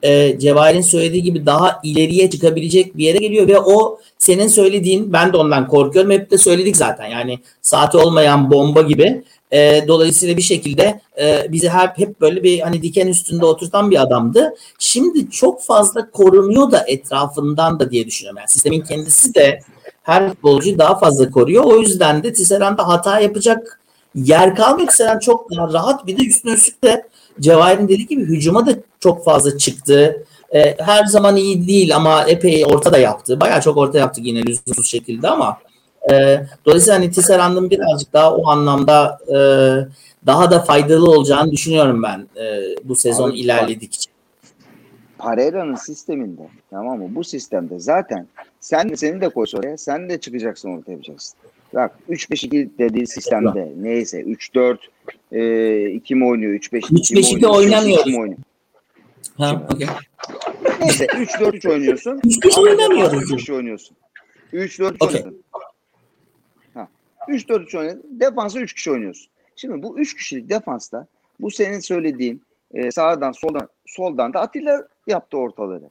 E, 0.03 0.39
Cevahir'in 0.39 0.81
söylediği 0.81 1.23
gibi 1.23 1.47
daha 1.47 1.81
ileriye 1.83 2.31
çıkabilecek 2.31 2.97
bir 2.97 3.05
yere 3.05 3.19
geliyor 3.19 3.49
ve 3.49 3.59
o 3.59 4.01
senin 4.19 4.49
söylediğin 4.49 5.13
ben 5.13 5.33
de 5.33 5.37
ondan 5.37 5.69
korkuyorum. 5.69 6.11
Hep 6.11 6.31
de 6.31 6.39
söyledik 6.39 6.77
zaten 6.77 7.07
yani 7.07 7.39
saati 7.63 7.97
olmayan 7.97 8.51
bomba 8.51 8.83
gibi. 8.83 9.25
E, 9.51 9.85
dolayısıyla 9.89 10.37
bir 10.37 10.43
şekilde 10.43 11.01
e, 11.21 11.47
bizi 11.53 11.69
hep 11.69 11.99
hep 11.99 12.21
böyle 12.21 12.43
bir 12.43 12.61
hani 12.61 12.83
diken 12.83 13.07
üstünde 13.07 13.47
oturtan 13.47 13.91
bir 13.91 14.03
adamdı. 14.03 14.55
Şimdi 14.79 15.31
çok 15.31 15.63
fazla 15.63 16.11
korunuyor 16.11 16.71
da 16.71 16.85
etrafından 16.87 17.81
da 17.81 17.91
diye 17.91 18.07
düşünüyorum. 18.07 18.39
Yani 18.39 18.49
sistemin 18.49 18.81
kendisi 18.81 19.35
de 19.35 19.61
her 20.03 20.29
futbolcuyu 20.29 20.79
daha 20.79 20.99
fazla 20.99 21.31
koruyor. 21.31 21.65
O 21.65 21.79
yüzden 21.79 22.23
de 22.23 22.33
Tisserand'da 22.33 22.89
hata 22.89 23.21
yapacak 23.21 23.81
yer 24.15 24.55
kalmıyor. 24.55 24.89
Tisserand 24.89 25.21
çok 25.21 25.51
daha 25.51 25.73
rahat 25.73 26.07
bir 26.07 26.19
de 26.19 26.27
üstüne 26.27 26.53
üstlük 26.53 26.85
de 26.85 27.09
Cevahir'in 27.41 27.89
dediği 27.89 28.07
gibi 28.07 28.25
hücuma 28.25 28.67
da 28.67 28.73
çok 29.01 29.25
fazla 29.25 29.59
çıktı. 29.59 30.27
E, 30.55 30.77
her 30.79 31.05
zaman 31.05 31.37
iyi 31.37 31.69
değil 31.69 31.97
ama 31.97 32.25
epey 32.25 32.65
orta 32.67 32.93
da 32.93 32.99
yaptı. 32.99 33.41
Bayağı 33.41 33.61
çok 33.61 33.77
orta 33.77 33.99
yaptı 33.99 34.21
yine 34.25 34.43
lüzumsuz 34.43 34.91
şekilde 34.91 35.29
ama 35.29 35.59
e, 36.13 36.41
dolayısıyla 36.67 36.99
hani 36.99 37.11
Tisserand'ın 37.11 37.71
birazcık 37.71 38.13
daha 38.13 38.37
o 38.37 38.49
anlamda 38.49 39.19
e, 39.29 39.37
daha 40.27 40.51
da 40.51 40.61
faydalı 40.61 41.11
olacağını 41.11 41.53
düşünüyorum 41.53 42.03
ben 42.03 42.27
e, 42.43 42.61
bu 42.85 42.97
sezon 42.97 43.31
Abi, 43.31 43.39
ilerledikçe. 43.39 44.11
Pereira'nın 45.19 45.75
sisteminde 45.75 46.43
tamam 46.71 46.99
mı? 46.99 47.15
Bu 47.15 47.25
sistemde 47.25 47.79
zaten 47.79 48.27
sen 48.61 48.95
seni 48.95 49.21
de 49.21 49.29
koysa 49.29 49.59
oraya 49.59 49.79
sen 49.79 50.09
de 50.09 50.21
çıkacaksın 50.21 50.79
orta 50.79 50.93
yapacaksın. 50.93 51.39
Bak 51.75 51.99
3-5-2 52.09 52.69
dediği 52.79 53.07
sistemde 53.07 53.73
neyse 53.81 54.23
3-4 54.23 54.77
e, 55.33 55.91
2 55.91 56.15
mi 56.15 56.27
oynuyor 56.27 56.53
3-5-2 56.53 56.81
3-5-2 56.81 57.47
oynamıyoruz. 57.47 58.07
mi 58.07 58.21
oynuyor? 58.21 58.39
Ha, 59.37 59.67
okey. 59.75 59.87
Neyse 60.81 61.07
3-4-3 61.07 61.71
oynuyorsun. 61.71 62.19
3-5 62.21 62.53
Ama 62.57 62.63
oynamıyoruz. 62.63 63.13
defansa 63.13 63.35
3 63.35 63.37
kişi 63.41 63.55
oynuyorsun. 63.55 63.97
3-4-3 64.53 64.95
Okey. 65.01 65.21
oynadın. 65.21 65.43
Ha. 66.75 66.89
3-4-3 67.29 67.79
oynadın. 67.79 68.03
Defansa 68.11 68.61
3 68.61 68.73
kişi 68.75 68.91
oynuyorsun. 68.91 69.27
Şimdi 69.57 69.83
bu 69.83 69.99
3 69.99 70.17
kişilik 70.17 70.49
defansta 70.49 71.07
bu 71.41 71.51
senin 71.51 71.81
söylediğin 71.81 72.43
e, 72.75 72.91
sağdan 72.91 73.33
soldan 73.33 73.69
soldan 73.87 74.35
da 74.35 74.41
Atilla 74.41 74.89
yaptı 75.07 75.37
ortaları. 75.37 75.91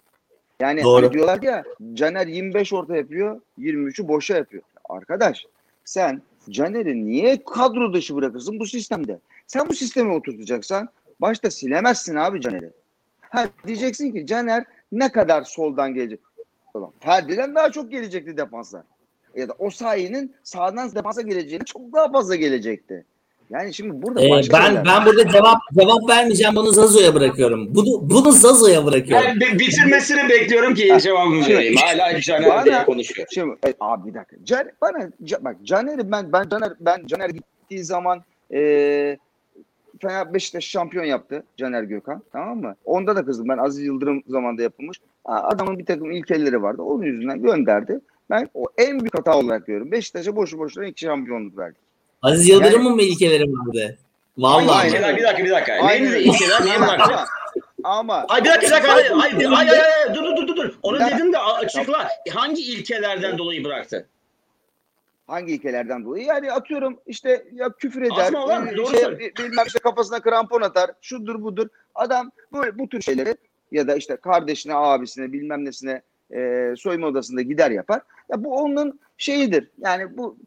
Yani 0.59 0.83
Doğru. 0.83 1.03
hani 1.05 1.13
diyorlar 1.13 1.41
ya 1.41 1.63
Caner 1.93 2.27
25 2.27 2.73
orta 2.73 2.97
yapıyor, 2.97 3.41
23'ü 3.59 4.07
boşa 4.07 4.37
yapıyor. 4.37 4.63
Arkadaş 4.89 5.45
sen 5.85 6.21
Caner'i 6.49 7.05
niye 7.05 7.43
kadro 7.43 7.93
dışı 7.93 8.15
bırakırsın 8.15 8.59
bu 8.59 8.65
sistemde? 8.65 9.19
Sen 9.47 9.69
bu 9.69 9.75
sisteme 9.75 10.13
oturtacaksan 10.13 10.89
başta 11.21 11.51
silemezsin 11.51 12.15
abi 12.15 12.41
Caner'i. 12.41 12.71
Ha, 13.21 13.49
diyeceksin 13.67 14.11
ki 14.11 14.25
Caner 14.25 14.65
ne 14.91 15.11
kadar 15.11 15.43
soldan 15.43 15.93
gelecek? 15.93 16.19
Ulan 16.73 16.91
Ferdi'den 16.99 17.55
daha 17.55 17.71
çok 17.71 17.91
gelecekti 17.91 18.37
defanslar. 18.37 18.83
Ya 19.35 19.49
da 19.49 19.53
o 19.59 19.69
sayenin 19.69 20.35
sağdan 20.43 20.95
defansa 20.95 21.21
geleceğini 21.21 21.65
çok 21.65 21.93
daha 21.93 22.11
fazla 22.11 22.35
gelecekti. 22.35 23.05
Yani 23.49 23.73
şimdi 23.73 24.01
burada 24.01 24.21
Ee, 24.25 24.29
başka 24.29 24.59
ben 24.59 24.85
ben 24.85 25.05
burada 25.05 25.29
cevap 25.29 25.57
cevap 25.79 26.09
vermeyeceğim. 26.09 26.55
Bunu 26.55 26.71
Zazo'ya 26.71 27.15
bırakıyorum. 27.15 27.75
Bunu 27.75 28.09
bunu 28.09 28.31
Zazo'ya 28.31 28.85
bırakıyorum. 28.85 29.25
Ben 29.27 29.39
bi- 29.39 29.59
bitirmesini 29.59 30.29
bekliyorum 30.29 30.73
ki 30.73 30.97
cevabımı 31.01 31.43
Şimdi- 31.43 31.57
vereyim. 31.57 31.75
Hala 31.75 32.21
Caner 32.21 32.85
konuşuyor. 32.85 33.27
Şimdi 33.33 33.55
e, 33.67 33.73
abi 33.79 34.09
bir 34.09 34.13
dakika. 34.13 34.35
Can, 34.43 34.69
bana 34.81 35.09
bak 35.41 35.55
Caner'i 35.63 36.11
ben 36.11 36.33
ben 36.33 36.49
Caner 36.49 36.73
ben 36.79 37.05
Caner 37.05 37.29
gittiği 37.29 37.83
zaman 37.83 38.23
e, 38.53 39.17
Fener 40.01 40.33
Beşiktaş 40.33 40.65
şampiyon 40.65 41.05
yaptı 41.05 41.43
Caner 41.57 41.83
Gökhan 41.83 42.21
tamam 42.31 42.57
mı? 42.61 42.75
Onda 42.85 43.15
da 43.15 43.25
kızdım 43.25 43.49
ben 43.49 43.57
Aziz 43.57 43.85
Yıldırım 43.85 44.23
zamanında 44.27 44.61
yapılmış. 44.61 44.97
Adamın 45.25 45.79
bir 45.79 45.85
takım 45.85 46.11
ilkeleri 46.11 46.61
vardı. 46.63 46.81
Onun 46.81 47.03
yüzünden 47.03 47.41
gönderdi. 47.41 47.99
Ben 48.29 48.49
o 48.53 48.65
en 48.77 48.99
büyük 48.99 49.17
hata 49.17 49.37
olarak 49.37 49.67
görüyorum. 49.67 49.91
Beşiktaş'a 49.91 50.35
boşu 50.35 50.59
boşuna 50.59 50.85
iki 50.85 51.01
şampiyonluk 51.01 51.57
verdi. 51.57 51.75
Aziz 52.21 52.49
Yıldırım'ın 52.49 52.95
mı 52.95 53.01
ilkeleri 53.01 53.43
vardı? 53.43 53.97
Vallahi. 54.37 54.87
ilkeler? 54.87 55.17
Bir 55.17 55.23
dakika 55.23 55.43
bir 55.45 55.49
dakika. 55.51 55.73
Aynen 55.73 56.11
Neydi 56.11 56.29
ilkeler? 56.29 56.65
Niye 56.65 56.79
bıraktı? 56.81 57.15
Ama, 57.83 58.25
Ay 58.29 58.43
bir 58.43 58.49
dakika 58.49 58.67
bir 58.67 58.71
dakika. 58.71 58.93
Ay, 58.93 59.29
ay, 59.37 59.45
ay, 59.47 59.69
ay, 59.69 59.81
ay, 59.81 60.15
dur 60.15 60.23
dur 60.37 60.47
dur 60.47 60.55
dur. 60.55 60.73
Onu 60.83 60.99
Ya. 60.99 61.07
dedin 61.11 61.33
de 61.33 61.37
açıkla. 61.39 62.07
Hangi 62.33 62.61
ilkelerden 62.61 63.37
dolayı 63.37 63.63
bıraktı? 63.63 64.07
Hangi 65.27 65.53
ilkelerden 65.53 66.05
dolayı? 66.05 66.25
Yani 66.25 66.51
atıyorum 66.51 66.99
işte 67.07 67.45
ya 67.53 67.69
küfür 67.69 68.01
eder, 68.01 68.25
Asma 68.25 68.45
olan, 68.45 68.77
doğru 68.77 68.97
şey, 68.97 69.19
bilmem 69.37 69.65
işte 69.67 69.79
kafasına 69.79 70.19
krampon 70.19 70.61
atar, 70.61 70.91
şudur 71.01 71.43
budur. 71.43 71.67
Adam 71.95 72.31
böyle 72.53 72.79
bu 72.79 72.89
tür 72.89 73.01
şeyleri 73.01 73.35
ya 73.71 73.87
da 73.87 73.95
işte 73.95 74.15
kardeşine, 74.15 74.75
abisine, 74.75 75.33
bilmem 75.33 75.65
nesine 75.65 76.01
e, 76.35 76.73
soyunma 76.77 77.07
odasında 77.07 77.41
gider 77.41 77.71
yapar. 77.71 78.01
Ya 78.31 78.43
bu 78.43 78.55
onun 78.55 78.99
şeyidir. 79.17 79.69
Yani 79.79 80.17
bu 80.17 80.37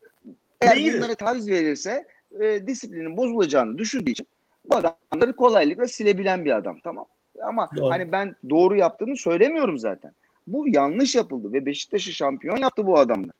eğer 0.60 0.76
Neyidir? 0.76 0.98
bunlara 0.98 1.14
taviz 1.14 1.50
verirse 1.50 2.06
e, 2.40 2.66
disiplinin 2.66 3.16
bozulacağını 3.16 3.78
düşündüğü 3.78 4.10
için 4.10 4.26
bu 4.70 4.76
adamları 4.76 5.36
kolaylıkla 5.36 5.88
silebilen 5.88 6.44
bir 6.44 6.56
adam 6.56 6.78
tamam. 6.84 7.06
Ama 7.42 7.68
Doğru. 7.76 7.90
hani 7.90 8.12
ben 8.12 8.36
doğru 8.50 8.76
yaptığını 8.76 9.16
söylemiyorum 9.16 9.78
zaten. 9.78 10.12
Bu 10.46 10.68
yanlış 10.68 11.14
yapıldı 11.14 11.52
ve 11.52 11.66
Beşiktaş'ı 11.66 12.12
şampiyon 12.12 12.56
yaptı 12.56 12.86
bu 12.86 12.98
adamlar. 12.98 13.30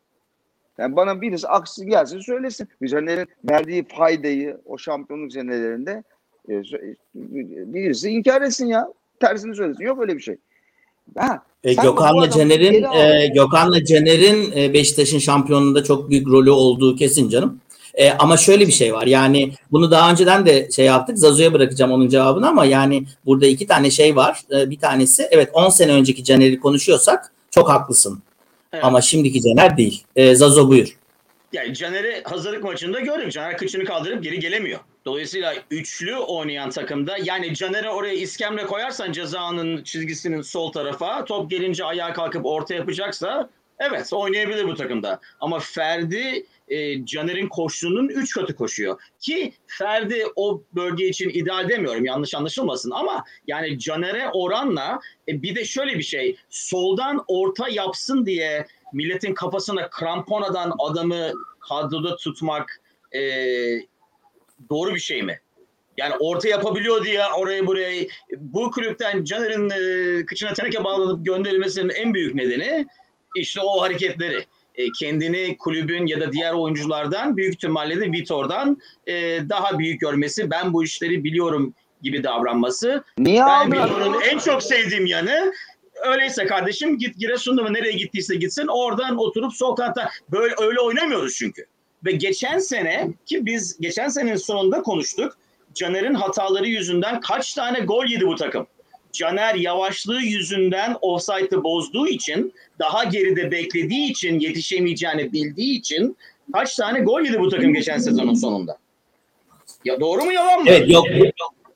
Yani 0.78 0.96
bana 0.96 1.20
birisi 1.20 1.48
aksi 1.48 1.86
gelsin 1.86 2.18
söylesin. 2.18 2.68
Caner'in 2.86 3.28
verdiği 3.50 3.84
faydayı 3.88 4.60
o 4.64 4.78
şampiyonluk 4.78 5.32
senelerinde 5.32 6.02
e, 6.48 6.52
sö- 6.52 6.96
birisi 7.74 8.10
inkar 8.10 8.42
etsin 8.42 8.66
ya. 8.66 8.92
Tersini 9.20 9.54
söylesin. 9.54 9.84
Yok 9.84 10.00
öyle 10.00 10.16
bir 10.16 10.22
şey. 10.22 10.36
Ha, 11.18 11.42
E, 11.64 11.74
Gökhan'la 11.74 12.28
al. 12.84 13.22
e, 13.22 13.26
Gökhan'la 13.26 13.84
Caner'in 13.84 14.52
e, 14.56 14.72
Beşiktaş'ın 14.72 15.18
şampiyonluğunda 15.18 15.84
çok 15.84 16.10
büyük 16.10 16.26
rolü 16.28 16.50
olduğu 16.50 16.96
kesin 16.96 17.28
canım. 17.28 17.60
E, 17.94 18.10
ama 18.10 18.36
şöyle 18.36 18.66
bir 18.66 18.72
şey 18.72 18.94
var. 18.94 19.06
Yani 19.06 19.52
bunu 19.72 19.90
daha 19.90 20.10
önceden 20.10 20.46
de 20.46 20.68
şey 20.70 20.86
yaptık. 20.86 21.18
Zazo'ya 21.18 21.52
bırakacağım 21.52 21.92
onun 21.92 22.08
cevabını 22.08 22.48
ama 22.48 22.64
yani 22.64 23.04
burada 23.26 23.46
iki 23.46 23.66
tane 23.66 23.90
şey 23.90 24.16
var. 24.16 24.40
E, 24.52 24.70
bir 24.70 24.78
tanesi 24.78 25.28
evet 25.30 25.50
10 25.52 25.68
sene 25.68 25.92
önceki 25.92 26.24
Caner'i 26.24 26.60
konuşuyorsak 26.60 27.32
çok 27.50 27.68
haklısın. 27.70 28.22
Evet. 28.72 28.84
Ama 28.84 29.00
şimdiki 29.00 29.42
Caner 29.42 29.76
değil. 29.76 30.04
E, 30.16 30.34
Zazo 30.34 30.68
buyur. 30.68 30.96
Yani 31.52 31.74
Caner'i 31.74 32.22
hazırlık 32.24 32.64
maçında 32.64 33.00
gördük. 33.00 33.32
Caner 33.32 33.56
kıçını 33.56 33.84
kaldırıp 33.84 34.22
geri 34.22 34.40
gelemiyor. 34.40 34.78
Dolayısıyla 35.04 35.54
üçlü 35.70 36.16
oynayan 36.16 36.70
takımda 36.70 37.16
yani 37.22 37.54
Caner'e 37.54 37.90
oraya 37.90 38.14
iskemle 38.14 38.66
koyarsan 38.66 39.12
cezanın 39.12 39.82
çizgisinin 39.84 40.42
sol 40.42 40.72
tarafa 40.72 41.24
top 41.24 41.50
gelince 41.50 41.84
ayağa 41.84 42.12
kalkıp 42.12 42.46
orta 42.46 42.74
yapacaksa 42.74 43.50
evet 43.78 44.12
oynayabilir 44.12 44.68
bu 44.68 44.74
takımda. 44.74 45.20
Ama 45.40 45.58
Ferdi 45.58 46.46
e, 46.68 47.04
Caner'in 47.04 47.48
koştuğunun 47.48 48.08
3 48.08 48.34
katı 48.34 48.54
koşuyor. 48.54 49.00
Ki 49.20 49.52
Ferdi 49.66 50.24
o 50.36 50.62
bölge 50.74 51.08
için 51.08 51.28
ideal 51.28 51.68
demiyorum 51.68 52.04
yanlış 52.04 52.34
anlaşılmasın 52.34 52.90
ama 52.90 53.24
yani 53.46 53.78
Caner'e 53.78 54.30
oranla 54.32 55.00
e, 55.28 55.42
bir 55.42 55.54
de 55.54 55.64
şöyle 55.64 55.98
bir 55.98 56.02
şey 56.02 56.36
soldan 56.50 57.24
orta 57.28 57.68
yapsın 57.68 58.26
diye 58.26 58.66
milletin 58.92 59.34
kafasına 59.34 59.90
kramponadan 59.90 60.72
adamı 60.78 61.32
kadroda 61.60 62.16
tutmak 62.16 62.80
e, 63.12 63.20
doğru 64.70 64.94
bir 64.94 65.00
şey 65.00 65.22
mi? 65.22 65.40
Yani 65.96 66.14
orta 66.20 66.48
yapabiliyor 66.48 67.04
diye 67.04 67.22
oraya 67.38 67.66
buraya 67.66 68.06
bu 68.36 68.70
kulüpten 68.70 69.24
Caner'in 69.24 69.70
e, 69.70 70.26
kıçına 70.26 70.52
teneke 70.52 70.84
bağlanıp 70.84 71.26
gönderilmesinin 71.26 71.88
en 71.88 72.14
büyük 72.14 72.34
nedeni 72.34 72.86
işte 73.36 73.60
o 73.60 73.82
hareketleri. 73.82 74.44
E, 74.74 74.86
kendini 75.00 75.56
kulübün 75.56 76.06
ya 76.06 76.20
da 76.20 76.32
diğer 76.32 76.52
oyunculardan 76.52 77.36
büyük 77.36 77.54
ihtimalle 77.54 78.00
de 78.00 78.12
Vitor'dan 78.12 78.78
e, 79.06 79.14
daha 79.48 79.78
büyük 79.78 80.00
görmesi, 80.00 80.50
ben 80.50 80.72
bu 80.72 80.84
işleri 80.84 81.24
biliyorum 81.24 81.74
gibi 82.02 82.24
davranması. 82.24 83.04
Niye 83.18 83.42
Ben? 83.46 83.72
Vitor'un 83.72 84.20
en 84.20 84.38
çok 84.38 84.62
sevdiğim 84.62 85.06
yanı 85.06 85.52
öyleyse 86.02 86.46
kardeşim 86.46 86.98
git 86.98 87.18
Giresun'da 87.18 87.62
mı 87.62 87.74
nereye 87.74 87.92
gittiyse 87.92 88.36
gitsin 88.36 88.66
oradan 88.66 89.18
oturup 89.18 89.52
sol 89.52 89.76
kanatta 89.76 90.10
böyle 90.32 90.54
öyle 90.58 90.80
oynamıyoruz 90.80 91.34
çünkü. 91.34 91.66
Ve 92.04 92.12
geçen 92.12 92.58
sene 92.58 93.08
ki 93.26 93.46
biz 93.46 93.80
geçen 93.80 94.08
senenin 94.08 94.36
sonunda 94.36 94.82
konuştuk. 94.82 95.36
Caner'in 95.74 96.14
hataları 96.14 96.66
yüzünden 96.66 97.20
kaç 97.20 97.54
tane 97.54 97.80
gol 97.80 98.06
yedi 98.06 98.26
bu 98.26 98.36
takım? 98.36 98.66
Caner 99.12 99.54
yavaşlığı 99.54 100.20
yüzünden 100.20 100.96
offside'ı 101.00 101.64
bozduğu 101.64 102.08
için 102.08 102.52
daha 102.78 103.04
geride 103.04 103.50
beklediği 103.50 104.10
için 104.10 104.38
yetişemeyeceğini 104.38 105.32
bildiği 105.32 105.78
için 105.78 106.16
kaç 106.52 106.76
tane 106.76 107.00
gol 107.00 107.20
yedi 107.20 107.40
bu 107.40 107.48
takım 107.48 107.74
geçen 107.74 107.98
sezonun 107.98 108.34
sonunda? 108.34 108.78
Ya 109.84 110.00
doğru 110.00 110.24
mu 110.24 110.32
yalan 110.32 110.62
mı? 110.62 110.64
Evet 110.68 110.90
yok. 110.90 111.06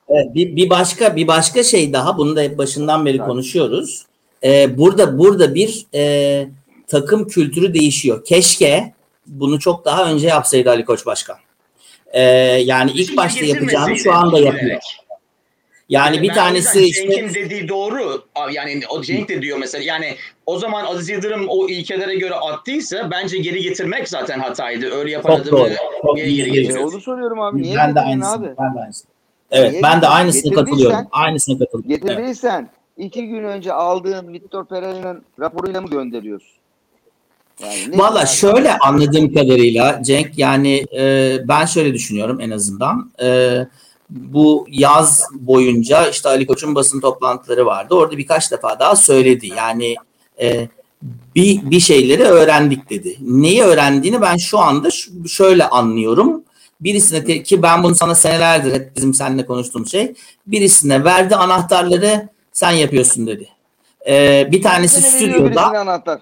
Evet, 0.09 0.35
bir, 0.35 0.57
bir 0.57 0.70
başka 0.70 1.16
bir 1.16 1.27
başka 1.27 1.62
şey 1.62 1.93
daha 1.93 2.18
bunu 2.18 2.37
da 2.37 2.43
hep 2.43 2.59
başından 2.59 3.07
beri 3.07 3.18
konuşuyoruz. 3.18 4.07
Ee, 4.45 4.79
burada 4.79 5.18
burada 5.18 5.55
bir 5.55 5.87
e, 5.95 6.47
takım 6.87 7.29
kültürü 7.29 7.75
değişiyor. 7.75 8.25
Keşke 8.25 8.95
bunu 9.27 9.59
çok 9.61 9.85
daha 9.85 10.11
önce 10.11 10.27
yapsaydı 10.29 10.70
Ali 10.70 10.85
Koç 10.85 11.07
Başkan. 11.07 11.37
Ee, 12.12 12.20
yani 12.64 12.91
ilk 12.91 13.07
Şimdi 13.07 13.16
başta 13.16 13.45
yapacağını 13.45 13.97
şu 13.97 14.12
anda 14.12 14.39
yapıyor. 14.39 14.64
bilerek. 14.64 14.83
Yani 15.89 16.22
bir 16.22 16.29
Ben 16.29 16.35
tanesi 16.35 16.85
işte 16.85 17.11
Cenk'in 17.11 17.35
dediği 17.35 17.68
doğru. 17.68 18.25
Abi 18.35 18.55
Yani 18.55 18.81
o 18.91 19.03
Cenk 19.03 19.29
de 19.29 19.43
diyor 19.43 19.59
mesela 19.59 19.85
yani 19.85 20.16
o 20.47 20.59
zaman 20.59 20.85
Aziz 20.85 21.09
Yıldırım 21.09 21.47
o 21.49 21.68
ilkelere 21.68 22.14
göre 22.14 22.35
attıysa 22.35 23.11
bence 23.11 23.39
geri 23.39 23.62
getirmek 23.62 24.09
zaten 24.09 24.39
hataydı. 24.41 24.91
Öyle 24.91 25.11
yapan 25.11 25.37
Çok 25.37 25.47
doğru. 25.47 25.61
adamı 25.62 25.77
Çok 26.03 26.16
geri 26.16 26.29
iyi. 26.29 26.43
E, 26.43 26.49
getiriyor? 26.49 26.93
onu 26.93 27.01
soruyorum 27.01 27.41
abi. 27.41 27.62
Niye 27.62 27.77
ben 27.77 27.95
de 27.95 28.01
aynısını. 28.01 28.33
abi? 28.35 28.47
Ben 28.59 28.75
de 28.75 28.81
aynısını. 28.81 29.11
Evet 29.51 29.70
Niye 29.70 29.83
ben 29.83 30.03
de 30.03 30.07
aynısını 30.09 30.55
katılıyorum. 30.55 31.07
Aynısını 31.12 31.59
katılıyorum. 31.59 31.91
Evet. 31.91 32.03
Getirdiysen 32.03 32.70
iki 32.97 33.27
gün 33.29 33.45
önce 33.45 33.72
aldığın 33.72 34.33
Victor 34.33 34.64
Pereira'nın 34.64 35.22
raporuyla 35.41 35.81
mı 35.81 35.89
gönderiyorsun? 35.89 36.51
Yani 37.61 37.98
Valla 37.98 38.26
şöyle 38.26 38.78
anladığım 38.78 39.34
kadarıyla 39.34 40.02
Cenk 40.02 40.38
yani 40.38 40.86
e, 40.96 41.36
ben 41.48 41.64
şöyle 41.64 41.94
düşünüyorum 41.94 42.40
en 42.40 42.50
azından. 42.50 43.11
E, 43.22 43.59
bu 44.11 44.66
yaz 44.70 45.22
boyunca 45.34 46.09
işte 46.09 46.28
Ali 46.28 46.46
Koç'un 46.46 46.74
basın 46.74 47.00
toplantıları 47.00 47.66
vardı. 47.66 47.94
Orada 47.94 48.18
birkaç 48.18 48.52
defa 48.52 48.78
daha 48.78 48.96
söyledi. 48.96 49.46
Yani 49.57 49.96
e, 50.40 50.68
bir, 51.34 51.70
bir 51.70 51.80
şeyleri 51.80 52.22
öğrendik 52.22 52.90
dedi. 52.90 53.16
Neyi 53.20 53.62
öğrendiğini 53.62 54.20
ben 54.20 54.36
şu 54.36 54.59
anda 54.59 54.90
ş- 54.90 55.11
şöyle 55.28 55.68
anlıyorum. 55.68 56.42
Birisine 56.80 57.24
te- 57.24 57.42
ki 57.42 57.62
ben 57.62 57.82
bunu 57.82 57.94
sana 57.94 58.14
senelerdir 58.14 58.72
hep 58.74 58.96
bizim 58.96 59.14
seninle 59.14 59.46
konuştuğumuz 59.46 59.90
şey. 59.90 60.14
Birisine 60.46 61.05
verdi 61.05 61.36
anahtarları 61.36 62.28
sen 62.52 62.70
yapıyorsun 62.70 63.26
dedi. 63.26 63.48
E, 64.09 64.48
bir 64.52 64.62
tanesi 64.62 65.02
veriyor, 65.02 65.34
stüdyoda 65.34 65.62
anahtar. 65.62 66.20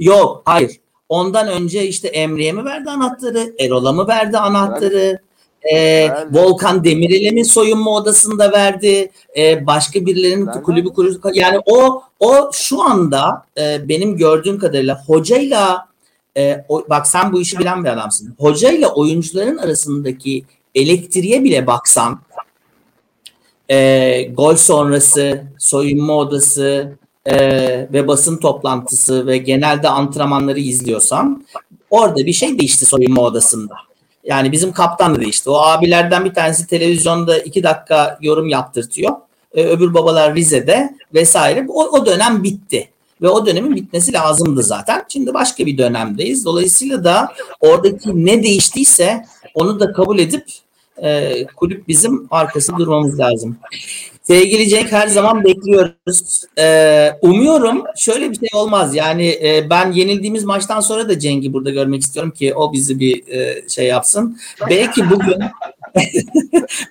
Yok 0.00 0.42
hayır. 0.44 0.72
Ondan 1.08 1.48
önce 1.48 1.86
işte 1.86 2.08
Emre'ye 2.08 2.52
mi 2.52 2.64
verdi 2.64 2.90
anahtarı? 2.90 3.54
Erol'a 3.58 3.92
mı 3.92 4.08
verdi 4.08 4.38
anahtarı? 4.38 5.18
Ee, 5.62 6.08
Verdi. 6.08 6.38
Volkan 6.38 6.84
Demirel'e 6.84 7.30
mi 7.30 7.44
soyunma 7.44 7.90
odasında 7.90 8.52
verdi? 8.52 9.10
Ee, 9.36 9.66
başka 9.66 10.06
birilerinin 10.06 10.46
Verdi. 10.46 10.62
kulübü 10.62 10.88
kulübü 10.88 11.20
yani 11.34 11.58
o 11.66 12.02
o 12.20 12.50
şu 12.52 12.82
anda 12.82 13.44
e, 13.58 13.88
benim 13.88 14.16
gördüğüm 14.16 14.58
kadarıyla 14.58 15.02
hocayla 15.06 15.88
e, 16.36 16.64
o, 16.68 16.84
bak 16.90 17.06
sen 17.06 17.32
bu 17.32 17.40
işi 17.40 17.58
bilen 17.58 17.84
bir 17.84 17.88
adamsın. 17.88 18.34
Hocayla 18.38 18.88
oyuncuların 18.94 19.56
arasındaki 19.58 20.44
elektriğe 20.74 21.44
bile 21.44 21.66
baksan 21.66 22.20
e, 23.70 24.22
gol 24.22 24.54
sonrası 24.56 25.42
soyunma 25.58 26.16
odası 26.16 26.92
e, 27.26 27.38
ve 27.92 28.08
basın 28.08 28.36
toplantısı 28.36 29.26
ve 29.26 29.38
genelde 29.38 29.88
antrenmanları 29.88 30.60
izliyorsam 30.60 31.42
orada 31.90 32.26
bir 32.26 32.32
şey 32.32 32.58
değişti 32.58 32.86
soyunma 32.86 33.22
odasında. 33.22 33.74
Yani 34.24 34.52
bizim 34.52 34.72
kaptan 34.72 35.14
da 35.14 35.20
değişti. 35.20 35.50
O 35.50 35.56
abilerden 35.56 36.24
bir 36.24 36.34
tanesi 36.34 36.66
televizyonda 36.66 37.38
iki 37.38 37.62
dakika 37.62 38.18
yorum 38.20 38.48
yaptırtıyor. 38.48 39.16
E, 39.54 39.64
öbür 39.64 39.94
babalar 39.94 40.34
Rize'de 40.34 40.96
vesaire. 41.14 41.66
O, 41.68 41.84
o 41.84 42.06
dönem 42.06 42.42
bitti. 42.42 42.88
Ve 43.22 43.28
o 43.28 43.46
dönemin 43.46 43.76
bitmesi 43.76 44.12
lazımdı 44.12 44.62
zaten. 44.62 45.04
Şimdi 45.08 45.34
başka 45.34 45.66
bir 45.66 45.78
dönemdeyiz. 45.78 46.44
Dolayısıyla 46.44 47.04
da 47.04 47.32
oradaki 47.60 48.26
ne 48.26 48.42
değiştiyse 48.42 49.24
onu 49.54 49.80
da 49.80 49.92
kabul 49.92 50.18
edip 50.18 50.44
e, 51.02 51.46
kulüp 51.46 51.88
bizim 51.88 52.28
arkasında 52.30 52.78
durmamız 52.78 53.18
lazım. 53.18 53.58
Sevgili 54.22 54.68
Cenk 54.68 54.92
her 54.92 55.08
zaman 55.08 55.44
bekliyoruz. 55.44 56.44
Ee, 56.58 57.10
umuyorum 57.22 57.84
şöyle 57.96 58.30
bir 58.30 58.36
şey 58.36 58.48
olmaz. 58.54 58.94
Yani 58.94 59.26
e, 59.28 59.66
ben 59.70 59.92
yenildiğimiz 59.92 60.44
maçtan 60.44 60.80
sonra 60.80 61.08
da 61.08 61.18
Cenk'i 61.18 61.52
burada 61.52 61.70
görmek 61.70 62.02
istiyorum 62.02 62.30
ki 62.32 62.54
o 62.54 62.72
bizi 62.72 63.00
bir 63.00 63.28
e, 63.28 63.68
şey 63.68 63.86
yapsın. 63.86 64.38
Belki 64.70 65.10
bugün 65.10 65.34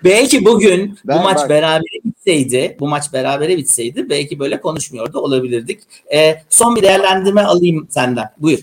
belki 0.03 0.45
bugün 0.45 0.91
bu 1.03 1.07
Ben 1.07 1.23
maç 1.23 1.37
bak- 1.37 1.49
berabere 1.49 2.03
bitseydi, 2.05 2.77
bu 2.79 2.87
maç 2.87 3.13
berabere 3.13 3.57
bitseydi 3.57 4.09
belki 4.09 4.39
böyle 4.39 4.61
konuşmuyordu 4.61 5.19
olabilirdik. 5.19 5.79
E, 6.13 6.35
son 6.49 6.75
bir 6.75 6.81
değerlendirme 6.81 7.41
alayım 7.41 7.87
senden. 7.89 8.29
Buyur. 8.37 8.59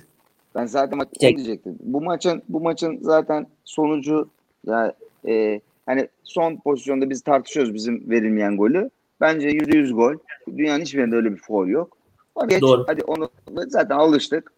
Ben 0.54 0.66
zaten 0.66 0.98
onu 0.98 1.06
diyecektim. 1.20 1.78
Bu 1.80 2.00
maçın 2.00 2.42
bu 2.48 2.60
maçın 2.60 2.98
zaten 3.02 3.46
sonucu 3.64 4.28
ya 4.66 4.92
e, 5.28 5.60
hani 5.86 6.08
son 6.24 6.56
pozisyonda 6.56 7.10
biz 7.10 7.22
tartışıyoruz 7.22 7.74
bizim 7.74 8.10
verilmeyen 8.10 8.56
golü. 8.56 8.90
Bence 9.20 9.48
%100 9.48 9.92
gol. 9.92 10.14
Dünyanın 10.56 10.82
hiçbir 10.82 10.98
yerinde 10.98 11.16
öyle 11.16 11.32
bir 11.32 11.36
foul 11.36 11.68
yok. 11.68 11.96
Ama 12.36 12.46
geç, 12.46 12.62
Doğru. 12.62 12.84
hadi 12.86 13.04
onu 13.04 13.30
zaten 13.68 13.96
alıştık. 13.96 14.52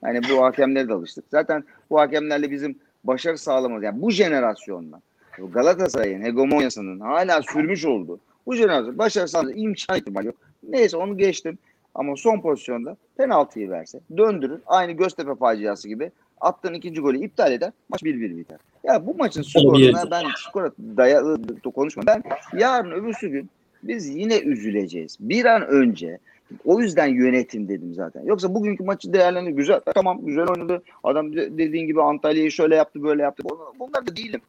Hani 0.00 0.20
bu 0.30 0.42
hakemlere 0.42 0.88
de 0.88 0.92
alıştık. 0.92 1.24
Zaten 1.30 1.64
bu 1.90 2.00
hakemlerle 2.00 2.50
bizim 2.50 2.78
başarı 3.04 3.38
sağlamamız 3.38 3.84
yani 3.84 4.02
bu 4.02 4.10
jenerasyonla 4.10 5.00
Galatasaray'ın 5.38 6.22
hegemonyasının 6.22 7.00
hala 7.00 7.42
sürmüş 7.42 7.84
olduğu 7.84 8.20
bu 8.46 8.54
jenerasyon 8.54 8.98
başarı 8.98 9.28
sağlaması 9.28 9.58
imkan 9.58 9.98
ihtimali 9.98 10.26
yok. 10.26 10.36
Neyse 10.68 10.96
onu 10.96 11.18
geçtim. 11.18 11.58
Ama 11.94 12.16
son 12.16 12.40
pozisyonda 12.40 12.96
penaltıyı 13.16 13.70
verse 13.70 14.00
döndürür. 14.16 14.60
Aynı 14.66 14.92
Göztepe 14.92 15.34
faciası 15.34 15.88
gibi 15.88 16.10
attığın 16.40 16.74
ikinci 16.74 17.00
golü 17.00 17.24
iptal 17.24 17.52
eder. 17.52 17.72
Maç 17.88 18.02
1-1 18.02 18.36
biter. 18.36 18.58
Ya 18.84 19.06
bu 19.06 19.14
maçın 19.14 19.42
skoruna 19.42 20.10
ben 20.10 20.24
skora 20.48 20.70
dayalı 20.96 21.60
konuşma. 21.74 22.02
Ben 22.06 22.22
yarın 22.58 22.90
öbürsü 22.90 23.28
gün 23.28 23.50
biz 23.82 24.08
yine 24.08 24.38
üzüleceğiz. 24.38 25.16
Bir 25.20 25.44
an 25.44 25.66
önce 25.66 26.18
o 26.64 26.80
yüzden 26.80 27.06
yönetim 27.06 27.68
dedim 27.68 27.94
zaten. 27.94 28.24
Yoksa 28.24 28.54
bugünkü 28.54 28.84
maçı 28.84 29.12
değerlendir 29.12 29.50
güzel. 29.50 29.80
Tamam 29.94 30.26
güzel 30.26 30.46
oynadı. 30.48 30.82
Adam 31.04 31.36
de- 31.36 31.58
dediğin 31.58 31.86
gibi 31.86 32.02
Antalya'yı 32.02 32.50
şöyle 32.50 32.76
yaptı 32.76 33.02
böyle 33.02 33.22
yaptı. 33.22 33.42
Bunlar- 33.78 34.06
da 34.06 34.16
değilim. 34.16 34.40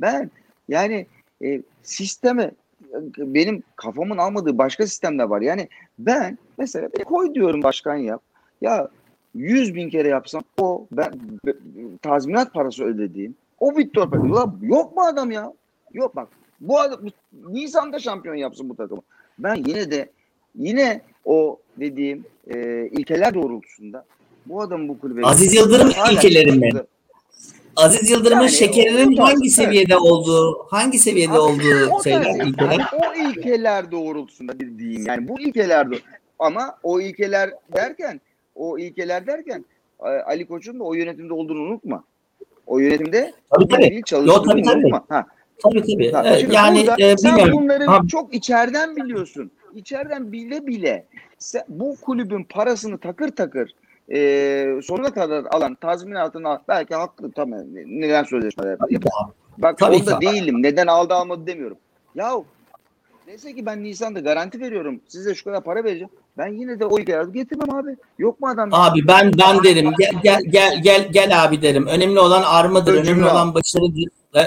Ben 0.00 0.30
yani 0.68 1.06
e, 1.44 1.62
sisteme 1.82 2.50
benim 3.18 3.62
kafamın 3.76 4.18
almadığı 4.18 4.58
başka 4.58 4.86
sistemler 4.86 5.24
var. 5.24 5.40
Yani 5.40 5.68
ben 5.98 6.38
mesela 6.58 6.88
bir 6.98 7.04
koy 7.04 7.34
diyorum 7.34 7.62
başkan 7.62 7.96
yap. 7.96 8.22
Ya 8.60 8.88
100 9.34 9.74
bin 9.74 9.90
kere 9.90 10.08
yapsam 10.08 10.42
o 10.60 10.86
ben 10.92 11.12
be- 11.46 11.54
tazminat 12.02 12.54
parası 12.54 12.84
ödediğim 12.84 13.34
o 13.60 13.76
Victor. 13.76 14.12
Ulan 14.12 14.58
yok 14.62 14.96
mu 14.96 15.02
adam 15.02 15.30
ya? 15.30 15.52
Yok 15.92 16.16
bak. 16.16 16.28
Bu 16.60 16.80
adam 16.80 17.00
Nisan'da 17.48 17.98
şampiyon 17.98 18.34
yapsın 18.34 18.68
bu 18.68 18.76
takımı. 18.76 19.02
Ben 19.38 19.54
yine 19.54 19.90
de 19.90 20.10
yine 20.58 21.00
o 21.24 21.58
dediğim 21.80 22.24
e, 22.54 22.86
ilkeler 22.92 23.34
doğrultusunda 23.34 24.04
bu 24.46 24.62
adam 24.62 24.88
bu 24.88 24.98
kulübe 25.00 25.20
Aziz 25.26 25.54
Yıldırım 25.54 25.90
ilkeleri 26.12 26.52
mi? 26.52 26.70
Aziz 27.76 28.10
Yıldırım'ın 28.10 28.40
Yani 28.42 28.50
şekerinin 28.52 29.16
o- 29.16 29.24
hangi 29.24 29.50
seviyede 29.50 29.96
olduğu, 29.96 30.66
hangi 30.70 30.98
seviyede 30.98 31.32
Abi, 31.32 31.38
olduğu 31.38 32.02
şeyler 32.04 32.46
ilkeler. 32.46 32.90
o 32.92 33.28
ilkeler 33.28 33.90
doğrultusunda 33.92 34.60
bir 34.60 34.78
diyeyim. 34.78 35.04
Yani 35.06 35.28
bu 35.28 35.40
ilkeler 35.40 35.86
doğ- 35.86 36.00
ama 36.38 36.78
o 36.82 37.00
ilkeler 37.00 37.50
derken 37.76 38.20
o 38.54 38.78
ilkeler 38.78 39.26
derken 39.26 39.64
Ali 40.26 40.46
Koç'un 40.46 40.80
da 40.80 40.84
o 40.84 40.94
yönetimde 40.94 41.32
olduğunu 41.34 41.60
unutma. 41.60 42.04
O 42.66 42.78
yönetimde 42.78 43.32
Tabii, 43.50 43.68
tabii. 43.68 44.02
çalıştığını 44.06 44.36
Yo, 44.36 44.42
tabii, 44.42 44.62
tabii. 44.62 44.78
unutma. 44.78 45.04
Ha, 45.08 45.26
Tabii 45.62 45.82
tabii. 45.82 46.12
ha. 46.12 46.22
Evet, 46.26 46.52
yani 46.52 46.78
burada 46.80 46.96
e, 46.98 47.16
sen 47.16 47.36
bilmiyorum. 47.36 47.62
bunları 47.62 47.84
Ha, 47.84 48.00
çok 48.08 48.34
içeriden 48.34 48.96
biliyorsun. 48.96 49.50
İçeriden 49.74 50.32
bile 50.32 50.66
bile 50.66 51.06
sen, 51.38 51.62
bu 51.68 51.96
kulübün 52.00 52.44
parasını 52.44 52.98
takır 52.98 53.28
takır 53.28 53.74
e, 54.12 54.80
sonuna 54.82 55.12
kadar 55.14 55.44
alan 55.50 55.74
tazminatını 55.74 56.58
belki 56.68 56.94
haklı 56.94 57.32
tamam 57.32 57.60
neden 57.74 58.24
yapıyor. 58.90 59.12
Bak 59.58 59.78
Tabii 59.78 59.96
onda 59.96 60.20
değilim. 60.20 60.62
Neden 60.62 60.86
aldı 60.86 61.14
almadı 61.14 61.46
demiyorum. 61.46 61.76
Yahu 62.14 62.44
neyse 63.26 63.54
ki 63.54 63.66
ben 63.66 63.82
Nisan'da 63.82 64.20
garanti 64.20 64.60
veriyorum. 64.60 65.00
Size 65.08 65.34
şu 65.34 65.44
kadar 65.44 65.64
para 65.64 65.84
vereceğim. 65.84 66.10
Ben 66.38 66.46
yine 66.46 66.80
de 66.80 66.86
o 66.86 66.98
ilkeleri 66.98 67.32
getirmem 67.32 67.70
abi. 67.74 67.96
Yok 68.18 68.40
mu 68.40 68.48
adam? 68.48 68.68
Abi 68.72 69.06
ben 69.08 69.32
ben 69.38 69.64
derim 69.64 69.92
gel 69.98 70.12
gel 70.22 70.42
gel 70.50 70.82
gel 70.82 71.08
gel 71.12 71.44
abi 71.44 71.62
derim. 71.62 71.86
Önemli 71.86 72.20
olan 72.20 72.42
armadır, 72.42 72.94
Öncümle 72.94 73.10
önemli 73.10 73.30
olan 73.30 73.54
başarıdır. 73.54 74.04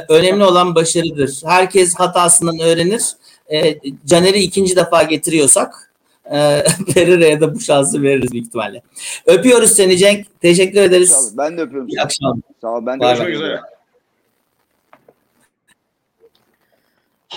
Önemli 0.09 0.43
olan 0.43 0.75
başarıdır. 0.75 1.41
Herkes 1.45 1.95
hatasından 1.95 2.59
öğrenir. 2.59 3.03
E, 3.51 3.77
Caner'i 4.05 4.39
ikinci 4.39 4.75
defa 4.75 5.03
getiriyorsak 5.03 5.87
E, 6.31 6.63
Pereira'ya 6.93 7.41
da 7.41 7.55
bu 7.55 7.59
şansı 7.59 8.01
veririz 8.01 8.31
büyük 8.31 8.47
ihtimalle. 8.47 8.81
Öpüyoruz 9.25 9.71
seni 9.71 9.97
Cenk. 9.97 10.41
Teşekkür 10.41 10.81
ederiz. 10.81 11.09
Sağ 11.09 11.19
ol. 11.19 11.31
Ben 11.37 11.57
de 11.57 11.61
öpüyorum. 11.61 11.89
İyi 11.89 12.01
akşamlar. 12.01 12.37
Sağ 12.61 12.67
ol. 12.67 12.85
Ben 12.85 12.99
de. 12.99 13.05
Görüşmek 13.05 13.35
üzere. 13.35 13.59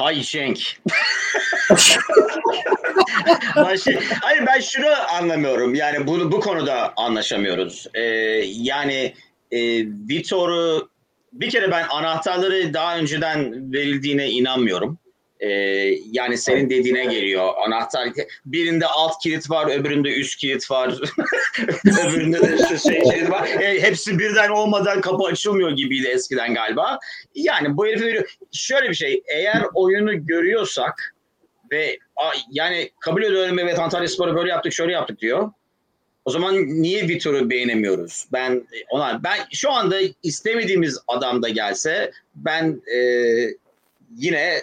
Hay 0.00 0.22
Cenk. 0.22 0.80
Ben 3.56 3.76
şey- 3.76 3.98
hayır 4.22 4.46
ben 4.46 4.60
şunu 4.60 4.88
anlamıyorum. 5.12 5.74
Yani 5.74 6.06
bunu 6.06 6.32
bu 6.32 6.40
konuda 6.40 6.92
anlaşamıyoruz. 6.96 7.86
Ee, 7.94 8.00
yani 8.46 9.14
e, 9.50 9.58
Vitor'u 9.86 10.90
bir 11.32 11.50
kere 11.50 11.70
ben 11.70 11.86
anahtarları 11.90 12.74
daha 12.74 12.98
önceden 12.98 13.72
verildiğine 13.72 14.30
inanmıyorum. 14.30 14.98
Ee, 15.40 15.48
yani 16.10 16.38
senin 16.38 16.70
dediğine 16.70 17.04
geliyor. 17.04 17.52
Anahtar 17.66 18.08
birinde 18.44 18.86
alt 18.86 19.22
kilit 19.22 19.50
var, 19.50 19.78
öbüründe 19.78 20.14
üst 20.14 20.36
kilit 20.36 20.70
var. 20.70 20.94
öbüründe 21.84 22.40
de 22.42 22.56
işte 22.56 22.78
şey 22.78 23.02
kilit 23.02 23.30
var. 23.30 23.48
E, 23.48 23.82
hepsi 23.82 24.18
birden 24.18 24.48
olmadan 24.48 25.00
kapı 25.00 25.24
açılmıyor 25.24 25.70
gibiydi 25.70 26.08
eskiden 26.08 26.54
galiba. 26.54 26.98
Yani 27.34 27.76
bu 27.76 27.86
herifi 27.86 28.04
veriyor. 28.04 28.36
Şöyle 28.52 28.88
bir 28.88 28.94
şey, 28.94 29.22
eğer 29.26 29.62
oyunu 29.74 30.26
görüyorsak 30.26 31.14
ve 31.72 31.98
a, 32.16 32.30
yani 32.50 32.90
kabul 33.00 33.22
ediyorum 33.22 33.58
evet 33.58 33.78
Antalya 33.78 34.08
Spor'u 34.08 34.36
böyle 34.36 34.50
yaptık, 34.50 34.72
şöyle 34.72 34.92
yaptık 34.92 35.20
diyor. 35.20 35.50
O 36.24 36.30
zaman 36.30 36.54
niye 36.56 37.08
Vitor'u 37.08 37.50
beğenemiyoruz? 37.50 38.26
Ben 38.32 38.66
ona 38.90 39.24
ben 39.24 39.38
şu 39.52 39.70
anda 39.70 39.96
istemediğimiz 40.22 40.98
adam 41.08 41.42
da 41.42 41.48
gelse 41.48 42.12
ben 42.34 42.82
e, 42.94 42.98
yine 44.16 44.60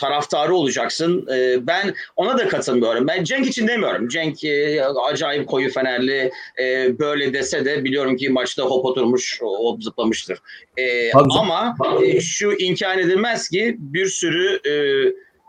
taraftarı 0.00 0.54
olacaksın. 0.54 1.26
E, 1.34 1.66
ben 1.66 1.94
ona 2.16 2.38
da 2.38 2.48
katılmıyorum. 2.48 3.06
Ben 3.06 3.24
Cenk 3.24 3.46
için 3.46 3.68
demiyorum. 3.68 4.08
Cenk 4.08 4.44
e, 4.44 4.84
acayip 4.84 5.48
koyu 5.48 5.70
Fenerli 5.70 6.30
e, 6.62 6.98
böyle 6.98 7.32
dese 7.32 7.64
de 7.64 7.84
biliyorum 7.84 8.16
ki 8.16 8.28
maçta 8.28 8.62
hop 8.62 8.84
oturmuş, 8.84 9.40
hop 9.42 9.82
zıplamıştır. 9.82 10.38
E, 10.76 11.12
ama 11.12 11.76
e, 12.04 12.20
şu 12.20 12.52
imkan 12.58 12.98
edilmez 12.98 13.48
ki 13.48 13.76
bir 13.78 14.06
sürü 14.06 14.60
e, 14.70 14.74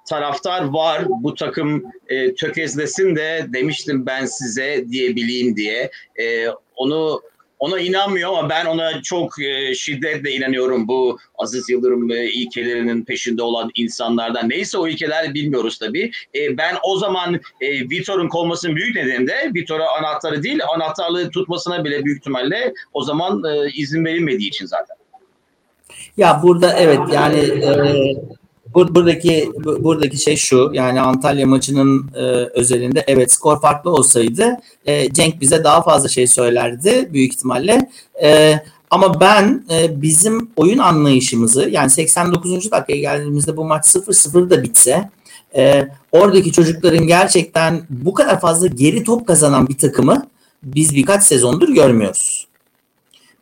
taraftar 0.09 0.63
var 0.63 1.03
bu 1.07 1.35
takım 1.35 1.83
e, 2.07 2.33
tökezlesin 2.33 3.15
de 3.15 3.45
demiştim 3.47 4.05
ben 4.05 4.25
size 4.25 4.85
diyebileyim 4.89 5.55
diye. 5.55 5.91
E, 6.21 6.47
onu 6.75 7.21
ona 7.59 7.79
inanmıyor 7.79 8.29
ama 8.29 8.49
ben 8.49 8.65
ona 8.65 9.01
çok 9.01 9.41
e, 9.41 9.75
şiddetle 9.75 10.31
inanıyorum 10.31 10.87
bu 10.87 11.19
Aziz 11.37 11.69
Yıldırım 11.69 12.11
e, 12.11 12.25
ilkelerinin 12.25 13.05
peşinde 13.05 13.43
olan 13.43 13.71
insanlardan. 13.75 14.49
Neyse 14.49 14.77
o 14.77 14.87
ilkeler 14.87 15.33
bilmiyoruz 15.33 15.77
tabii. 15.77 16.11
E, 16.35 16.57
ben 16.57 16.75
o 16.83 16.97
zaman 16.97 17.39
e, 17.61 17.89
Vitor'un 17.89 18.27
konmasının 18.27 18.75
büyük 18.75 18.95
nedeni 18.95 19.27
de 19.27 19.51
Vitor'a 19.55 19.97
anahtarı 19.97 20.43
değil 20.43 20.59
anahtarlığı 20.75 21.29
tutmasına 21.29 21.85
bile 21.85 22.05
büyük 22.05 22.19
ihtimalle 22.19 22.73
o 22.93 23.03
zaman 23.03 23.43
e, 23.43 23.71
izin 23.71 24.05
verilmediği 24.05 24.49
için 24.49 24.65
zaten. 24.65 24.95
Ya 26.17 26.39
burada 26.43 26.73
evet 26.73 26.99
yani 27.13 27.37
e, 27.37 28.15
buradaki 28.73 29.51
bu- 29.55 29.83
buradaki 29.83 30.17
şey 30.17 30.35
şu 30.35 30.71
yani 30.73 31.01
Antalya 31.01 31.47
maçının 31.47 32.11
e, 32.15 32.19
özelinde 32.59 33.03
evet 33.07 33.31
skor 33.31 33.61
farklı 33.61 33.91
olsaydı 33.91 34.57
e, 34.85 35.13
Cenk 35.13 35.41
bize 35.41 35.63
daha 35.63 35.81
fazla 35.81 36.09
şey 36.09 36.27
söylerdi 36.27 37.09
büyük 37.13 37.33
ihtimalle. 37.33 37.89
E, 38.23 38.59
ama 38.91 39.19
ben 39.19 39.65
e, 39.71 40.01
bizim 40.01 40.49
oyun 40.55 40.77
anlayışımızı 40.77 41.69
yani 41.69 41.89
89. 41.89 42.71
dakikaya 42.71 42.99
geldiğimizde 42.99 43.57
bu 43.57 43.65
maç 43.65 43.85
0-0 43.85 44.49
da 44.49 44.63
bitse 44.63 45.09
e, 45.55 45.87
oradaki 46.11 46.51
çocukların 46.51 47.07
gerçekten 47.07 47.81
bu 47.89 48.13
kadar 48.13 48.39
fazla 48.41 48.67
geri 48.67 49.03
top 49.03 49.27
kazanan 49.27 49.67
bir 49.67 49.77
takımı 49.77 50.27
biz 50.63 50.95
birkaç 50.95 51.23
sezondur 51.23 51.69
görmüyoruz 51.69 52.49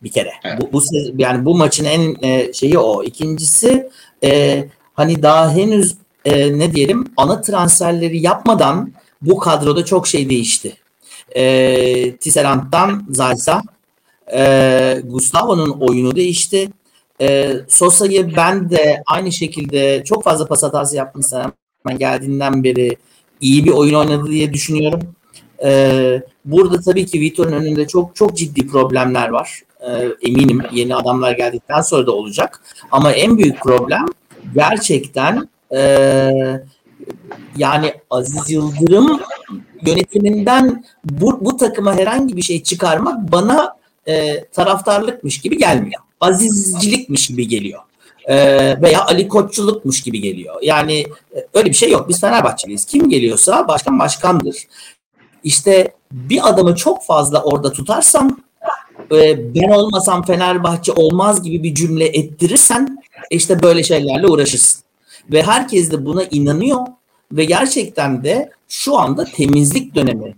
bir 0.04 0.10
kere. 0.10 0.32
Evet. 0.44 0.62
Bu, 0.62 0.74
bu 0.74 0.84
yani 1.18 1.46
bu 1.46 1.58
maçın 1.58 1.86
en 1.86 2.16
e, 2.22 2.54
şeyi 2.54 2.78
o. 2.78 3.04
İkincisi 3.04 3.90
e, 4.24 4.64
hani 4.98 5.24
daha 5.24 5.52
henüz 5.56 5.96
e, 6.26 6.60
ne 6.60 6.74
diyelim 6.74 7.06
ana 7.18 7.42
transferleri 7.42 8.22
yapmadan 8.22 8.94
bu 9.22 9.38
kadroda 9.38 9.86
çok 9.86 10.08
şey 10.08 10.30
değişti. 10.30 10.78
E, 11.36 12.16
Tisserant'tan 12.16 13.06
Zaysa 13.10 13.62
e, 14.34 15.02
Gustavo'nun 15.04 15.70
oyunu 15.70 16.16
değişti. 16.16 16.70
E, 17.22 17.54
Sosa'yı 17.68 18.36
ben 18.36 18.70
de 18.70 19.04
aynı 19.06 19.32
şekilde 19.32 20.04
çok 20.04 20.24
fazla 20.24 20.48
pas 20.48 20.64
hatası 20.64 20.96
yapmışsa 20.96 21.52
hemen 21.84 22.00
geldiğinden 22.00 22.64
beri 22.64 22.98
iyi 23.42 23.66
bir 23.66 23.72
oyun 23.72 23.94
oynadı 23.94 24.32
diye 24.32 24.54
düşünüyorum. 24.54 25.02
E, 25.64 26.22
burada 26.46 26.82
tabii 26.82 27.06
ki 27.06 27.20
Vitor'un 27.20 27.52
önünde 27.52 27.88
çok 27.88 28.16
çok 28.16 28.38
ciddi 28.38 28.68
problemler 28.68 29.30
var. 29.30 29.62
E, 29.80 30.08
eminim 30.30 30.62
yeni 30.72 30.96
adamlar 30.96 31.32
geldikten 31.32 31.82
sonra 31.82 32.08
da 32.08 32.12
olacak. 32.12 32.62
Ama 32.92 33.12
en 33.12 33.38
büyük 33.38 33.62
problem 33.62 34.06
gerçekten 34.56 35.50
e, 35.76 35.82
yani 37.58 37.94
Aziz 38.10 38.50
Yıldırım 38.50 39.22
yönetiminden 39.86 40.86
bu, 41.06 41.46
bu 41.46 41.58
takıma 41.58 41.96
herhangi 41.96 42.38
bir 42.38 42.42
şey 42.42 42.64
çıkarmak 42.64 43.32
bana 43.32 43.76
e, 44.08 44.46
taraftarlıkmış 44.46 45.42
gibi 45.42 45.58
gelmiyor. 45.58 46.02
Azizcilikmiş 46.22 47.28
gibi 47.28 47.48
geliyor. 47.48 47.82
E, 48.26 48.36
veya 48.82 49.06
Ali 49.06 49.28
Koççulukmuş 49.28 50.02
gibi 50.02 50.22
geliyor. 50.22 50.56
Yani 50.62 51.06
e, 51.36 51.48
öyle 51.54 51.70
bir 51.70 51.76
şey 51.76 51.92
yok. 51.92 52.10
Biz 52.10 52.22
Fenerbahçeliyiz. 52.22 52.86
Kim 52.86 53.10
geliyorsa 53.10 53.68
başkan 53.68 54.00
başkandır. 54.00 54.56
İşte 55.44 55.96
bir 56.12 56.50
adamı 56.50 56.76
çok 56.76 57.06
fazla 57.06 57.44
orada 57.44 57.72
tutarsam 57.72 58.40
e, 59.12 59.56
ben 59.56 59.70
olmasam 59.70 60.26
Fenerbahçe 60.26 60.92
olmaz 60.92 61.44
gibi 61.44 61.64
bir 61.64 61.76
cümle 61.76 62.06
ettirirsen 62.06 63.04
işte 63.30 63.64
böyle 63.64 63.84
şeylerle 63.84 64.28
uğraşırsın. 64.28 64.84
Ve 65.32 65.44
herkes 65.44 65.92
de 65.92 66.06
buna 66.06 66.24
inanıyor 66.24 66.80
ve 67.32 67.46
gerçekten 67.46 68.24
de 68.24 68.50
şu 68.68 68.98
anda 68.98 69.26
temizlik 69.26 69.96
dönemi. 69.96 70.36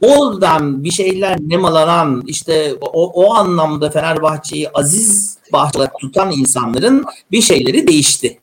Oradan 0.00 0.84
bir 0.84 0.90
şeyler 0.90 1.38
nemalanan 1.40 2.22
işte 2.26 2.74
o, 2.80 3.24
o 3.24 3.34
anlamda 3.34 3.90
Fenerbahçe'yi 3.90 4.68
aziz 4.70 5.38
bahçe 5.52 5.78
olarak 5.78 5.98
tutan 6.00 6.32
insanların 6.32 7.04
bir 7.32 7.40
şeyleri 7.40 7.86
değişti. 7.86 8.40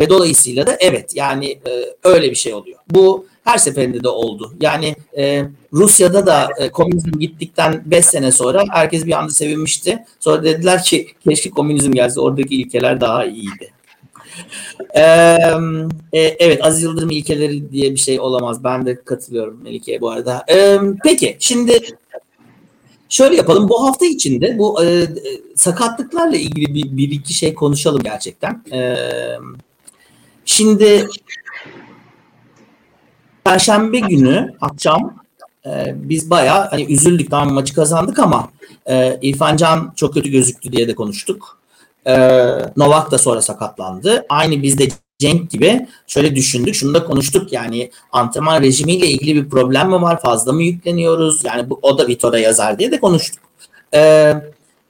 Ve 0.00 0.10
dolayısıyla 0.10 0.66
da 0.66 0.76
evet 0.80 1.16
yani 1.16 1.50
e, 1.50 1.86
öyle 2.04 2.30
bir 2.30 2.36
şey 2.36 2.54
oluyor. 2.54 2.78
Bu 2.90 3.26
her 3.46 3.58
seferinde 3.58 4.02
de 4.02 4.08
oldu. 4.08 4.54
Yani 4.60 4.96
e, 5.18 5.44
Rusya'da 5.72 6.26
da 6.26 6.48
e, 6.58 6.68
komünizm 6.68 7.18
gittikten 7.18 7.82
5 7.86 8.06
sene 8.06 8.32
sonra 8.32 8.64
herkes 8.70 9.06
bir 9.06 9.12
anda 9.12 9.32
sevinmişti. 9.32 10.04
Sonra 10.20 10.44
dediler 10.44 10.82
ki 10.82 11.06
keşke 11.28 11.50
komünizm 11.50 11.92
gelse 11.92 12.20
oradaki 12.20 12.54
ilkeler 12.54 13.00
daha 13.00 13.24
iyiydi. 13.24 13.72
Ee, 14.96 15.02
e, 16.12 16.20
evet 16.20 16.64
Aziz 16.64 16.82
Yıldırım 16.82 17.10
ilkeleri 17.10 17.72
diye 17.72 17.90
bir 17.90 17.96
şey 17.96 18.20
olamaz. 18.20 18.64
Ben 18.64 18.86
de 18.86 19.04
katılıyorum 19.04 19.60
Melike'ye 19.62 20.00
bu 20.00 20.10
arada. 20.10 20.44
Ee, 20.50 20.78
peki 21.04 21.36
şimdi 21.40 21.78
şöyle 23.08 23.36
yapalım. 23.36 23.68
Bu 23.68 23.86
hafta 23.86 24.06
içinde 24.06 24.58
bu 24.58 24.84
e, 24.84 24.86
e, 24.86 25.08
sakatlıklarla 25.54 26.36
ilgili 26.36 26.74
bir, 26.74 26.96
bir 26.96 27.10
iki 27.10 27.34
şey 27.34 27.54
konuşalım 27.54 28.02
gerçekten. 28.02 28.62
Ee, 28.72 28.96
şimdi 30.44 31.06
Perşembe 33.46 33.98
günü 33.98 34.54
akşam 34.60 35.14
e, 35.66 35.94
biz 35.94 36.30
bayağı 36.30 36.68
hani 36.70 36.84
üzüldük 36.92 37.30
tamam 37.30 37.54
maçı 37.54 37.74
kazandık 37.74 38.18
ama 38.18 38.48
e, 38.86 39.18
İrfan 39.22 39.56
Can 39.56 39.92
çok 39.96 40.14
kötü 40.14 40.30
gözüktü 40.30 40.72
diye 40.72 40.88
de 40.88 40.94
konuştuk. 40.94 41.58
E, 42.06 42.16
Novak 42.76 43.10
da 43.10 43.18
sonra 43.18 43.42
sakatlandı. 43.42 44.26
Aynı 44.28 44.62
biz 44.62 44.78
de 44.78 44.88
Cenk 45.18 45.50
gibi 45.50 45.86
şöyle 46.06 46.36
düşündük. 46.36 46.74
Şunu 46.74 46.94
da 46.94 47.04
konuştuk 47.04 47.52
yani 47.52 47.90
antrenman 48.12 48.62
rejimiyle 48.62 49.06
ilgili 49.06 49.44
bir 49.44 49.50
problem 49.50 49.88
mi 49.88 50.02
var? 50.02 50.20
Fazla 50.20 50.52
mı 50.52 50.62
yükleniyoruz? 50.62 51.44
Yani 51.44 51.70
bu, 51.70 51.78
o 51.82 51.98
da 51.98 52.06
Vitor'a 52.06 52.38
yazar 52.38 52.78
diye 52.78 52.90
de 52.90 53.00
konuştuk. 53.00 53.42
E, 53.94 54.32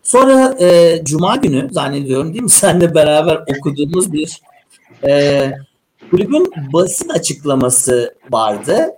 sonra 0.03 0.57
e, 0.61 1.01
Cuma 1.05 1.37
günü 1.37 1.69
zannediyorum 1.73 2.33
değil 2.33 2.43
mi? 2.43 2.51
Senle 2.51 2.95
beraber 2.95 3.41
okuduğumuz 3.59 4.13
bir 4.13 4.41
e, 5.05 5.53
kulübün 6.11 6.53
basın 6.73 7.09
açıklaması 7.09 8.15
vardı. 8.31 8.91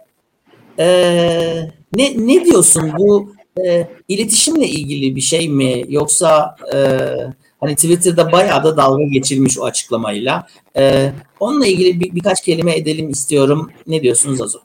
Ee, 0.79 1.71
ne 1.97 2.27
ne 2.27 2.45
diyorsun 2.45 2.93
bu 2.99 3.33
e, 3.67 3.89
iletişimle 4.09 4.67
ilgili 4.67 5.17
bir 5.17 5.21
şey 5.21 5.49
mi 5.49 5.85
yoksa 5.89 6.57
e, 6.75 6.79
hani 7.61 7.75
Twitter'da 7.75 8.33
bayağı 8.33 8.65
da 8.65 8.77
dalga 8.77 9.05
geçilmiş 9.05 9.59
o 9.59 9.65
açıklamayla. 9.65 10.47
E, 10.77 11.13
onunla 11.41 11.67
ilgili 11.67 12.01
bir, 12.01 12.15
birkaç 12.15 12.45
kelime 12.45 12.77
edelim 12.77 13.11
istiyorum. 13.11 13.71
Ne 13.87 14.03
diyorsunuz 14.03 14.43
Azo? 14.43 14.59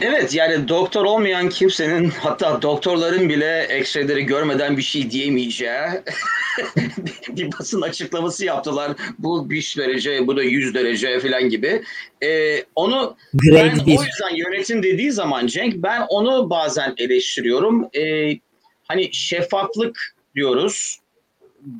Evet 0.00 0.34
yani 0.34 0.68
doktor 0.68 1.04
olmayan 1.04 1.48
kimsenin 1.48 2.10
hatta 2.10 2.62
doktorların 2.62 3.28
bile 3.28 3.78
X-ray'leri 3.80 4.26
görmeden 4.26 4.76
bir 4.76 4.82
şey 4.82 5.10
diyemeyeceği 5.10 5.88
bir 7.28 7.52
basın 7.52 7.80
açıklaması 7.80 8.44
yaptılar. 8.44 8.92
Bu 9.18 9.50
5 9.50 9.78
derece, 9.78 10.26
bu 10.26 10.36
da 10.36 10.42
100 10.42 10.74
derece 10.74 11.20
falan 11.20 11.48
gibi. 11.48 11.82
Ee, 12.22 12.64
onu 12.74 13.16
Grade 13.34 13.56
ben 13.56 13.86
bir. 13.86 13.98
o 13.98 14.02
yüzden 14.02 14.36
yönetim 14.36 14.82
dediği 14.82 15.12
zaman 15.12 15.46
Cenk 15.46 15.74
ben 15.74 16.06
onu 16.08 16.50
bazen 16.50 16.94
eleştiriyorum. 16.98 17.88
Ee, 17.96 18.32
hani 18.88 19.08
şeffaflık 19.12 20.14
diyoruz. 20.34 20.98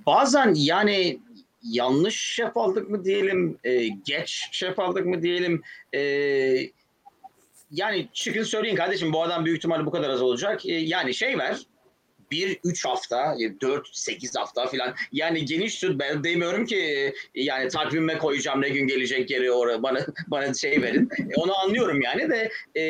Bazen 0.07 0.55
yani 0.57 1.19
yanlış 1.63 2.17
şeffaflık 2.17 2.91
mı 2.91 3.05
diyelim, 3.05 3.59
e, 3.65 3.89
geç 3.89 4.49
şeffaflık 4.53 5.07
mı 5.07 5.23
diyelim, 5.23 5.63
e, 5.95 6.01
yani 7.71 8.09
çıkın 8.13 8.43
söyleyin 8.43 8.77
kardeşim 8.77 9.13
bu 9.13 9.23
adam 9.23 9.45
büyük 9.45 9.59
ihtimalle 9.59 9.87
bu 9.87 9.91
kadar 9.91 10.11
az 10.11 10.23
olacak. 10.23 10.67
E, 10.67 10.73
yani 10.73 11.15
şey 11.15 11.39
ver, 11.39 11.57
bir 12.31 12.59
üç 12.65 12.85
hafta, 12.85 13.35
e, 13.35 13.61
dört 13.61 13.89
sekiz 13.93 14.37
hafta 14.37 14.67
falan. 14.67 14.95
Yani 15.13 15.45
geniş 15.45 15.81
tut. 15.81 15.99
Ben 15.99 16.25
demiyorum 16.25 16.67
ki 16.67 17.13
e, 17.35 17.43
yani 17.43 17.69
takvime 17.69 18.19
koyacağım 18.19 18.61
ne 18.61 18.69
gün 18.69 18.87
gelecek 18.87 19.29
geri 19.29 19.53
oraya 19.53 19.83
bana 19.83 20.01
bana 20.27 20.55
şey 20.55 20.83
verin. 20.83 21.09
E, 21.19 21.35
onu 21.37 21.59
anlıyorum 21.59 22.01
yani 22.01 22.31
de 22.31 22.51
e, 22.77 22.83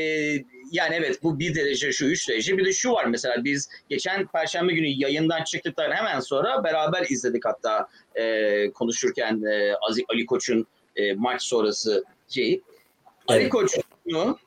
yani 0.73 0.95
evet 0.95 1.23
bu 1.23 1.39
bir 1.39 1.55
derece 1.55 1.93
şu 1.93 2.07
üç 2.07 2.29
derece. 2.29 2.59
Bir 2.59 2.65
de 2.65 2.73
şu 2.73 2.93
var 2.93 3.05
mesela 3.05 3.45
biz 3.45 3.69
geçen 3.89 4.27
Perşembe 4.27 4.73
günü 4.73 4.87
yayından 4.87 5.45
çıktıktan 5.45 5.91
hemen 5.91 6.21
sonra 6.21 6.65
beraber 6.65 7.07
izledik 7.09 7.45
hatta 7.45 7.89
e, 8.15 8.71
konuşurken 8.71 9.43
e, 9.43 9.75
Ali 10.09 10.27
Koç'un 10.27 10.67
e, 10.97 11.15
maç 11.15 11.43
sonrası 11.43 12.05
şeyi. 12.29 12.63
Ali 13.29 13.41
Evet. 13.41 13.51
Koç 13.51 13.77
bunu 14.07 14.39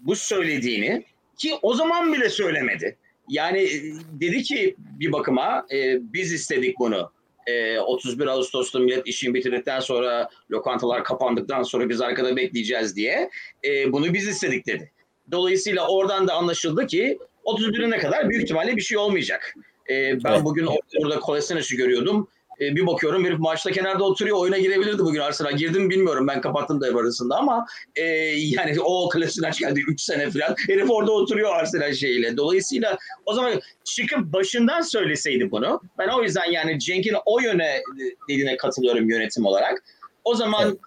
bu 0.00 0.16
söylediğini 0.16 1.04
ki 1.36 1.54
o 1.62 1.74
zaman 1.74 2.12
bile 2.12 2.30
söylemedi. 2.30 2.96
Yani 3.28 3.58
e, 3.58 3.80
dedi 4.20 4.42
ki 4.42 4.76
bir 4.78 5.12
bakıma 5.12 5.66
e, 5.72 5.98
biz 6.12 6.32
istedik 6.32 6.78
bunu. 6.78 7.12
E, 7.46 7.78
31 7.78 8.26
Ağustos'ta 8.26 8.78
millet 8.78 9.06
işini 9.06 9.34
bitirdikten 9.34 9.80
sonra 9.80 10.28
lokantalar 10.50 11.04
kapandıktan 11.04 11.62
sonra 11.62 11.88
biz 11.88 12.00
arkada 12.00 12.36
bekleyeceğiz 12.36 12.96
diye 12.96 13.30
e, 13.64 13.92
bunu 13.92 14.14
biz 14.14 14.28
istedik 14.28 14.66
dedi. 14.66 14.92
Dolayısıyla 15.30 15.88
oradan 15.88 16.28
da 16.28 16.34
anlaşıldı 16.34 16.86
ki 16.86 17.18
31'ine 17.44 17.98
kadar 17.98 18.28
büyük 18.28 18.42
ihtimalle 18.42 18.76
bir 18.76 18.82
şey 18.82 18.98
olmayacak. 18.98 19.54
E, 19.90 20.24
ben 20.24 20.32
Evet. 20.32 20.44
bugün 20.44 20.68
orada 21.02 21.20
Kolasinaç'ı 21.20 21.76
görüyordum. 21.76 22.28
E, 22.60 22.76
bir 22.76 22.86
bakıyorum 22.86 23.24
herif 23.24 23.38
maçta 23.38 23.70
kenarda 23.70 24.04
oturuyor 24.04 24.36
oyuna 24.36 24.58
girebilirdi 24.58 24.98
bugün 24.98 25.20
Arsenal. 25.20 25.52
Girdi 25.52 25.78
mi 25.78 25.90
bilmiyorum 25.90 26.26
ben 26.26 26.40
kapattım 26.40 26.80
devre 26.80 26.98
arasında 26.98 27.36
ama 27.36 27.66
e, 27.96 28.02
yani 28.36 28.80
o 28.80 29.08
Kolasinaç 29.08 29.58
geldi 29.58 29.82
3 29.88 30.00
sene 30.00 30.30
falan. 30.30 30.54
Herif 30.66 30.90
orada 30.90 31.12
oturuyor 31.12 31.56
Arsenal 31.56 31.92
şeyiyle. 31.92 32.36
Dolayısıyla 32.36 32.98
o 33.26 33.34
zaman 33.34 33.60
çıkıp 33.84 34.32
başından 34.32 34.80
söyleseydi 34.80 35.50
bunu. 35.50 35.80
Ben 35.98 36.08
o 36.08 36.22
yüzden 36.22 36.50
yani 36.50 36.78
Cenk'in 36.78 37.16
o 37.26 37.40
yöne 37.40 37.82
dediğine 38.28 38.56
katılıyorum 38.56 39.10
yönetim 39.10 39.46
olarak. 39.46 39.82
O 40.24 40.34
zaman 40.34 40.78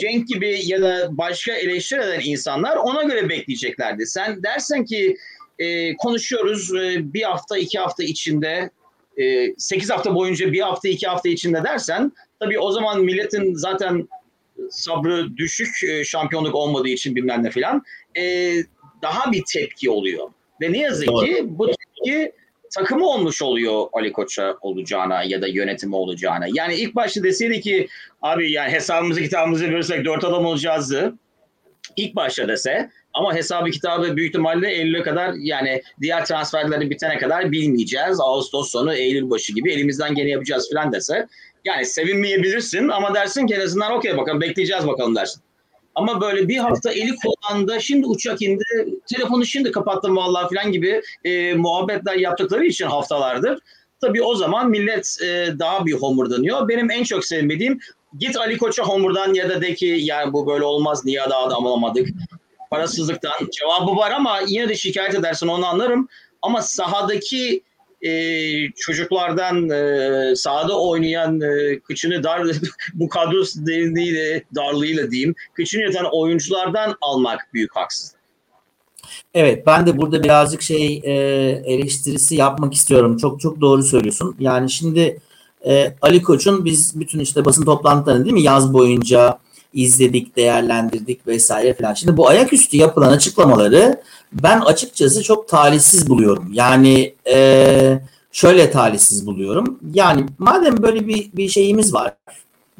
Cenk 0.00 0.28
gibi 0.28 0.60
ya 0.64 0.82
da 0.82 1.08
başka 1.10 1.52
eleştiri 1.52 2.00
eden 2.00 2.20
insanlar 2.24 2.76
ona 2.76 3.02
göre 3.02 3.28
bekleyeceklerdi. 3.28 4.06
Sen 4.06 4.42
dersen 4.42 4.84
ki 4.84 5.16
e, 5.58 5.96
konuşuyoruz 5.96 6.74
e, 6.74 7.12
bir 7.14 7.22
hafta 7.22 7.58
iki 7.58 7.78
hafta 7.78 8.04
içinde 8.04 8.70
e, 9.20 9.54
8 9.58 9.90
hafta 9.90 10.14
boyunca 10.14 10.52
bir 10.52 10.60
hafta 10.60 10.88
iki 10.88 11.06
hafta 11.06 11.28
içinde 11.28 11.64
dersen 11.64 12.12
tabii 12.40 12.58
o 12.58 12.72
zaman 12.72 13.04
milletin 13.04 13.54
zaten 13.54 14.08
sabrı 14.70 15.36
düşük 15.36 15.84
e, 15.88 16.04
şampiyonluk 16.04 16.54
olmadığı 16.54 16.88
için 16.88 17.16
bilmem 17.16 17.44
ne 17.44 17.50
filan 17.50 17.82
e, 18.16 18.54
daha 19.02 19.32
bir 19.32 19.42
tepki 19.52 19.90
oluyor. 19.90 20.28
Ve 20.60 20.72
ne 20.72 20.78
yazık 20.78 21.08
Doğru. 21.08 21.26
ki 21.26 21.44
bu 21.46 21.66
tepki 21.66 22.32
takımı 22.74 23.06
olmuş 23.06 23.42
oluyor 23.42 23.86
Ali 23.92 24.12
Koç'a 24.12 24.56
olacağına 24.60 25.22
ya 25.22 25.42
da 25.42 25.46
yönetimi 25.46 25.96
olacağına. 25.96 26.46
Yani 26.54 26.74
ilk 26.74 26.94
başta 26.94 27.22
deseydi 27.22 27.60
ki 27.60 27.88
abi 28.22 28.52
yani 28.52 28.72
hesabımızı 28.72 29.22
kitabımızı 29.22 29.64
verirsek 29.64 30.04
dört 30.04 30.24
adam 30.24 30.46
olacağızdı. 30.46 31.14
İlk 31.96 32.16
başta 32.16 32.48
dese 32.48 32.90
ama 33.14 33.34
hesabı 33.34 33.70
kitabı 33.70 34.16
büyük 34.16 34.28
ihtimalle 34.28 34.72
Eylül'e 34.72 35.02
kadar 35.02 35.34
yani 35.38 35.82
diğer 36.00 36.26
transferlerin 36.26 36.90
bitene 36.90 37.18
kadar 37.18 37.52
bilmeyeceğiz. 37.52 38.20
Ağustos 38.20 38.70
sonu, 38.70 38.94
Eylül 38.94 39.30
başı 39.30 39.54
gibi 39.54 39.72
elimizden 39.72 40.14
gene 40.14 40.28
yapacağız 40.28 40.70
falan 40.74 40.92
dese. 40.92 41.28
Yani 41.64 41.86
sevinmeyebilirsin 41.86 42.88
ama 42.88 43.14
dersin 43.14 43.46
ki 43.46 43.54
en 43.54 43.60
azından 43.60 43.92
okey 43.92 44.16
bakalım 44.16 44.40
bekleyeceğiz 44.40 44.86
bakalım 44.86 45.16
dersin. 45.16 45.42
Ama 45.94 46.20
böyle 46.20 46.48
bir 46.48 46.56
hafta 46.56 46.92
eli 46.92 47.10
kulağında 47.16 47.80
şimdi 47.80 48.06
uçak 48.06 48.42
indi 48.42 48.64
telefonu 49.06 49.46
şimdi 49.46 49.72
kapattım 49.72 50.16
vallahi 50.16 50.54
falan 50.54 50.72
gibi 50.72 51.02
e, 51.24 51.54
muhabbetler 51.54 52.14
yaptıkları 52.14 52.64
için 52.64 52.86
haftalardır. 52.86 53.58
Tabii 54.00 54.22
o 54.22 54.34
zaman 54.34 54.70
millet 54.70 55.18
e, 55.22 55.58
daha 55.58 55.86
bir 55.86 55.92
homurdanıyor. 55.92 56.68
Benim 56.68 56.90
en 56.90 57.04
çok 57.04 57.24
sevmediğim 57.24 57.78
git 58.18 58.36
Ali 58.36 58.58
Koç'a 58.58 58.82
homurdan 58.82 59.34
ya 59.34 59.48
da 59.48 59.62
de 59.62 59.74
ki 59.74 59.98
yani 60.00 60.32
bu 60.32 60.46
böyle 60.46 60.64
olmaz 60.64 61.04
niye 61.04 61.20
daha 61.30 61.44
adam 61.46 61.66
alamadık. 61.66 62.08
Parasızlıktan 62.70 63.32
cevabı 63.58 63.96
var 63.96 64.10
ama 64.10 64.40
yine 64.46 64.68
de 64.68 64.76
şikayet 64.76 65.14
edersin 65.14 65.48
onu 65.48 65.66
anlarım. 65.66 66.08
Ama 66.42 66.62
sahadaki 66.62 67.62
e, 68.02 68.12
çocuklardan 68.76 69.70
e, 69.70 70.36
sahada 70.36 70.80
oynayan 70.80 71.40
e, 71.40 71.78
kıçını 71.80 72.22
dar 72.22 72.42
bu 72.94 73.08
kadro 73.08 73.44
derinliğiyle 73.54 74.44
darlığıyla 74.54 75.10
diyeyim 75.10 75.34
kıçını 75.54 75.82
yatan 75.82 76.06
oyunculardan 76.12 76.96
almak 77.00 77.48
büyük 77.54 77.76
haksızlık. 77.76 78.20
Evet 79.34 79.66
ben 79.66 79.86
de 79.86 79.98
burada 79.98 80.24
birazcık 80.24 80.62
şey 80.62 81.00
e, 81.04 81.12
eleştirisi 81.64 82.34
yapmak 82.34 82.74
istiyorum. 82.74 83.16
Çok 83.16 83.40
çok 83.40 83.60
doğru 83.60 83.82
söylüyorsun. 83.82 84.36
Yani 84.38 84.70
şimdi 84.70 85.20
e, 85.66 85.94
Ali 86.02 86.22
Koç'un 86.22 86.64
biz 86.64 87.00
bütün 87.00 87.20
işte 87.20 87.44
basın 87.44 87.64
toplantılarını 87.64 88.24
değil 88.24 88.34
mi 88.34 88.42
yaz 88.42 88.72
boyunca 88.72 89.38
izledik, 89.74 90.36
değerlendirdik 90.36 91.26
vesaire 91.26 91.74
falan. 91.74 91.94
Şimdi 91.94 92.16
bu 92.16 92.28
ayaküstü 92.28 92.76
yapılan 92.76 93.12
açıklamaları 93.12 94.02
ben 94.32 94.60
açıkçası 94.60 95.22
çok 95.22 95.48
talihsiz 95.48 96.08
buluyorum. 96.08 96.50
Yani 96.52 97.14
e, 97.30 98.00
şöyle 98.32 98.70
talihsiz 98.70 99.26
buluyorum. 99.26 99.78
Yani 99.94 100.26
madem 100.38 100.82
böyle 100.82 101.08
bir, 101.08 101.30
bir 101.32 101.48
şeyimiz 101.48 101.94
var 101.94 102.14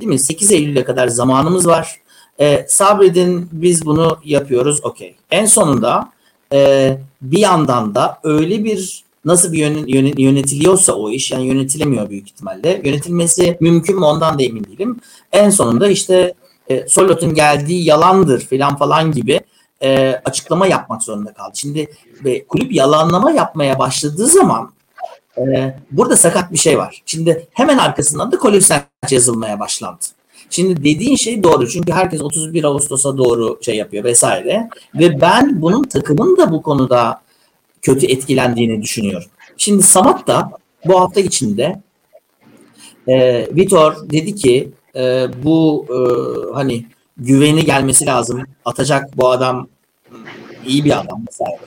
değil 0.00 0.08
mi? 0.08 0.18
8 0.18 0.52
Eylül'e 0.52 0.84
kadar 0.84 1.08
zamanımız 1.08 1.66
var. 1.66 2.00
E, 2.40 2.66
sabredin 2.68 3.48
biz 3.52 3.86
bunu 3.86 4.18
yapıyoruz 4.24 4.84
okey. 4.84 5.14
En 5.30 5.46
sonunda 5.46 6.12
e, 6.52 6.98
bir 7.22 7.38
yandan 7.38 7.94
da 7.94 8.20
öyle 8.22 8.64
bir 8.64 9.04
nasıl 9.24 9.52
bir 9.52 9.58
yön, 9.58 9.86
yön- 9.86 10.18
yönetiliyorsa 10.18 10.92
o 10.92 11.10
iş 11.10 11.30
yani 11.30 11.46
yönetilemiyor 11.46 12.10
büyük 12.10 12.28
ihtimalle. 12.28 12.82
Yönetilmesi 12.84 13.56
mümkün 13.60 13.98
mü 13.98 14.04
ondan 14.04 14.38
da 14.38 14.42
emin 14.42 14.64
değilim. 14.64 15.00
En 15.32 15.50
sonunda 15.50 15.88
işte 15.88 16.34
e, 16.70 16.88
Solot'un 16.88 17.34
geldiği 17.34 17.84
yalandır 17.84 18.40
falan 18.46 18.76
falan 18.76 19.12
gibi 19.12 19.40
e, 19.82 20.20
açıklama 20.24 20.66
yapmak 20.66 21.02
zorunda 21.02 21.32
kaldı. 21.32 21.52
Şimdi 21.54 21.88
ve 22.24 22.46
kulüp 22.46 22.72
yalanlama 22.72 23.30
yapmaya 23.30 23.78
başladığı 23.78 24.26
zaman 24.26 24.72
e, 25.38 25.74
burada 25.90 26.16
sakat 26.16 26.52
bir 26.52 26.58
şey 26.58 26.78
var. 26.78 27.02
Şimdi 27.06 27.48
hemen 27.52 27.78
arkasından 27.78 28.32
da 28.32 28.38
Kolev 28.38 28.62
yazılmaya 29.10 29.60
başlandı. 29.60 30.04
Şimdi 30.50 30.76
dediğin 30.76 31.16
şey 31.16 31.42
doğru 31.42 31.68
çünkü 31.68 31.92
herkes 31.92 32.22
31 32.22 32.64
Ağustos'a 32.64 33.18
doğru 33.18 33.58
şey 33.62 33.76
yapıyor 33.76 34.04
vesaire 34.04 34.68
ve 34.94 35.20
ben 35.20 35.62
bunun 35.62 35.82
takımın 35.82 36.36
da 36.36 36.52
bu 36.52 36.62
konuda 36.62 37.22
kötü 37.82 38.06
etkilendiğini 38.06 38.82
düşünüyorum. 38.82 39.28
Şimdi 39.56 39.82
Samat 39.82 40.26
da 40.26 40.50
bu 40.86 41.00
hafta 41.00 41.20
içinde 41.20 41.80
e, 43.08 43.46
Vitor 43.56 44.10
dedi 44.10 44.34
ki 44.34 44.70
e, 44.96 45.26
bu 45.44 45.86
e, 45.88 45.98
hani 46.54 46.86
güveni 47.16 47.64
gelmesi 47.64 48.06
lazım. 48.06 48.46
Atacak 48.64 49.16
bu 49.16 49.30
adam 49.30 49.68
iyi 50.66 50.84
bir 50.84 51.00
adam 51.00 51.24
vesaire. 51.28 51.58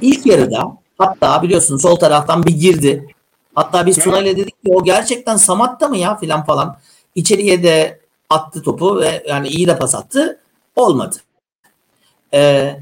İlk 0.00 0.26
yarıda 0.26 0.76
hatta 0.98 1.42
biliyorsun 1.42 1.76
sol 1.76 1.96
taraftan 1.96 2.42
bir 2.42 2.54
girdi. 2.54 3.06
Hatta 3.54 3.86
biz 3.86 3.98
Tuna 3.98 4.18
ile 4.18 4.36
dedik 4.36 4.64
ki 4.64 4.72
o 4.74 4.84
gerçekten 4.84 5.36
Samat'ta 5.36 5.88
mı 5.88 5.96
ya 5.96 6.16
filan 6.16 6.44
falan. 6.44 6.76
İçeriye 7.14 7.62
de 7.62 8.00
attı 8.30 8.62
topu 8.62 9.00
ve 9.00 9.24
yani 9.28 9.48
iyi 9.48 9.66
de 9.66 9.78
pas 9.78 9.94
attı. 9.94 10.40
Olmadı. 10.76 11.16
Ee, 12.34 12.76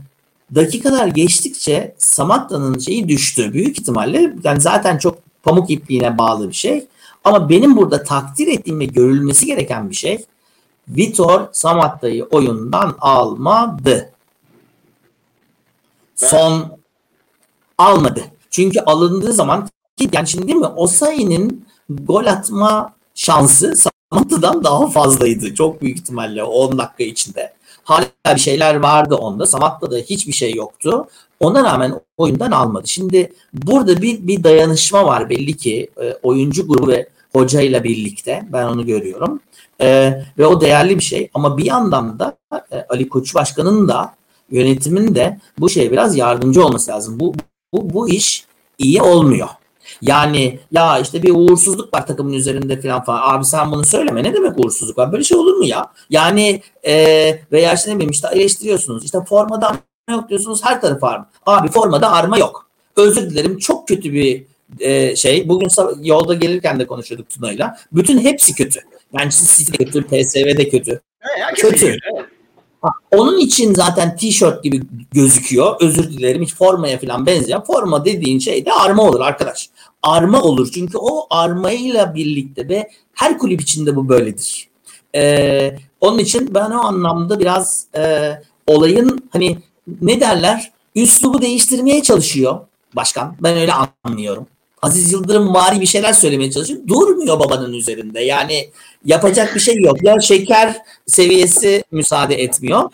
dakikalar 0.54 1.06
geçtikçe 1.06 1.94
Samatta'nın 1.98 2.78
şeyi 2.78 3.08
düştü. 3.08 3.52
Büyük 3.52 3.80
ihtimalle 3.80 4.34
yani 4.44 4.60
zaten 4.60 4.98
çok 4.98 5.18
pamuk 5.42 5.70
ipliğine 5.70 6.18
bağlı 6.18 6.48
bir 6.48 6.54
şey. 6.54 6.86
Ama 7.24 7.48
benim 7.48 7.76
burada 7.76 8.02
takdir 8.02 8.46
ettiğim 8.46 8.80
ve 8.80 8.84
görülmesi 8.84 9.46
gereken 9.46 9.90
bir 9.90 9.94
şey 9.94 10.24
Vitor 10.88 11.48
Samatta'yı 11.52 12.24
oyundan 12.24 12.96
almadı. 13.00 14.12
Son 16.14 16.78
almadı. 17.78 18.24
Çünkü 18.50 18.80
alındığı 18.80 19.32
zaman 19.32 19.68
ki 19.96 20.08
yani 20.12 20.28
şimdi 20.28 20.48
değil 20.48 20.58
mi 20.58 20.66
Osayi'nin 20.66 21.66
gol 21.88 22.26
atma 22.26 22.94
şansı 23.14 23.74
Samatta'dan 23.76 24.64
daha 24.64 24.86
fazlaydı. 24.86 25.54
Çok 25.54 25.82
büyük 25.82 25.98
ihtimalle 25.98 26.44
o 26.44 26.50
10 26.50 26.78
dakika 26.78 27.04
içinde. 27.04 27.57
Hala 27.88 28.34
bir 28.34 28.40
şeyler 28.40 28.74
vardı 28.74 29.14
onda. 29.14 29.46
Samatta 29.46 29.90
da 29.90 29.96
hiçbir 29.96 30.32
şey 30.32 30.54
yoktu. 30.54 31.06
Ona 31.40 31.64
rağmen 31.64 32.00
oyundan 32.16 32.50
almadı. 32.50 32.88
Şimdi 32.88 33.32
burada 33.52 34.02
bir, 34.02 34.26
bir 34.26 34.44
dayanışma 34.44 35.04
var 35.06 35.30
belli 35.30 35.56
ki 35.56 35.90
e, 36.02 36.14
oyuncu 36.22 36.68
grubu 36.68 36.88
ve 36.88 37.08
hocayla 37.32 37.84
birlikte. 37.84 38.48
Ben 38.52 38.64
onu 38.64 38.86
görüyorum. 38.86 39.40
E, 39.80 40.12
ve 40.38 40.46
o 40.46 40.60
değerli 40.60 40.96
bir 40.98 41.02
şey. 41.02 41.30
Ama 41.34 41.58
bir 41.58 41.64
yandan 41.64 42.18
da 42.18 42.36
e, 42.72 42.86
Ali 42.88 43.08
Koç 43.08 43.34
Başkan'ın 43.34 43.88
da 43.88 44.14
yönetimin 44.50 45.14
de 45.14 45.38
bu 45.58 45.70
şeye 45.70 45.92
biraz 45.92 46.16
yardımcı 46.16 46.66
olması 46.66 46.90
lazım. 46.90 47.20
Bu, 47.20 47.34
bu, 47.72 47.94
bu 47.94 48.08
iş 48.08 48.44
iyi 48.78 49.02
olmuyor. 49.02 49.48
Yani 50.02 50.60
ya 50.72 50.98
işte 50.98 51.22
bir 51.22 51.30
uğursuzluk 51.34 51.94
var 51.94 52.06
takımın 52.06 52.32
üzerinde 52.32 52.80
falan 52.80 53.04
falan. 53.04 53.34
Abi 53.34 53.44
sen 53.44 53.72
bunu 53.72 53.84
söyleme. 53.84 54.22
Ne 54.22 54.34
demek 54.34 54.58
uğursuzluk 54.58 54.98
var? 54.98 55.12
Böyle 55.12 55.24
şey 55.24 55.38
olur 55.38 55.56
mu 55.56 55.64
ya? 55.64 55.86
Yani 56.10 56.62
e, 56.86 56.94
veya 57.52 57.74
işte 57.74 57.90
ne 57.90 57.94
bileyim 57.94 58.10
işte 58.10 58.28
eleştiriyorsunuz. 58.32 59.04
İşte 59.04 59.18
formada 59.28 59.76
yok 60.10 60.28
diyorsunuz 60.28 60.64
her 60.64 60.80
tarafı 60.80 61.06
arma. 61.06 61.30
Abi 61.46 61.68
formada 61.68 62.12
arma 62.12 62.38
yok. 62.38 62.68
Özür 62.96 63.30
dilerim 63.30 63.58
çok 63.58 63.88
kötü 63.88 64.12
bir 64.12 64.44
e, 64.80 65.16
şey. 65.16 65.48
Bugün 65.48 65.68
yolda 66.02 66.34
gelirken 66.34 66.80
de 66.80 66.86
konuşuyorduk 66.86 67.30
Tuna'yla. 67.30 67.76
Bütün 67.92 68.18
hepsi 68.18 68.54
kötü. 68.54 68.80
Yani 69.18 69.30
City 69.30 69.72
de 69.72 69.84
kötü, 69.84 70.02
PSV 70.02 70.58
de 70.58 70.68
kötü. 70.68 71.00
Evet, 71.38 71.54
kötü. 71.56 71.76
kötü. 71.76 71.98
Onun 73.10 73.38
için 73.38 73.74
zaten 73.74 74.16
tişört 74.16 74.64
gibi 74.64 74.82
gözüküyor. 75.12 75.76
Özür 75.80 76.10
dilerim 76.10 76.42
hiç 76.42 76.54
formaya 76.54 76.98
falan 76.98 77.26
benzeyen. 77.26 77.64
Forma 77.64 78.04
dediğin 78.04 78.38
şey 78.38 78.66
de 78.66 78.72
arma 78.72 79.02
olur 79.02 79.20
arkadaş. 79.20 79.68
Arma 80.02 80.42
olur 80.42 80.70
çünkü 80.74 80.98
o 80.98 81.26
armayla 81.30 82.14
birlikte 82.14 82.68
ve 82.68 82.90
her 83.14 83.38
kulüp 83.38 83.60
içinde 83.60 83.96
bu 83.96 84.08
böyledir. 84.08 84.68
Ee, 85.14 85.76
onun 86.00 86.18
için 86.18 86.54
ben 86.54 86.70
o 86.70 86.78
anlamda 86.78 87.40
biraz 87.40 87.86
e, 87.96 88.32
olayın 88.66 89.28
hani 89.30 89.58
ne 90.00 90.20
derler 90.20 90.72
üslubu 90.94 91.42
değiştirmeye 91.42 92.02
çalışıyor 92.02 92.60
başkan. 92.96 93.36
Ben 93.40 93.56
öyle 93.56 93.72
anlıyorum. 94.04 94.46
Aziz 94.82 95.12
Yıldırım 95.12 95.54
vari 95.54 95.80
bir 95.80 95.86
şeyler 95.86 96.12
söylemeye 96.12 96.50
çalışıyor. 96.50 96.80
Durmuyor 96.86 97.40
babanın 97.40 97.72
üzerinde. 97.72 98.20
Yani 98.20 98.70
yapacak 99.04 99.54
bir 99.54 99.60
şey 99.60 99.76
yok. 99.76 100.04
Ya 100.04 100.20
şeker 100.20 100.76
seviyesi 101.06 101.84
müsaade 101.90 102.34
etmiyor. 102.34 102.90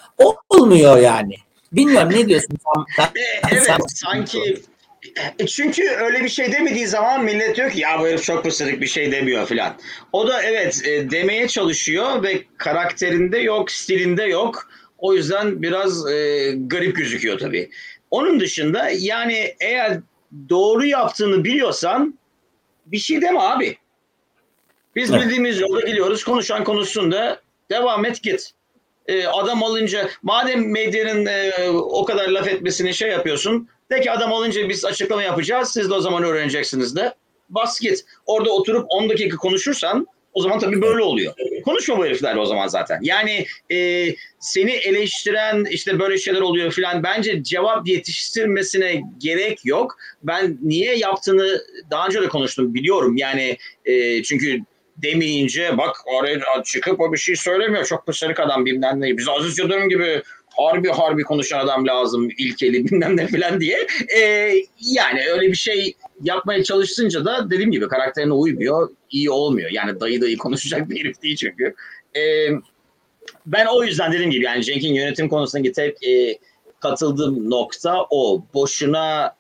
Olmuyor 0.49 0.97
yani. 0.99 1.35
Bilmiyorum 1.73 2.13
ne 2.13 2.29
diyorsun 2.29 2.57
sen? 2.97 3.05
evet 3.51 3.63
sen... 3.67 3.79
sanki 3.95 4.63
çünkü 5.47 5.91
öyle 5.91 6.25
bir 6.25 6.29
şey 6.29 6.53
demediği 6.53 6.87
zaman 6.87 7.25
millet 7.25 7.57
diyor 7.57 7.71
ki 7.71 7.81
ya 7.81 8.01
bu 8.01 8.07
herif 8.07 8.23
çok 8.23 8.45
pısırık 8.45 8.81
bir 8.81 8.87
şey 8.87 9.13
demiyor 9.13 9.47
filan. 9.47 9.77
O 10.13 10.29
da 10.29 10.43
evet 10.43 10.83
e, 10.85 11.11
demeye 11.11 11.49
çalışıyor 11.49 12.23
ve 12.23 12.43
karakterinde 12.57 13.39
yok, 13.39 13.71
stilinde 13.71 14.25
yok. 14.25 14.69
O 14.99 15.15
yüzden 15.15 15.63
biraz 15.63 16.13
e, 16.13 16.53
garip 16.57 16.97
gözüküyor 16.97 17.39
tabii. 17.39 17.71
Onun 18.11 18.41
dışında 18.41 18.91
yani 18.99 19.55
eğer 19.61 20.01
doğru 20.49 20.87
yaptığını 20.87 21.45
biliyorsan 21.45 22.19
bir 22.87 22.99
şey 22.99 23.23
deme 23.23 23.41
abi. 23.41 23.77
Biz 24.97 25.11
evet. 25.11 25.23
bildiğimiz 25.23 25.61
yolda 25.61 25.81
gidiyoruz. 25.81 26.25
Konuşan 26.25 26.65
konuşsun 26.65 27.13
da 27.13 27.41
devam 27.71 28.05
et 28.05 28.23
git. 28.23 28.51
Ee, 29.07 29.27
adam 29.27 29.63
alınca 29.63 30.09
madem 30.23 30.71
medyanın 30.71 31.27
e, 31.27 31.69
o 31.71 32.05
kadar 32.05 32.29
laf 32.29 32.49
etmesini 32.49 32.95
şey 32.95 33.11
yapıyorsun. 33.11 33.69
De 33.91 34.01
ki 34.01 34.11
adam 34.11 34.33
alınca 34.33 34.69
biz 34.69 34.85
açıklama 34.85 35.23
yapacağız. 35.23 35.71
Siz 35.71 35.91
de 35.91 35.95
o 35.95 36.01
zaman 36.01 36.23
öğreneceksiniz 36.23 36.97
de. 36.97 37.15
Bas 37.49 37.81
git. 37.81 38.05
Orada 38.27 38.51
oturup 38.51 38.87
10 38.89 39.09
dakika 39.09 39.37
konuşursan 39.37 40.07
o 40.35 40.43
zaman 40.43 40.59
tabii 40.59 40.83
böyle 40.83 41.03
oluyor. 41.03 41.35
Konuşma 41.65 41.99
bu 41.99 42.05
heriflerle 42.05 42.41
o 42.41 42.47
zaman 42.47 42.69
zaten. 42.69 42.99
Yani 43.03 43.47
e, 43.73 44.09
seni 44.41 44.71
eleştiren 44.71 45.65
işte 45.71 45.99
böyle 45.99 46.19
şeyler 46.19 46.41
oluyor 46.41 46.73
filan 46.73 47.03
bence 47.03 47.43
cevap 47.43 47.89
yetiştirmesine 47.89 49.03
gerek 49.19 49.65
yok. 49.65 49.97
Ben 50.23 50.59
niye 50.63 50.97
yaptığını 50.97 51.61
daha 51.91 52.07
önce 52.07 52.23
de 52.23 52.29
konuştum 52.29 52.75
biliyorum. 52.75 53.17
Yani 53.17 53.57
e, 53.85 54.23
çünkü 54.23 54.61
demeyince 54.97 55.79
bak 55.79 55.97
oraya 56.07 56.41
çıkıp 56.65 57.01
o 57.01 57.13
bir 57.13 57.19
şey 57.19 57.37
söylemiyor. 57.37 57.85
Çok 57.85 58.07
pısırık 58.07 58.41
adam 58.41 58.67
bilmem 58.67 59.01
ne. 59.01 59.19
Biz 59.19 59.29
Aziz 59.29 59.59
Yıldırım 59.59 59.89
gibi 59.89 60.23
harbi 60.57 60.89
harbi 60.89 61.23
konuşan 61.23 61.59
adam 61.59 61.87
lazım 61.87 62.29
ilkeli 62.39 62.85
bilmem 62.85 63.17
ne 63.17 63.27
filan 63.27 63.61
diye. 63.61 63.87
Ee, 64.17 64.53
yani 64.81 65.21
öyle 65.33 65.49
bir 65.49 65.57
şey 65.57 65.97
yapmaya 66.23 66.65
çalışınca 66.65 67.25
da 67.25 67.51
dediğim 67.51 67.71
gibi 67.71 67.89
karakterine 67.89 68.33
uymuyor. 68.33 68.91
iyi 69.11 69.31
olmuyor. 69.31 69.71
Yani 69.71 70.01
dayı 70.01 70.21
dayı 70.21 70.39
konuşacak 70.39 70.91
bir 70.91 71.01
herif 71.01 71.23
değil 71.23 71.37
çünkü. 71.37 71.75
Ee, 72.17 72.49
ben 73.47 73.67
o 73.67 73.85
yüzden 73.85 74.13
dediğim 74.13 74.31
gibi 74.31 74.45
yani 74.45 74.65
Cenk'in 74.65 74.95
yönetim 74.95 75.29
konusundaki 75.29 75.73
tek 75.73 76.09
e, 76.09 76.39
katıldığım 76.81 77.51
nokta 77.51 78.07
o. 78.11 78.45
Boşuna 78.55 79.37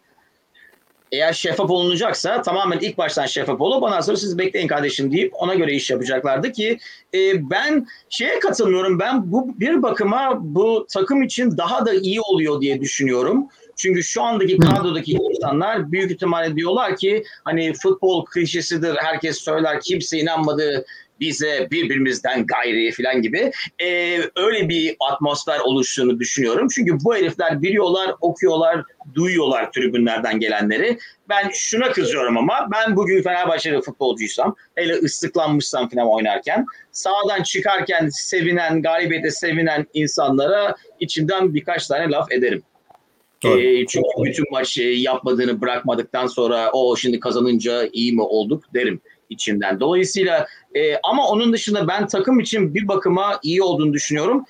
eğer 1.14 1.32
şeffaf 1.32 1.70
olunacaksa 1.70 2.42
tamamen 2.42 2.78
ilk 2.78 2.98
baştan 2.98 3.26
şeffaf 3.26 3.60
olup 3.60 3.82
ondan 3.82 4.00
sonra 4.00 4.16
siz 4.16 4.38
bekleyin 4.38 4.68
kardeşim 4.68 5.12
deyip 5.12 5.32
ona 5.34 5.54
göre 5.54 5.74
iş 5.74 5.90
yapacaklardı 5.90 6.52
ki 6.52 6.78
e, 7.14 7.50
ben 7.50 7.86
şeye 8.10 8.38
katılmıyorum. 8.38 8.98
Ben 8.98 9.32
bu 9.32 9.60
bir 9.60 9.82
bakıma 9.82 10.38
bu 10.40 10.86
takım 10.92 11.22
için 11.22 11.58
daha 11.58 11.86
da 11.86 11.94
iyi 11.94 12.20
oluyor 12.20 12.60
diye 12.60 12.80
düşünüyorum. 12.80 13.48
Çünkü 13.76 14.02
şu 14.02 14.22
andaki 14.22 14.58
kadrodaki 14.58 15.12
insanlar 15.12 15.92
büyük 15.92 16.10
ihtimalle 16.10 16.56
diyorlar 16.56 16.96
ki 16.96 17.24
hani 17.44 17.72
futbol 17.72 18.24
klişesidir 18.24 18.96
herkes 18.96 19.38
söyler 19.38 19.80
kimse 19.80 20.18
inanmadı 20.18 20.86
bize 21.20 21.68
birbirimizden 21.70 22.46
gayri 22.46 22.92
falan 22.92 23.22
gibi 23.22 23.52
e, 23.82 24.18
öyle 24.36 24.68
bir 24.68 24.96
atmosfer 25.10 25.58
oluştuğunu 25.58 26.20
düşünüyorum. 26.20 26.68
Çünkü 26.74 26.98
bu 27.04 27.14
herifler 27.14 27.62
biliyorlar, 27.62 28.14
okuyorlar, 28.20 28.82
duyuyorlar 29.14 29.72
tribünlerden 29.72 30.40
gelenleri. 30.40 30.98
Ben 31.28 31.50
şuna 31.52 31.92
kızıyorum 31.92 32.38
ama 32.38 32.68
ben 32.72 32.96
bugün 32.96 33.22
Fenerbahçeli 33.22 33.82
futbolcuysam, 33.82 34.56
hele 34.74 34.94
ıslıklanmışsam 34.94 35.88
falan 35.88 36.08
oynarken 36.08 36.66
sağdan 36.92 37.42
çıkarken 37.42 38.08
sevinen, 38.08 38.82
galibiyete 38.82 39.30
sevinen 39.30 39.86
insanlara 39.94 40.76
içimden 41.00 41.54
birkaç 41.54 41.86
tane 41.86 42.10
laf 42.10 42.32
ederim. 42.32 42.62
E, 43.44 43.86
çünkü 43.86 44.08
bütün 44.24 44.44
maç 44.50 44.78
yapmadığını 44.78 45.60
bırakmadıktan 45.60 46.26
sonra 46.26 46.70
o 46.72 46.96
şimdi 46.96 47.20
kazanınca 47.20 47.88
iyi 47.92 48.12
mi 48.12 48.22
olduk 48.22 48.64
derim 48.74 49.00
içinden. 49.31 49.81
Dolayısıyla 49.81 50.47
e, 50.75 50.97
ama 51.03 51.29
onun 51.29 51.53
dışında 51.53 51.89
ben 51.89 52.07
takım 52.07 52.41
için 52.41 52.75
bir 52.75 52.89
bakıma 52.89 53.39
iyi 53.43 53.62
olduğunu 53.62 53.93
düşünüyorum. 53.93 54.45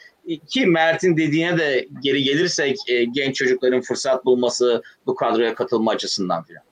Ki 0.48 0.66
Mert'in 0.66 1.16
dediğine 1.16 1.58
de 1.58 1.88
geri 2.02 2.22
gelirsek 2.22 2.76
e, 2.88 3.04
genç 3.04 3.36
çocukların 3.36 3.80
fırsat 3.80 4.24
bulması 4.24 4.82
bu 5.06 5.14
kadroya 5.14 5.54
katılma 5.54 5.90
açısından 5.90 6.44
filan. 6.44 6.62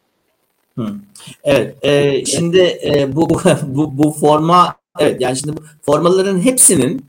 Evet, 1.45 1.77
e, 1.83 2.25
şimdi 2.25 2.79
e, 2.85 3.17
bu, 3.17 3.29
bu 3.63 3.99
bu 3.99 4.11
forma 4.11 4.75
evet 4.99 5.21
yani 5.21 5.37
şimdi 5.37 5.53
formaların 5.83 6.41
hepsinin 6.41 7.07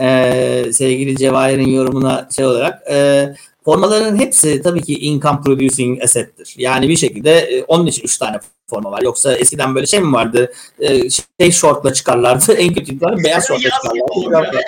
e, 0.00 0.72
sevgili 0.72 1.16
Cevahir'in 1.16 1.68
yorumuna 1.68 2.28
şey 2.36 2.44
olarak 2.44 2.82
e, 2.90 3.28
formaların 3.64 4.16
hepsi 4.16 4.62
tabii 4.62 4.82
ki 4.82 4.94
income 4.94 5.40
producing 5.40 6.02
asset'tir. 6.02 6.54
Yani 6.58 6.88
bir 6.88 6.96
şekilde 6.96 7.38
e, 7.38 7.64
onun 7.64 7.86
için 7.86 8.02
üç 8.02 8.18
tane 8.18 8.40
forma 8.66 8.90
var. 8.90 9.02
Yoksa 9.02 9.34
eskiden 9.34 9.74
böyle 9.74 9.86
şey 9.86 10.00
mi 10.00 10.12
vardı? 10.12 10.52
E, 10.80 11.10
şey 11.40 11.52
şortla 11.52 11.92
çıkarlardı. 11.92 12.52
En 12.58 12.74
kötü 12.74 13.00
beyaz 13.00 13.46
şortla 13.48 13.70
çıkarlardı. 13.70 14.60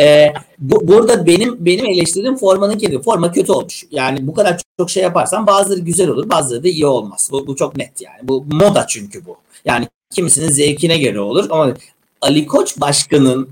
e, 0.00 0.32
bu, 0.58 0.88
burada 0.88 1.26
benim 1.26 1.64
benim 1.64 1.86
eleştirdiğim 1.86 2.36
formanın 2.36 2.78
kendi 2.78 3.02
forma 3.02 3.32
kötü 3.32 3.52
olmuş. 3.52 3.84
Yani 3.90 4.26
bu 4.26 4.34
kadar 4.34 4.52
çok, 4.52 4.66
çok 4.78 4.90
şey 4.90 5.02
yaparsan 5.02 5.46
bazıları 5.46 5.80
güzel 5.80 6.08
olur, 6.08 6.30
bazıları 6.30 6.64
da 6.64 6.68
iyi 6.68 6.86
olmaz. 6.86 7.28
Bu, 7.32 7.46
bu 7.46 7.56
çok 7.56 7.76
net 7.76 8.00
yani. 8.00 8.18
Bu 8.22 8.44
moda 8.50 8.86
çünkü 8.88 9.26
bu. 9.26 9.36
Yani 9.64 9.88
kimisinin 10.10 10.48
zevkine 10.48 10.98
göre 10.98 11.20
olur 11.20 11.46
ama 11.50 11.74
Ali 12.20 12.46
Koç 12.46 12.80
başkanın 12.80 13.48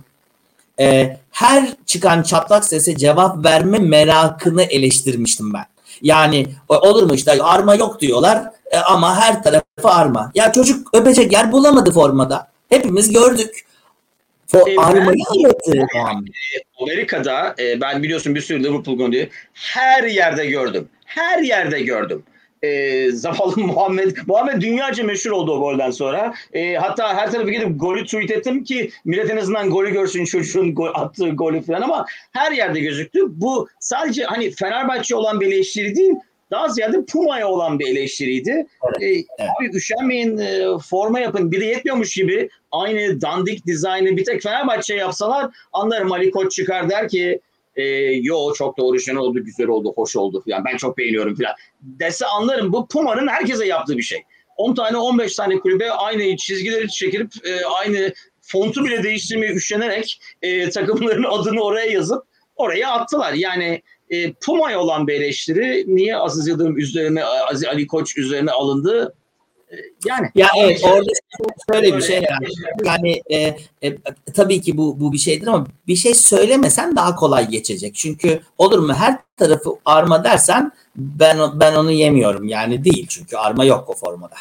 e, 0.80 1.16
her 1.30 1.68
çıkan 1.86 2.22
çatlak 2.22 2.64
sese 2.64 2.96
cevap 2.96 3.44
verme 3.44 3.78
merakını 3.78 4.62
eleştirmiştim 4.62 5.54
ben. 5.54 5.64
Yani 6.02 6.46
olur 6.68 7.02
mu 7.02 7.14
işte 7.14 7.42
arma 7.42 7.74
yok 7.74 8.00
diyorlar 8.00 8.44
e, 8.70 8.78
ama 8.78 9.20
her 9.20 9.42
tarafı 9.42 9.88
arma. 9.88 10.32
Ya 10.34 10.52
çocuk 10.52 10.88
öpecek 10.94 11.32
yer 11.32 11.52
bulamadı 11.52 11.92
formada. 11.92 12.48
Hepimiz 12.68 13.12
gördük. 13.12 13.64
For, 14.46 14.68
e, 14.68 14.76
armayı 14.80 15.24
anlattı. 15.30 15.86
Amerika'da 16.80 17.54
e, 17.58 17.80
ben 17.80 18.02
biliyorsun 18.02 18.34
bir 18.34 18.40
sürü 18.40 18.64
Liverpool 18.64 18.96
golü 18.96 19.28
her 19.52 20.04
yerde 20.04 20.46
gördüm. 20.46 20.88
Her 21.04 21.38
yerde 21.38 21.80
gördüm 21.80 22.24
e, 22.64 23.10
zavallı 23.12 23.56
Muhammed. 23.56 24.16
Muhammed 24.26 24.62
dünyaca 24.62 25.04
meşhur 25.04 25.30
oldu 25.30 25.52
o 25.52 25.60
golden 25.60 25.90
sonra. 25.90 26.34
E, 26.52 26.74
hatta 26.74 27.16
her 27.16 27.32
tarafı 27.32 27.50
gidip 27.50 27.80
golü 27.80 28.04
tweet 28.04 28.30
ettim 28.30 28.64
ki 28.64 28.90
millet 29.04 29.30
en 29.30 29.36
azından 29.36 29.70
golü 29.70 29.92
görsün 29.92 30.24
çocuğun 30.24 30.74
gol, 30.74 30.90
attığı 30.94 31.28
golü 31.28 31.62
falan 31.62 31.82
ama 31.82 32.06
her 32.32 32.52
yerde 32.52 32.80
gözüktü. 32.80 33.20
Bu 33.26 33.68
sadece 33.80 34.24
hani 34.24 34.50
Fenerbahçe 34.50 35.16
olan 35.16 35.40
bir 35.40 35.46
eleştiri 35.46 35.96
değil 35.96 36.14
daha 36.50 36.68
ziyade 36.68 37.04
Puma'ya 37.04 37.48
olan 37.48 37.78
bir 37.78 37.86
eleştiriydi. 37.86 38.50
Evet, 38.50 39.02
ee, 39.02 39.06
evet. 39.06 39.50
Abi 39.60 39.76
üşenmeyin 39.76 40.38
e, 40.38 40.64
forma 40.88 41.20
yapın. 41.20 41.52
Bir 41.52 41.60
de 41.60 41.64
yetmiyormuş 41.64 42.14
gibi 42.14 42.48
aynı 42.72 43.20
dandik 43.20 43.66
dizaynı 43.66 44.16
bir 44.16 44.24
tek 44.24 44.42
Fenerbahçe 44.42 44.94
yapsalar 44.94 45.50
anlarım 45.72 46.12
Ali 46.12 46.30
Koç 46.30 46.52
çıkar 46.52 46.90
der 46.90 47.08
ki 47.08 47.40
e, 47.76 47.84
yo 48.12 48.52
çok 48.54 48.78
da 48.78 48.82
orijinal 48.82 49.20
oldu, 49.20 49.44
güzel 49.44 49.66
oldu, 49.66 49.92
hoş 49.96 50.16
oldu 50.16 50.42
falan. 50.48 50.64
Ben 50.64 50.76
çok 50.76 50.98
beğeniyorum 50.98 51.34
falan. 51.34 51.52
Dese 51.80 52.26
anlarım. 52.26 52.72
Bu 52.72 52.88
Puma'nın 52.88 53.28
herkese 53.28 53.66
yaptığı 53.66 53.96
bir 53.96 54.02
şey. 54.02 54.22
10 54.56 54.74
tane 54.74 54.96
15 54.96 55.36
tane 55.36 55.58
kulübe 55.58 55.90
aynı 55.90 56.36
çizgileri 56.36 56.88
çekilip 56.90 57.30
e, 57.46 57.66
aynı 57.66 58.12
fontu 58.40 58.84
bile 58.84 59.02
değiştirmeye 59.02 59.52
üşenerek 59.52 60.20
e, 60.42 60.70
takımların 60.70 61.24
adını 61.30 61.62
oraya 61.62 61.86
yazıp 61.86 62.22
oraya 62.56 62.90
attılar. 62.90 63.32
Yani 63.32 63.82
e, 64.10 64.32
Puma'ya 64.32 64.80
olan 64.80 65.06
bir 65.06 65.14
eleştiri 65.14 65.84
niye 65.86 66.16
Aziz 66.16 66.48
Yıldırım 66.48 66.78
üzerine 66.78 67.24
Aziz 67.24 67.64
Ali 67.64 67.86
Koç 67.86 68.18
üzerine 68.18 68.50
alındı 68.50 69.14
yani 70.04 70.30
ya 70.34 70.48
evet 70.58 70.84
orada 70.84 71.10
şöyle 71.72 71.96
bir 71.96 72.02
şey 72.02 72.16
yani 72.16 72.46
yani 72.84 73.22
e, 73.30 73.56
e, 73.88 73.96
tabii 74.34 74.60
ki 74.60 74.76
bu 74.76 75.00
bu 75.00 75.12
bir 75.12 75.18
şeydir 75.18 75.46
ama 75.46 75.66
bir 75.86 75.96
şey 75.96 76.14
söylemesen 76.14 76.96
daha 76.96 77.16
kolay 77.16 77.48
geçecek. 77.48 77.94
Çünkü 77.94 78.40
olur 78.58 78.78
mu 78.78 78.94
her 78.94 79.18
tarafı 79.36 79.70
arma 79.84 80.24
dersen 80.24 80.72
ben 80.96 81.38
ben 81.60 81.74
onu 81.74 81.90
yemiyorum 81.90 82.48
yani 82.48 82.84
değil 82.84 83.06
çünkü 83.08 83.36
arma 83.36 83.64
yok 83.64 83.88
o 83.88 83.94
formada. 83.94 84.34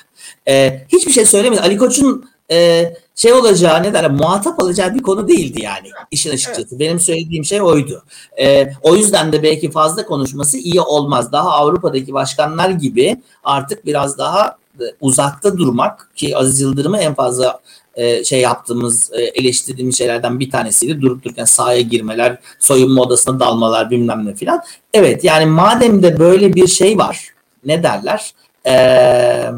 E, 0.47 0.81
hiçbir 0.89 1.11
şey 1.11 1.25
söylemedi. 1.25 1.61
Ali 1.61 1.77
Koç'un 1.77 2.33
e, 2.51 2.93
şey 3.15 3.33
olacağı 3.33 3.83
ne 3.83 3.93
derler 3.93 4.11
muhatap 4.11 4.63
alacağı 4.63 4.95
bir 4.95 5.01
konu 5.01 5.27
değildi 5.27 5.61
yani 5.61 5.89
işin 6.11 6.31
açıkçası. 6.31 6.67
Evet. 6.69 6.79
Benim 6.79 6.99
söylediğim 6.99 7.45
şey 7.45 7.61
oydu. 7.61 8.03
E, 8.39 8.73
o 8.81 8.95
yüzden 8.95 9.31
de 9.31 9.43
belki 9.43 9.71
fazla 9.71 10.05
konuşması 10.05 10.57
iyi 10.57 10.81
olmaz. 10.81 11.31
Daha 11.31 11.49
Avrupa'daki 11.49 12.13
başkanlar 12.13 12.69
gibi 12.69 13.21
artık 13.43 13.85
biraz 13.85 14.17
daha 14.17 14.57
uzakta 15.01 15.57
durmak 15.57 16.09
ki 16.15 16.37
Aziz 16.37 16.61
Yıldırım'ı 16.61 16.97
en 16.97 17.13
fazla 17.13 17.59
e, 17.95 18.23
şey 18.23 18.41
yaptığımız 18.41 19.11
e, 19.13 19.21
eleştirdiğimiz 19.21 19.97
şeylerden 19.97 20.39
bir 20.39 20.51
tanesiydi 20.51 21.01
durup 21.01 21.23
dururken 21.23 21.45
sahaya 21.45 21.81
girmeler, 21.81 22.37
soyunma 22.59 23.01
odasına 23.01 23.39
dalmalar 23.39 23.89
bilmem 23.89 24.25
ne 24.25 24.35
filan. 24.35 24.61
Evet 24.93 25.23
yani 25.23 25.45
madem 25.45 26.03
de 26.03 26.19
böyle 26.19 26.53
bir 26.53 26.67
şey 26.67 26.97
var 26.97 27.27
ne 27.65 27.83
derler 27.83 28.33
eee 28.65 29.51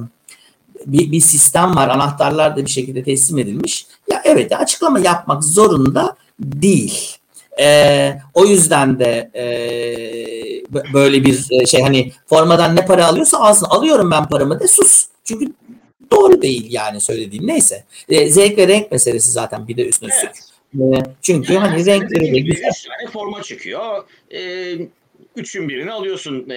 bir, 0.85 1.11
bir 1.11 1.19
sistem 1.19 1.75
var. 1.75 1.89
Anahtarlar 1.89 2.57
da 2.57 2.65
bir 2.65 2.71
şekilde 2.71 3.03
teslim 3.03 3.39
edilmiş. 3.39 3.87
Ya 4.11 4.21
evet 4.25 4.51
açıklama 4.53 4.99
yapmak 4.99 5.43
zorunda 5.43 6.15
değil. 6.39 7.17
Ee, 7.59 8.17
o 8.33 8.45
yüzden 8.45 8.99
de 8.99 9.31
e, 9.35 9.45
böyle 10.93 11.23
bir 11.23 11.45
e, 11.51 11.65
şey 11.65 11.81
hani 11.81 12.11
formadan 12.27 12.75
ne 12.75 12.85
para 12.85 13.07
alıyorsa 13.07 13.37
alsın. 13.37 13.65
Alıyorum 13.65 14.11
ben 14.11 14.29
paramı 14.29 14.59
de 14.59 14.67
sus. 14.67 15.05
Çünkü 15.23 15.45
doğru 16.11 16.41
değil 16.41 16.67
yani 16.69 17.01
söylediğim. 17.01 17.47
Neyse. 17.47 17.83
E, 18.09 18.29
zevk 18.29 18.57
ve 18.57 18.67
renk 18.67 18.91
meselesi 18.91 19.31
zaten 19.31 19.67
bir 19.67 19.77
de 19.77 19.87
üstüne 19.87 20.13
evet. 20.23 20.35
E, 20.79 21.03
çünkü 21.21 21.53
yani 21.53 21.67
hani 21.67 21.85
renkleri 21.85 22.33
de 22.33 22.39
güzel. 22.39 22.71
tane 22.97 23.11
forma 23.11 23.41
çıkıyor. 23.41 24.03
Ee, 24.33 24.77
üçün 25.35 25.69
birini 25.69 25.91
alıyorsun. 25.91 26.45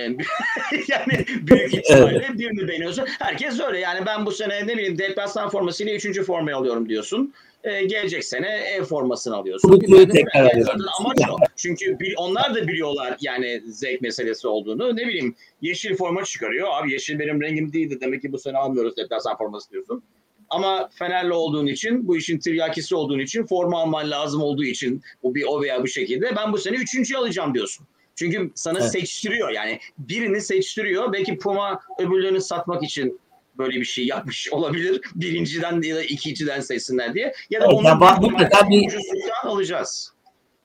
yani 0.89 1.25
büyük 1.41 1.75
ihtimalle 1.75 2.25
evet. 2.27 2.39
birini 2.39 2.69
beğeniyorsun. 2.69 3.07
Herkes 3.19 3.61
öyle. 3.61 3.79
Yani 3.79 4.07
ben 4.07 4.27
bu 4.27 4.33
sene 4.33 4.67
ne 4.67 4.77
bileyim 4.77 4.99
deplasman 4.99 5.49
formasıyla 5.49 5.95
üçüncü 5.95 6.25
formayı 6.25 6.57
alıyorum 6.57 6.89
diyorsun. 6.89 7.35
Ee, 7.65 7.85
gelecek 7.85 8.25
sene 8.25 8.49
ev 8.49 8.85
formasını 8.85 9.37
alıyorsun. 9.37 9.73
Bu 9.73 10.09
tekrar. 10.09 10.51
Amaç 10.99 11.19
o. 11.31 11.37
Çünkü 11.57 11.97
onlar 12.17 12.55
da 12.55 12.69
biliyorlar 12.69 13.17
yani 13.21 13.63
zevk 13.67 14.01
meselesi 14.01 14.49
olduğunu. 14.49 14.97
Ne 14.97 15.07
bileyim 15.07 15.35
yeşil 15.63 15.97
forma 15.97 16.25
çıkarıyor. 16.25 16.69
Abi 16.71 16.93
yeşil 16.93 17.19
benim 17.19 17.43
rengim 17.43 17.73
değildi. 17.73 17.99
Demek 18.01 18.23
ki 18.23 18.33
bu 18.33 18.39
sene 18.39 18.59
almıyoruz 18.59 18.97
deplasman 18.97 19.37
forması 19.37 19.71
diyorsun. 19.71 20.03
Ama 20.51 20.91
Fenerli 20.99 21.33
olduğun 21.33 21.67
için, 21.67 22.09
bu 22.09 22.17
işin 22.17 22.39
tiryakisi 22.39 22.95
olduğun 22.95 23.19
için, 23.19 23.47
forma 23.47 23.81
alman 23.81 24.11
lazım 24.11 24.43
olduğu 24.43 24.65
için 24.65 25.03
o 25.23 25.35
bir 25.35 25.45
o 25.49 25.63
veya 25.63 25.83
bu 25.83 25.89
şekilde 25.89 26.37
ben 26.37 26.53
bu 26.53 26.59
sene 26.59 26.77
üçüncü 26.77 27.17
alacağım 27.17 27.55
diyorsun. 27.55 27.87
Çünkü 28.15 28.51
sana 28.55 28.79
evet. 28.79 28.93
seçtiriyor 28.93 29.51
yani 29.51 29.81
birini 29.99 30.41
seçtiriyor. 30.41 31.13
Belki 31.13 31.39
Puma 31.39 31.81
öbürlerini 31.99 32.41
satmak 32.41 32.83
için 32.83 33.21
böyle 33.59 33.81
bir 33.81 33.85
şey 33.85 34.07
yapmış 34.07 34.49
olabilir. 34.53 35.01
Birinciden 35.15 35.83
ya 35.83 35.97
da 35.97 36.03
ikinciden 36.03 36.61
seçsinler 36.61 37.15
diye. 37.15 37.35
Ya 37.51 37.61
da 37.61 37.65
evet, 37.65 37.75
onu 37.75 37.87
yani 37.87 38.21
mutlaka 38.21 38.69
bir 38.69 38.97
alacağız. 39.45 40.13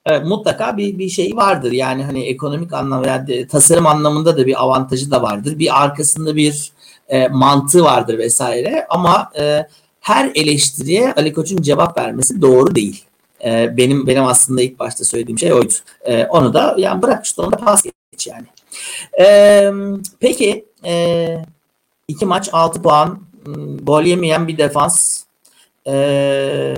Evet, 0.05 0.25
mutlaka 0.25 0.77
bir 0.77 0.97
bir 0.97 1.09
şey 1.09 1.35
vardır. 1.35 1.71
Yani 1.71 2.03
hani 2.03 2.25
ekonomik 2.25 2.73
anlamda 2.73 3.07
yani 3.07 3.47
tasarım 3.47 3.87
anlamında 3.87 4.37
da 4.37 4.47
bir 4.47 4.63
avantajı 4.63 5.11
da 5.11 5.21
vardır. 5.21 5.59
Bir 5.59 5.83
arkasında 5.83 6.35
bir 6.35 6.71
e, 7.07 7.27
mantığı 7.27 7.83
vardır 7.83 8.17
vesaire. 8.17 8.85
Ama 8.89 9.31
e, 9.39 9.67
her 9.99 10.31
eleştiriye 10.35 11.13
Ali 11.13 11.33
Koç'un 11.33 11.61
cevap 11.61 11.97
vermesi 11.97 12.41
doğru 12.41 12.75
değil. 12.75 13.03
E, 13.45 13.77
benim 13.77 14.07
benim 14.07 14.25
aslında 14.25 14.61
ilk 14.61 14.79
başta 14.79 15.05
söylediğim 15.05 15.39
şey 15.39 15.53
oydu. 15.53 15.73
E, 16.05 16.25
onu 16.25 16.53
da 16.53 16.75
yani 16.77 17.01
bırak 17.01 17.25
işte 17.25 17.41
onu 17.41 17.51
da 17.51 17.57
pas 17.57 17.83
geç 17.83 18.27
yani. 18.27 18.45
E, 19.19 19.71
peki 20.19 20.65
e, 20.85 21.37
iki 22.07 22.25
maç 22.25 22.49
altı 22.51 22.81
puan 22.81 23.19
gol 23.81 24.03
yemeyen 24.03 24.47
bir 24.47 24.57
defans 24.57 25.23
e, 25.87 26.75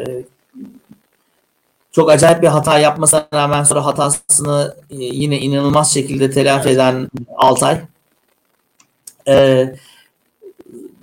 çok 1.92 2.12
acayip 2.12 2.42
bir 2.42 2.48
hata 2.48 2.80
yapmasına 2.80 3.28
rağmen 3.34 3.64
sonra 3.64 3.86
hatasını 3.86 4.76
e, 4.90 4.96
yine 4.96 5.40
inanılmaz 5.40 5.94
şekilde 5.94 6.32
telafi 6.32 6.70
eden 6.70 7.10
Altay. 7.38 7.82
E, 9.28 9.66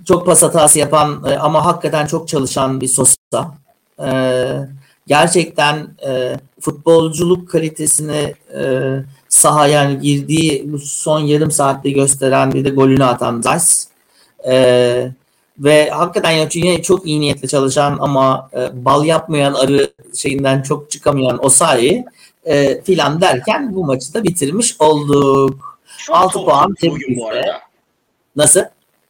çok 0.05 0.25
pas 0.25 0.43
hatası 0.43 0.79
yapan 0.79 1.23
e, 1.27 1.37
ama 1.37 1.65
hakikaten 1.65 2.05
çok 2.05 2.27
çalışan 2.27 2.81
bir 2.81 2.87
Sosa. 2.87 3.57
E, 4.05 4.11
gerçekten 5.07 5.87
e, 6.07 6.37
futbolculuk 6.61 7.49
kalitesini 7.49 8.33
e, 8.55 8.93
sahaya 9.29 9.83
yani 9.83 9.99
girdiği 9.99 10.71
son 10.83 11.19
yarım 11.19 11.51
saatte 11.51 11.89
gösteren 11.89 12.51
bir 12.51 12.65
de 12.65 12.69
golünü 12.69 13.03
atan 13.03 13.41
Zayt. 13.41 13.92
E, 14.47 15.11
ve 15.59 15.89
hakikaten 15.89 16.31
yani 16.31 16.49
yine 16.53 16.81
çok 16.81 17.07
iyi 17.07 17.19
niyetle 17.19 17.47
çalışan 17.47 17.97
ama 18.01 18.49
e, 18.53 18.85
bal 18.85 19.05
yapmayan 19.05 19.53
arı 19.53 19.91
şeyinden 20.15 20.61
çok 20.61 20.91
çıkamayan 20.91 21.45
o 21.45 21.49
sahi 21.49 22.05
e, 22.45 22.81
filan 22.81 23.21
derken 23.21 23.75
bu 23.75 23.85
maçı 23.85 24.13
da 24.13 24.23
bitirmiş 24.23 24.75
olduk. 24.79 25.79
Çok 25.97 26.15
6 26.15 26.45
puan 26.45 26.75
bugün 26.83 27.17
bu 27.17 27.27
arada. 27.27 27.61
Nasıl? 28.35 28.61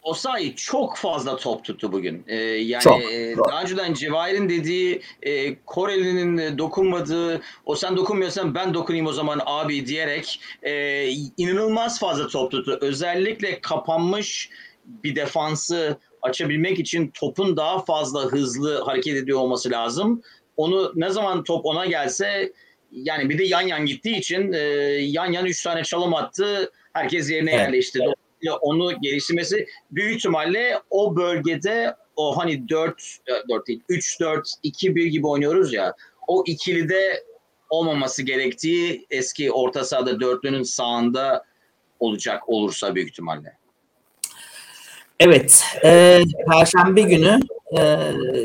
Osayi 0.03 0.55
çok 0.55 0.97
fazla 0.97 1.35
top 1.35 1.63
tuttu 1.63 1.91
bugün. 1.91 2.23
Ee, 2.27 2.35
yani 2.35 2.83
çok, 2.83 3.01
e, 3.11 3.35
daha 3.49 3.61
önceden 3.61 3.93
Cevahir'in 3.93 4.49
dediği 4.49 5.01
e, 5.21 5.55
Koreli'nin 5.55 6.37
e, 6.37 6.57
dokunmadığı 6.57 7.41
o 7.65 7.75
sen 7.75 7.97
dokunmuyorsan 7.97 8.55
ben 8.55 8.73
dokunayım 8.73 9.07
o 9.07 9.13
zaman 9.13 9.41
abi 9.45 9.87
diyerek 9.87 10.39
e, 10.63 11.05
inanılmaz 11.37 11.99
fazla 11.99 12.27
top 12.27 12.51
tuttu. 12.51 12.77
Özellikle 12.81 13.61
kapanmış 13.61 14.49
bir 14.85 15.15
defansı 15.15 15.97
açabilmek 16.21 16.79
için 16.79 17.11
topun 17.13 17.57
daha 17.57 17.85
fazla 17.85 18.21
hızlı 18.21 18.81
hareket 18.81 19.15
ediyor 19.15 19.39
olması 19.39 19.71
lazım. 19.71 20.21
Onu 20.57 20.91
ne 20.95 21.09
zaman 21.09 21.43
top 21.43 21.65
ona 21.65 21.85
gelse 21.85 22.53
yani 22.91 23.29
bir 23.29 23.37
de 23.37 23.43
yan 23.43 23.61
yan 23.61 23.85
gittiği 23.85 24.17
için 24.17 24.53
e, 24.53 24.57
yan 24.99 25.31
yan 25.31 25.45
üç 25.45 25.63
tane 25.63 25.83
çalım 25.83 26.15
attı. 26.15 26.71
Herkes 26.93 27.31
yerine 27.31 27.51
evet. 27.51 27.59
yerleşti. 27.59 27.99
Evet 28.03 28.15
onu 28.61 29.01
geliştirmesi 29.01 29.67
büyük 29.91 30.17
ihtimalle 30.17 30.79
o 30.89 31.15
bölgede 31.15 31.95
o 32.15 32.37
hani 32.37 32.69
4 32.69 33.17
4 33.49 33.67
değil 33.67 33.81
3 33.89 34.19
4 34.19 34.53
2 34.63 34.95
1 34.95 35.05
gibi 35.05 35.27
oynuyoruz 35.27 35.73
ya 35.73 35.95
o 36.27 36.43
ikilide 36.47 37.23
olmaması 37.69 38.23
gerektiği 38.23 39.05
eski 39.09 39.51
orta 39.51 39.83
sahada 39.83 40.19
dörtlünün 40.19 40.63
sağında 40.63 41.45
olacak 41.99 42.49
olursa 42.49 42.95
büyük 42.95 43.09
ihtimalle. 43.09 43.57
Evet, 45.19 45.63
e, 45.83 46.21
Perşembe 46.51 47.01
günü 47.01 47.39
e, 47.77 47.97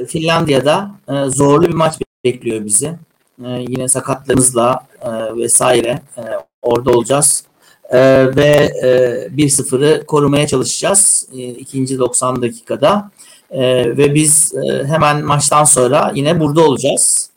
Finlandiya'da 0.06 0.90
e, 1.08 1.30
zorlu 1.30 1.68
bir 1.68 1.74
maç 1.74 1.94
bekliyor 2.24 2.64
bizi. 2.64 2.86
E, 3.44 3.48
yine 3.68 3.88
sakatlarımızla 3.88 4.86
e, 5.02 5.36
vesaire 5.36 6.02
e, 6.16 6.22
orada 6.62 6.90
olacağız 6.90 7.44
e, 7.90 7.98
ve 8.36 8.70
e, 8.82 8.88
1-0'ı 9.36 10.06
korumaya 10.06 10.46
çalışacağız 10.46 11.28
e, 11.32 11.48
ikinci 11.48 11.98
90 11.98 12.42
dakikada. 12.42 13.10
E, 13.50 13.60
ve 13.96 14.14
biz 14.14 14.54
e, 14.54 14.84
hemen 14.84 15.24
maçtan 15.24 15.64
sonra 15.64 16.12
yine 16.14 16.40
burada 16.40 16.60
olacağız 16.60 17.30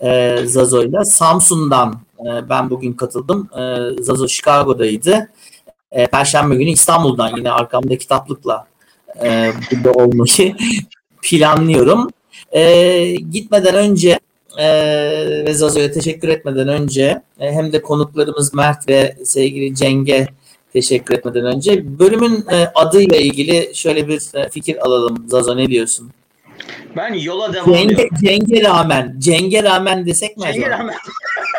e, 0.00 0.38
Zazo'yla. 0.46 1.04
Samsun'dan 1.04 2.00
e, 2.20 2.48
ben 2.48 2.70
bugün 2.70 2.92
katıldım. 2.92 3.48
E, 3.58 4.02
Zazo 4.02 4.28
Chicago'daydı. 4.28 5.30
E, 5.92 6.06
Perşembe 6.06 6.54
günü 6.54 6.70
İstanbul'dan 6.70 7.36
yine 7.36 7.50
arkamda 7.50 7.98
kitaplıkla 7.98 8.66
e, 9.22 9.52
burada 9.72 9.92
olmayı 9.92 10.56
planlıyorum. 11.22 12.10
E, 12.52 13.14
gitmeden 13.32 13.74
önce 13.74 14.18
e, 14.58 14.66
ve 15.46 15.54
Zazo'ya 15.54 15.90
teşekkür 15.92 16.28
etmeden 16.28 16.68
önce 16.68 17.22
e, 17.40 17.52
hem 17.52 17.72
de 17.72 17.82
konuklarımız 17.82 18.54
Mert 18.54 18.88
ve 18.88 19.16
sevgili 19.24 19.74
Ceng'e 19.74 20.26
teşekkür 20.72 21.14
etmeden 21.14 21.44
önce. 21.44 21.98
Bölümün 21.98 22.44
e, 22.50 22.70
adıyla 22.74 23.16
ilgili 23.16 23.70
şöyle 23.74 24.08
bir 24.08 24.22
e, 24.34 24.48
fikir 24.48 24.86
alalım. 24.86 25.24
Zazo 25.28 25.56
ne 25.56 25.66
diyorsun? 25.66 26.10
Ben 26.96 27.14
yola 27.14 27.52
devam 27.52 27.72
Cenge, 27.72 27.94
ediyorum. 27.94 28.16
cenge 28.24 28.64
rağmen, 28.64 29.14
cenge 29.18 29.62
rağmen 29.62 30.06
desek 30.06 30.36
mi 30.36 30.42
Cenge 30.42 30.60
acaba? 30.66 30.78
rağmen. 30.78 30.94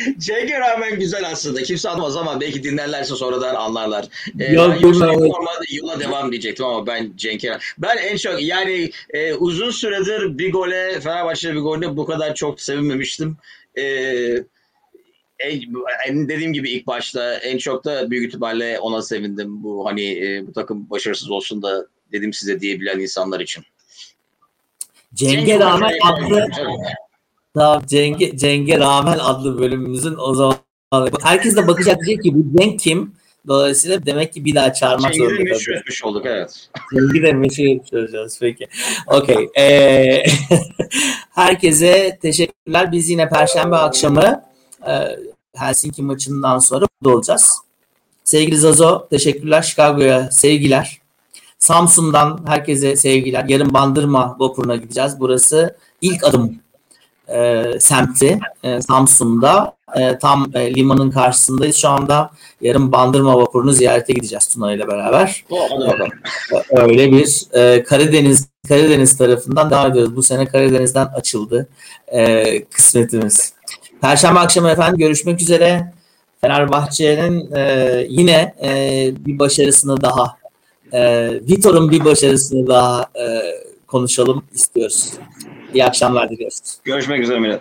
Cenge 0.18 0.60
rağmen 0.60 0.98
güzel 0.98 1.30
aslında. 1.30 1.62
Kimse 1.62 1.88
anlamaz 1.88 2.16
ama 2.16 2.40
belki 2.40 2.62
dinlerlerse 2.62 3.14
sonradan 3.14 3.54
anlarlar. 3.54 4.04
Ee, 4.40 4.56
ben 4.56 4.78
yoksa 4.80 5.06
normalde 5.06 5.64
yola 5.70 6.00
devam 6.00 6.32
diyecektim 6.32 6.66
ama 6.66 6.86
ben 6.86 7.12
Cenk'e... 7.16 7.58
Ben 7.78 7.96
en 7.96 8.16
çok 8.16 8.42
yani 8.42 8.90
e, 9.10 9.34
uzun 9.34 9.70
süredir 9.70 10.38
bir 10.38 10.52
gole, 10.52 11.00
Fenerbahçe 11.00 11.54
bir 11.54 11.60
golde 11.60 11.96
bu 11.96 12.06
kadar 12.06 12.34
çok 12.34 12.60
sevinmemiştim. 12.60 13.36
Ee, 13.78 14.44
en, 16.06 16.28
dediğim 16.28 16.52
gibi 16.52 16.70
ilk 16.70 16.86
başta 16.86 17.34
en 17.34 17.58
çok 17.58 17.84
da 17.84 18.10
büyük 18.10 18.28
ihtimalle 18.28 18.78
ona 18.78 19.02
sevindim. 19.02 19.62
Bu 19.62 19.86
hani 19.86 20.26
e, 20.26 20.46
bu 20.46 20.52
takım 20.52 20.90
başarısız 20.90 21.30
olsun 21.30 21.62
da 21.62 21.86
dedim 22.12 22.32
size 22.32 22.60
diyebilen 22.60 22.98
insanlar 22.98 23.40
için. 23.40 23.64
Cenge 25.14 25.58
rağmen 25.58 25.92
adlı 26.04 26.46
Tamam 27.54 27.82
Cenge, 27.86 28.36
Cenge 28.36 28.78
Rağmen 28.78 29.18
adlı 29.18 29.58
bölümümüzün 29.58 30.16
o 30.18 30.34
zaman 30.34 30.56
herkes 31.22 31.56
de 31.56 31.68
bakacak 31.68 32.00
diyecek 32.06 32.24
ki 32.24 32.34
bu 32.34 32.58
Cenk 32.58 32.80
kim? 32.80 33.14
Dolayısıyla 33.48 34.06
demek 34.06 34.32
ki 34.32 34.44
bir 34.44 34.54
daha 34.54 34.72
çağırmak 34.72 35.14
Cengiz'i 35.14 35.22
zorunda 35.22 35.50
kalacağız. 35.50 35.80
etmiş 35.80 36.04
olduk 36.04 36.26
evet. 36.26 36.70
Cengi 36.94 37.22
de 37.22 37.32
meşhur 37.32 37.84
çözeceğiz 37.90 38.38
peki. 38.40 38.68
Okey. 39.06 39.48
Ee, 39.58 40.22
herkese 41.30 42.18
teşekkürler. 42.22 42.92
Biz 42.92 43.10
yine 43.10 43.28
Perşembe 43.28 43.76
akşamı 43.76 44.42
e, 44.86 44.92
Helsinki 45.56 46.02
maçından 46.02 46.58
sonra 46.58 46.86
burada 47.02 47.16
olacağız. 47.16 47.54
Sevgili 48.24 48.56
Zazo 48.56 49.08
teşekkürler. 49.08 49.62
Chicago'ya 49.62 50.30
sevgiler. 50.30 51.00
Samsun'dan 51.58 52.44
herkese 52.46 52.96
sevgiler. 52.96 53.44
Yarın 53.48 53.74
Bandırma 53.74 54.36
vapuruna 54.38 54.76
gideceğiz. 54.76 55.20
Burası 55.20 55.76
ilk 56.00 56.24
adım 56.24 56.60
e, 57.34 57.64
semti 57.80 58.40
e, 58.62 58.82
Samsun'da. 58.82 59.74
E, 59.96 60.18
tam 60.18 60.50
e, 60.54 60.74
limanın 60.74 61.10
karşısındayız 61.10 61.76
şu 61.76 61.88
anda. 61.88 62.30
Yarın 62.60 62.92
Bandırma 62.92 63.36
vapurunu 63.36 63.72
ziyarete 63.72 64.12
gideceğiz 64.12 64.48
Tuna 64.48 64.72
ile 64.72 64.88
beraber. 64.88 65.44
Bakalım. 65.50 66.10
Öyle 66.70 67.12
bir 67.12 67.46
e, 67.52 67.82
Karadeniz 67.82 68.48
Karadeniz 68.68 69.16
tarafından 69.18 69.70
devam 69.70 69.90
ediyoruz. 69.90 70.16
Bu 70.16 70.22
sene 70.22 70.46
Karadeniz'den 70.46 71.06
açıldı 71.06 71.68
e, 72.12 72.64
kısmetimiz. 72.64 73.52
Perşembe 74.00 74.38
akşamı 74.38 74.70
efendim 74.70 74.98
görüşmek 74.98 75.42
üzere. 75.42 75.92
Fenerbahçe'nin 76.40 77.52
e, 77.52 78.06
yine 78.08 78.54
e, 78.62 79.12
bir 79.26 79.38
başarısını 79.38 80.00
daha 80.02 80.36
e, 80.92 81.30
Vitor'un 81.48 81.90
bir 81.90 82.04
başarısını 82.04 82.66
daha 82.66 83.02
e, 83.02 83.42
konuşalım 83.86 84.42
istiyoruz. 84.54 85.12
İyi 85.74 85.84
akşamlar 85.84 86.30
diliyoruz. 86.30 86.60
Görüşmek 86.84 87.22
üzere 87.22 87.40
millet. 87.40 87.60